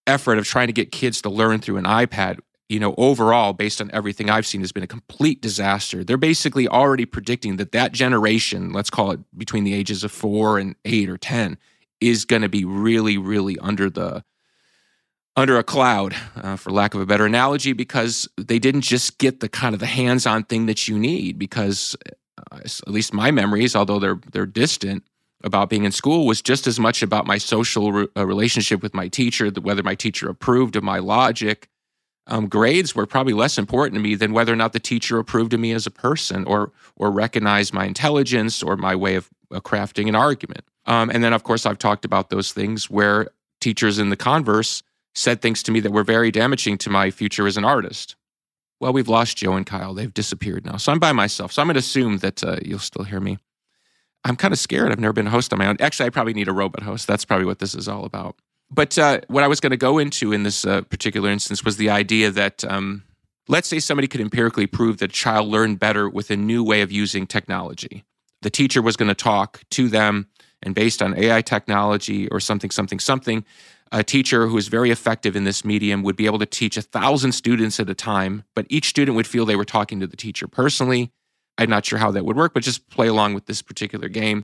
effort 0.08 0.38
of 0.38 0.46
trying 0.46 0.68
to 0.68 0.74
get 0.74 0.92
kids 0.92 1.22
to 1.24 1.30
learn 1.30 1.60
through 1.60 1.78
an 1.78 1.86
iPad 1.86 2.40
you 2.70 2.80
know, 2.80 2.96
overall, 2.98 3.54
based 3.54 3.80
on 3.80 3.92
everything 3.94 4.30
I've 4.30 4.48
seen, 4.48 4.62
has 4.62 4.72
been 4.72 4.84
a 4.84 4.88
complete 4.88 5.42
disaster. 5.42 6.04
They're 6.04 6.18
basically 6.18 6.68
already 6.68 7.06
predicting 7.06 7.58
that 7.58 7.72
that 7.74 7.92
generation, 7.92 8.74
let's 8.74 8.90
call 8.90 9.12
it 9.12 9.20
between 9.38 9.64
the 9.64 9.74
ages 9.74 10.04
of 10.04 10.12
four 10.12 10.58
and 10.58 10.76
eight 10.84 11.10
or 11.10 11.18
10, 11.18 11.58
is 12.02 12.26
going 12.26 12.42
to 12.42 12.50
be 12.50 12.66
really, 12.66 13.18
really 13.18 13.58
under 13.60 13.90
the 13.90 14.24
under 15.38 15.58
a 15.58 15.64
cloud, 15.64 16.16
uh, 16.38 16.56
for 16.56 16.72
lack 16.72 16.94
of 16.94 17.02
a 17.02 17.06
better 17.06 17.26
analogy, 17.26 17.74
because 17.74 18.26
they 18.38 18.58
didn't 18.58 18.82
just 18.82 19.18
get 19.18 19.42
the 19.42 19.50
kind 19.50 19.74
of 19.74 19.82
the 19.82 19.86
hands-on 19.86 20.46
thing 20.46 20.66
that 20.66 20.88
you 20.88 20.98
need. 20.98 21.38
Because 21.38 21.96
uh, 22.52 22.60
at 22.64 22.88
least 22.88 23.14
my 23.14 23.32
memories, 23.32 23.76
although 23.76 24.00
they're 24.00 24.20
they're 24.32 24.46
distant, 24.46 25.04
about 25.44 25.70
being 25.70 25.84
in 25.84 25.92
school 25.92 26.26
was 26.26 26.42
just 26.42 26.66
as 26.66 26.80
much 26.80 27.04
about 27.04 27.28
my 27.28 27.38
social 27.38 27.92
re- 27.92 28.08
uh, 28.18 28.26
relationship 28.26 28.82
with 28.82 28.96
my 28.96 29.08
teacher, 29.08 29.50
whether 29.62 29.84
my 29.84 29.94
teacher 29.94 30.28
approved 30.28 30.76
of 30.76 30.84
my 30.84 30.98
logic, 30.98 31.70
um, 32.28 32.48
grades 32.48 32.96
were 32.96 33.06
probably 33.06 33.34
less 33.34 33.58
important 33.58 33.96
to 33.96 34.02
me 34.02 34.16
than 34.16 34.34
whether 34.34 34.52
or 34.52 34.56
not 34.56 34.74
the 34.74 34.80
teacher 34.80 35.20
approved 35.20 35.54
of 35.54 35.60
me 35.60 35.72
as 35.72 35.86
a 35.86 35.92
person 35.92 36.46
or 36.46 36.72
or 36.96 37.12
recognized 37.12 37.74
my 37.74 37.86
intelligence 37.86 38.64
or 38.64 38.76
my 38.78 38.96
way 38.96 39.16
of 39.16 39.30
crafting 39.52 40.08
an 40.08 40.16
argument. 40.16 40.66
Um, 40.86 41.10
and 41.10 41.24
then, 41.24 41.34
of 41.34 41.44
course, 41.44 41.66
I've 41.66 41.78
talked 41.78 42.06
about 42.06 42.30
those 42.30 42.52
things 42.52 42.90
where 42.90 43.28
teachers 43.62 44.00
in 44.00 44.10
the 44.10 44.16
converse 44.16 44.84
said 45.14 45.42
things 45.42 45.64
to 45.64 45.72
me 45.72 45.80
that 45.80 45.92
were 45.92 46.04
very 46.04 46.32
damaging 46.32 46.78
to 46.80 46.90
my 46.90 47.10
future 47.12 47.48
as 47.48 47.58
an 47.58 47.66
artist. 47.66 48.16
Well, 48.80 48.94
we've 48.94 49.08
lost 49.08 49.38
Joe 49.38 49.54
and 49.54 49.66
Kyle. 49.66 49.94
They've 49.94 50.14
disappeared 50.14 50.66
now. 50.66 50.78
So 50.78 50.92
I'm 50.92 51.00
by 51.00 51.14
myself. 51.14 51.54
So 51.54 51.62
I'm 51.62 51.68
going 51.68 51.76
to 51.76 51.80
assume 51.80 52.18
that 52.18 52.44
uh, 52.44 52.58
you'll 52.64 52.80
still 52.80 53.06
hear 53.06 53.20
me. 53.20 53.38
I'm 54.26 54.36
kind 54.36 54.52
of 54.52 54.60
scared. 54.60 54.92
I've 54.92 55.00
never 55.00 55.14
been 55.14 55.28
a 55.28 55.32
host 55.32 55.54
on 55.54 55.60
my 55.60 55.68
own. 55.68 55.78
Actually, 55.80 56.08
I 56.08 56.10
probably 56.10 56.34
need 56.34 56.48
a 56.48 56.54
robot 56.54 56.84
host. 56.84 57.08
That's 57.08 57.26
probably 57.26 57.46
what 57.46 57.60
this 57.60 57.74
is 57.74 57.88
all 57.88 58.06
about. 58.06 58.36
But 58.76 58.98
uh, 58.98 59.22
what 59.30 59.44
I 59.44 59.48
was 59.48 59.62
going 59.62 59.72
to 59.72 59.78
go 59.78 59.98
into 59.98 60.34
in 60.34 60.44
this 60.44 60.66
uh, 60.66 60.82
particular 60.82 61.30
instance 61.30 61.64
was 61.64 61.78
the 61.78 61.90
idea 61.90 62.30
that 62.32 62.66
um, 62.66 63.04
let's 63.48 63.70
say 63.70 63.80
somebody 63.80 64.08
could 64.08 64.20
empirically 64.20 64.68
prove 64.68 64.98
that 64.98 65.12
a 65.12 65.14
child 65.14 65.48
learned 65.48 65.80
better 65.80 66.10
with 66.10 66.30
a 66.30 66.36
new 66.36 66.62
way 66.62 66.82
of 66.82 66.92
using 66.92 67.26
technology. 67.26 68.04
The 68.42 68.50
teacher 68.50 68.82
was 68.82 68.98
going 68.98 69.08
to 69.08 69.16
talk 69.16 69.62
to 69.72 69.88
them, 69.88 70.28
and 70.62 70.76
based 70.76 71.02
on 71.02 71.18
AI 71.18 71.42
technology 71.42 72.28
or 72.28 72.42
something, 72.42 72.70
something, 72.70 73.00
something, 73.00 73.46
a 73.94 74.04
teacher 74.04 74.48
who 74.48 74.58
is 74.58 74.68
very 74.68 74.92
effective 74.92 75.38
in 75.38 75.46
this 75.46 75.64
medium 75.64 76.04
would 76.04 76.18
be 76.18 76.26
able 76.26 76.40
to 76.40 76.46
teach 76.46 76.76
a 76.76 76.82
thousand 76.82 77.32
students 77.32 77.80
at 77.80 77.90
a 77.90 77.96
time, 77.96 78.44
but 78.56 78.66
each 78.70 78.90
student 78.90 79.16
would 79.16 79.26
feel 79.26 79.46
they 79.46 79.56
were 79.56 79.64
talking 79.64 80.02
to 80.02 80.08
the 80.08 80.18
teacher 80.18 80.50
personally. 80.50 81.12
I'm 81.58 81.70
not 81.70 81.86
sure 81.86 82.00
how 82.00 82.12
that 82.12 82.26
would 82.26 82.36
work, 82.36 82.54
but 82.54 82.64
just 82.64 82.90
play 82.90 83.08
along 83.08 83.36
with 83.36 83.46
this 83.46 83.62
particular 83.62 84.10
game. 84.10 84.44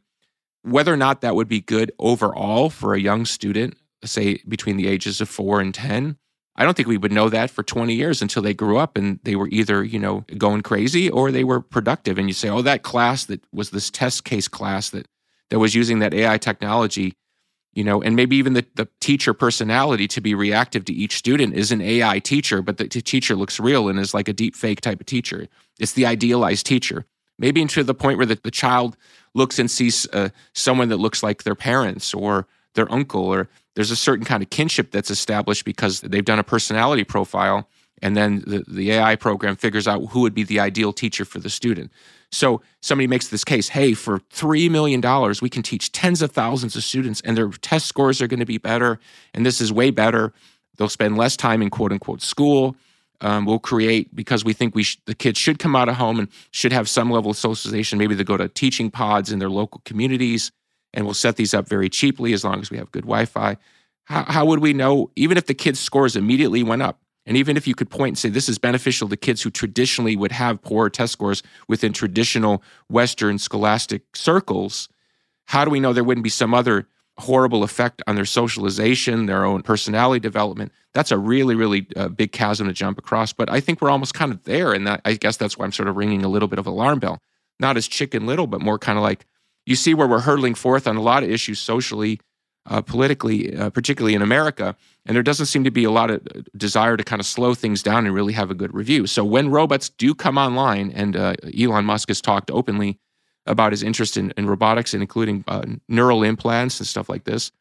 Whether 0.64 0.94
or 0.94 0.98
not 0.98 1.20
that 1.20 1.36
would 1.36 1.50
be 1.50 1.60
good 1.60 1.92
overall 2.00 2.70
for 2.70 2.94
a 2.94 3.00
young 3.00 3.26
student, 3.26 3.76
say 4.04 4.42
between 4.48 4.78
the 4.78 4.88
ages 4.88 5.22
of 5.22 5.30
four 5.30 5.60
and 5.60 5.74
10. 5.74 6.18
I 6.56 6.64
don't 6.64 6.76
think 6.76 6.88
we 6.88 6.98
would 6.98 7.12
know 7.12 7.30
that 7.30 7.50
for 7.50 7.64
20 7.64 7.94
years 7.94 8.22
until 8.22 8.44
they 8.44 8.54
grew 8.54 8.78
up 8.78 8.98
and 8.98 9.20
they 9.24 9.36
were 9.36 9.48
either, 9.50 9.84
you 9.84 10.00
know, 10.00 10.26
going 10.38 10.62
crazy 10.62 11.10
or 11.10 11.32
they 11.32 11.44
were 11.44 11.62
productive. 11.62 12.18
And 12.18 12.28
you 12.28 12.34
say, 12.34 12.50
oh, 12.50 12.62
that 12.62 12.84
class 12.84 13.26
that 13.26 13.44
was 13.54 13.70
this 13.70 13.90
test 13.90 14.26
case 14.26 14.48
class 14.48 14.90
that, 14.90 15.08
that 15.50 15.60
was 15.60 15.76
using 15.76 16.00
that 16.00 16.14
AI 16.14 16.38
technology, 16.38 17.14
you 17.74 17.84
know, 17.86 18.02
and 18.02 18.16
maybe 18.16 18.36
even 18.36 18.54
the, 18.54 18.66
the 18.76 18.88
teacher 19.00 19.34
personality 19.34 20.08
to 20.10 20.20
be 20.20 20.36
reactive 20.36 20.84
to 20.86 20.94
each 20.94 21.16
student 21.16 21.56
is 21.56 21.72
an 21.72 21.82
AI 21.82 22.20
teacher, 22.20 22.62
but 22.62 22.78
the, 22.78 22.88
teacher 22.88 23.36
looks 23.36 23.60
real 23.60 23.88
and 23.88 23.98
is 23.98 24.14
like 24.14 24.28
a 24.28 24.34
deep 24.34 24.56
fake 24.56 24.82
type 24.82 25.00
of 25.00 25.06
teacher. 25.06 25.48
It's 25.80 25.94
the 25.94 26.06
idealized 26.06 26.66
teacher. 26.66 27.06
Maybe 27.40 27.62
into 27.62 27.84
the 27.84 27.96
point 27.96 28.18
where 28.18 28.28
the, 28.28 28.40
the 28.44 28.52
child 28.52 28.98
looks 29.34 29.58
and 29.58 29.72
sees 29.72 30.06
uh, 30.14 30.30
someone 30.54 30.90
that 30.90 30.98
looks 30.98 31.24
like 31.24 31.44
their 31.44 31.56
parents 31.56 32.14
or 32.14 32.46
their 32.76 32.92
uncle 32.92 33.24
or 33.24 33.50
there's 33.76 33.92
a 33.92 33.96
certain 33.96 34.26
kind 34.26 34.44
of 34.44 34.50
kinship 34.50 34.92
that's 34.92 35.10
established 35.10 35.66
because 35.66 36.02
they've 36.02 36.26
done 36.26 36.40
a 36.40 36.44
personality 36.44 37.04
profile 37.04 37.68
and 38.02 38.18
then 38.18 38.44
the, 38.48 38.64
the 38.68 38.92
AI 38.92 39.16
program 39.16 39.56
figures 39.56 39.88
out 39.88 40.04
who 40.08 40.22
would 40.22 40.34
be 40.34 40.44
the 40.44 40.60
ideal 40.60 40.92
teacher 40.92 41.24
for 41.24 41.40
the 41.40 41.50
student. 41.50 41.92
So 42.32 42.62
somebody 42.82 43.08
makes 43.08 43.28
this 43.28 43.44
case 43.44 43.70
hey, 43.70 43.94
for 43.94 44.20
$3 44.20 44.70
million, 44.70 45.02
we 45.42 45.50
can 45.50 45.62
teach 45.62 45.92
tens 45.92 46.22
of 46.22 46.32
thousands 46.32 46.76
of 46.76 46.84
students 46.84 47.22
and 47.22 47.38
their 47.38 47.50
test 47.50 47.86
scores 47.86 48.22
are 48.22 48.28
going 48.28 48.40
to 48.40 48.46
be 48.46 48.58
better. 48.58 49.00
And 49.34 49.46
this 49.46 49.62
is 49.62 49.72
way 49.72 49.92
better. 49.92 50.34
They'll 50.78 50.90
spend 50.90 51.18
less 51.18 51.38
time 51.38 51.62
in 51.62 51.70
quote 51.70 51.92
unquote 51.92 52.22
school. 52.22 52.76
Um, 53.24 53.46
we'll 53.46 53.60
create 53.60 54.16
because 54.16 54.44
we 54.44 54.54
think 54.54 54.74
we 54.74 54.82
sh- 54.82 54.98
the 55.06 55.14
kids 55.14 55.38
should 55.38 55.60
come 55.60 55.76
out 55.76 55.90
of 55.90 55.96
home 55.96 56.18
and 56.18 56.28
should 56.50 56.74
have 56.74 56.90
some 56.90 57.12
level 57.12 57.30
of 57.30 57.38
socialization. 57.38 58.00
Maybe 58.00 58.16
they 58.16 58.24
go 58.24 58.36
to 58.36 58.48
teaching 58.48 58.90
pods 58.90 59.32
in 59.32 59.38
their 59.38 59.50
local 59.50 59.82
communities 59.86 60.52
and 60.94 61.06
we'll 61.06 61.14
set 61.14 61.36
these 61.36 61.54
up 61.54 61.68
very 61.68 61.90
cheaply 61.90 62.34
as 62.34 62.44
long 62.44 62.60
as 62.60 62.70
we 62.70 62.78
have 62.78 62.92
good 62.92 63.04
Wi-Fi. 63.04 63.58
How, 64.06 64.24
how 64.24 64.46
would 64.46 64.60
we 64.60 64.74
know, 64.74 65.12
even 65.16 65.38
if 65.38 65.46
the 65.46 65.54
kids' 65.54 65.80
scores 65.80 66.16
immediately 66.16 66.64
went 66.64 66.82
up, 66.82 67.00
and 67.26 67.38
even 67.38 67.56
if 67.56 67.68
you 67.68 67.76
could 67.76 67.90
point 67.90 68.10
and 68.10 68.18
say 68.18 68.30
this 68.30 68.50
is 68.50 68.58
beneficial 68.58 69.08
to 69.10 69.16
kids 69.16 69.42
who 69.42 69.52
traditionally 69.52 70.16
would 70.16 70.32
have 70.32 70.62
poor 70.62 70.90
test 70.90 71.14
scores 71.14 71.44
within 71.68 71.94
traditional 71.94 72.64
Western 72.90 73.38
scholastic 73.38 74.16
circles, 74.16 74.90
how 75.46 75.64
do 75.64 75.72
we 75.72 75.80
know 75.80 75.94
there 75.94 76.04
wouldn't 76.04 76.24
be 76.24 76.30
some 76.30 76.54
other 76.54 76.88
horrible 77.18 77.64
effect 77.64 78.02
on 78.08 78.16
their 78.16 78.26
socialization, 78.26 79.28
their 79.28 79.46
own 79.46 79.62
personality 79.62 80.20
development? 80.20 80.72
That's 80.94 81.12
a 81.12 81.18
really, 81.18 81.56
really 81.56 81.88
uh, 81.96 82.10
big 82.10 82.32
chasm 82.32 82.68
to 82.68 82.74
jump 82.74 82.98
across. 82.98 83.34
But 83.34 83.50
I 83.52 83.60
think 83.60 83.82
we're 83.82 83.92
almost 83.92 84.14
kind 84.14 84.32
of 84.32 84.44
there. 84.44 84.74
And 84.74 84.88
that, 84.88 85.02
I 85.06 85.14
guess 85.14 85.38
that's 85.38 85.58
why 85.58 85.66
I'm 85.66 85.72
sort 85.72 85.90
of 85.90 85.98
ringing 85.98 86.26
a 86.26 86.30
little 86.30 86.48
bit 86.48 86.60
of 86.60 86.66
alarm 86.66 87.00
bell. 87.00 87.20
Not 87.60 87.78
as 87.78 87.88
chicken 87.88 88.26
little, 88.26 88.48
but 88.48 88.62
more 88.62 88.80
kind 88.80 88.98
of 88.98 89.04
like 89.04 89.26
you 89.66 89.76
see 89.76 89.94
where 89.94 90.08
we're 90.08 90.22
hurtling 90.22 90.56
forth 90.56 90.88
on 90.88 90.96
a 90.96 91.02
lot 91.02 91.24
of 91.24 91.30
issues 91.30 91.60
socially, 91.60 92.20
uh, 92.68 92.82
politically, 92.82 93.56
uh, 93.56 93.70
particularly 93.70 94.16
in 94.16 94.22
America. 94.22 94.76
And 95.06 95.16
there 95.16 95.24
doesn't 95.24 95.48
seem 95.48 95.64
to 95.64 95.72
be 95.72 95.84
a 95.84 95.92
lot 95.92 96.12
of 96.12 96.22
uh, 96.36 96.42
desire 96.56 96.98
to 96.98 97.04
kind 97.04 97.20
of 97.20 97.26
slow 97.26 97.54
things 97.54 97.82
down 97.82 98.06
and 98.06 98.14
really 98.14 98.34
have 98.34 98.52
a 98.52 98.56
good 98.56 98.74
review. 98.74 99.08
So 99.08 99.24
when 99.24 99.50
robots 99.50 99.90
do 99.90 100.14
come 100.14 100.38
online, 100.38 100.92
and 100.92 101.16
uh, 101.16 101.36
Elon 101.58 101.86
Musk 101.86 102.10
has 102.10 102.22
talked 102.22 102.52
openly 102.52 103.00
about 103.46 103.72
his 103.72 103.82
interest 103.82 104.18
in, 104.18 104.32
in 104.38 104.48
robotics 104.48 104.94
and 104.94 105.02
including 105.02 105.44
uh, 105.48 105.64
neural 105.88 106.24
implants 106.24 106.80
and 106.80 106.88
stuff 106.88 107.10
like 107.10 107.24
this, 107.24 107.52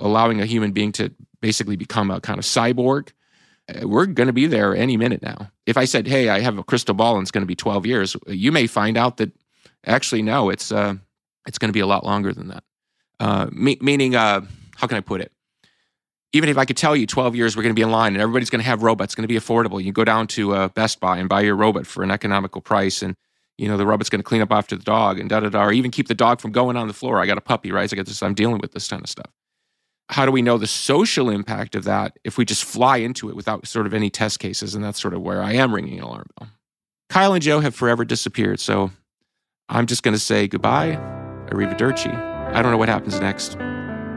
allowing 0.00 0.40
a 0.40 0.46
human 0.46 0.72
being 0.72 0.92
to 0.92 1.12
basically 1.40 1.76
become 1.76 2.10
a 2.10 2.20
kind 2.20 2.38
of 2.38 2.44
cyborg. 2.44 3.10
Uh, 3.68 3.86
we're 3.86 4.06
going 4.06 4.28
to 4.28 4.32
be 4.32 4.46
there 4.46 4.74
any 4.74 4.96
minute 4.96 5.22
now. 5.22 5.50
If 5.66 5.76
I 5.76 5.84
said, 5.84 6.06
"Hey, 6.06 6.30
I 6.30 6.40
have 6.40 6.56
a 6.56 6.64
crystal 6.64 6.94
ball 6.94 7.16
and 7.16 7.22
it's 7.22 7.30
going 7.30 7.42
to 7.42 7.46
be 7.46 7.54
12 7.54 7.84
years," 7.84 8.16
you 8.26 8.50
may 8.50 8.66
find 8.66 8.96
out 8.96 9.18
that 9.18 9.32
actually 9.84 10.22
no, 10.22 10.48
it's 10.48 10.72
it's 11.48 11.58
going 11.58 11.70
to 11.70 11.72
be 11.72 11.80
a 11.80 11.86
lot 11.86 12.04
longer 12.04 12.32
than 12.32 12.48
that. 12.48 12.62
Uh, 13.18 13.48
me- 13.50 13.78
meaning, 13.80 14.14
uh, 14.14 14.42
how 14.76 14.86
can 14.86 14.98
I 14.98 15.00
put 15.00 15.20
it? 15.20 15.32
Even 16.34 16.50
if 16.50 16.58
I 16.58 16.66
could 16.66 16.76
tell 16.76 16.94
you 16.94 17.06
12 17.06 17.34
years 17.34 17.56
we're 17.56 17.62
going 17.62 17.74
to 17.74 17.78
be 17.78 17.82
in 17.82 17.90
line 17.90 18.12
and 18.12 18.20
everybody's 18.20 18.50
going 18.50 18.60
to 18.60 18.66
have 18.66 18.82
robots, 18.82 19.08
it's 19.08 19.14
going 19.14 19.26
to 19.26 19.28
be 19.28 19.40
affordable. 19.40 19.82
You 19.82 19.92
go 19.92 20.04
down 20.04 20.26
to 20.28 20.54
uh, 20.54 20.68
Best 20.68 21.00
Buy 21.00 21.16
and 21.16 21.28
buy 21.28 21.40
your 21.40 21.56
robot 21.56 21.86
for 21.86 22.04
an 22.04 22.10
economical 22.10 22.60
price, 22.60 23.02
and 23.02 23.16
you 23.56 23.66
know 23.66 23.78
the 23.78 23.86
robot's 23.86 24.10
going 24.10 24.20
to 24.20 24.24
clean 24.24 24.42
up 24.42 24.52
after 24.52 24.76
the 24.76 24.84
dog 24.84 25.18
and 25.18 25.30
da 25.30 25.40
da 25.40 25.48
da, 25.48 25.64
or 25.64 25.72
even 25.72 25.90
keep 25.90 26.06
the 26.06 26.14
dog 26.14 26.40
from 26.40 26.52
going 26.52 26.76
on 26.76 26.86
the 26.86 26.92
floor. 26.92 27.18
I 27.18 27.26
got 27.26 27.38
a 27.38 27.40
puppy, 27.40 27.72
right? 27.72 27.90
I 27.90 27.96
got 27.96 28.04
this. 28.04 28.22
I'm 28.22 28.34
dealing 28.34 28.58
with 28.58 28.72
this 28.72 28.86
kind 28.88 29.02
of 29.02 29.08
stuff. 29.08 29.30
How 30.10 30.26
do 30.26 30.32
we 30.32 30.42
know 30.42 30.58
the 30.58 30.66
social 30.66 31.30
impact 31.30 31.74
of 31.74 31.84
that 31.84 32.18
if 32.24 32.36
we 32.36 32.44
just 32.44 32.64
fly 32.64 32.98
into 32.98 33.30
it 33.30 33.36
without 33.36 33.66
sort 33.66 33.86
of 33.86 33.94
any 33.94 34.10
test 34.10 34.38
cases? 34.38 34.74
And 34.74 34.84
that's 34.84 35.00
sort 35.00 35.14
of 35.14 35.22
where 35.22 35.42
I 35.42 35.54
am 35.54 35.74
ringing 35.74 35.98
an 35.98 36.04
alarm 36.04 36.26
bell. 36.38 36.50
Kyle 37.08 37.32
and 37.32 37.42
Joe 37.42 37.60
have 37.60 37.74
forever 37.74 38.04
disappeared, 38.04 38.60
so 38.60 38.90
I'm 39.70 39.86
just 39.86 40.02
going 40.02 40.14
to 40.14 40.20
say 40.20 40.46
goodbye 40.46 41.26
Arrivederci. 41.50 42.14
I 42.54 42.62
don't 42.62 42.72
know 42.72 42.78
what 42.78 42.88
happens 42.88 43.20
next. 43.20 43.58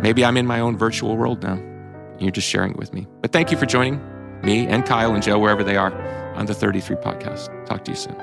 Maybe 0.02 0.24
I'm 0.26 0.38
in 0.38 0.48
my 0.48 0.60
own 0.60 0.78
virtual 0.78 1.18
world 1.18 1.44
now. 1.44 1.62
You're 2.20 2.32
just 2.32 2.48
sharing 2.48 2.72
it 2.72 2.78
with 2.78 2.94
me. 2.94 3.08
But 3.22 3.32
thank 3.32 3.52
you 3.52 3.58
for 3.58 3.66
joining 3.66 4.02
me 4.44 4.68
and 4.68 4.86
Kyle 4.86 5.14
and 5.14 5.24
Joe, 5.24 5.40
wherever 5.40 5.64
they 5.64 5.76
are, 5.76 5.94
on 6.36 6.46
the 6.46 6.54
33 6.54 6.96
podcast. 6.98 7.66
Talk 7.66 7.84
to 7.86 7.92
you 7.92 7.98
soon. 7.98 8.16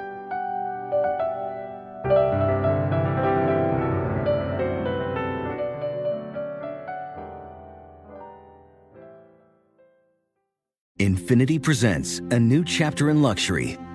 INFINITI 10.98 11.62
presents 11.62 12.18
a 12.30 12.40
new 12.40 12.64
chapter 12.64 13.08
in 13.08 13.22
luxury 13.22 13.78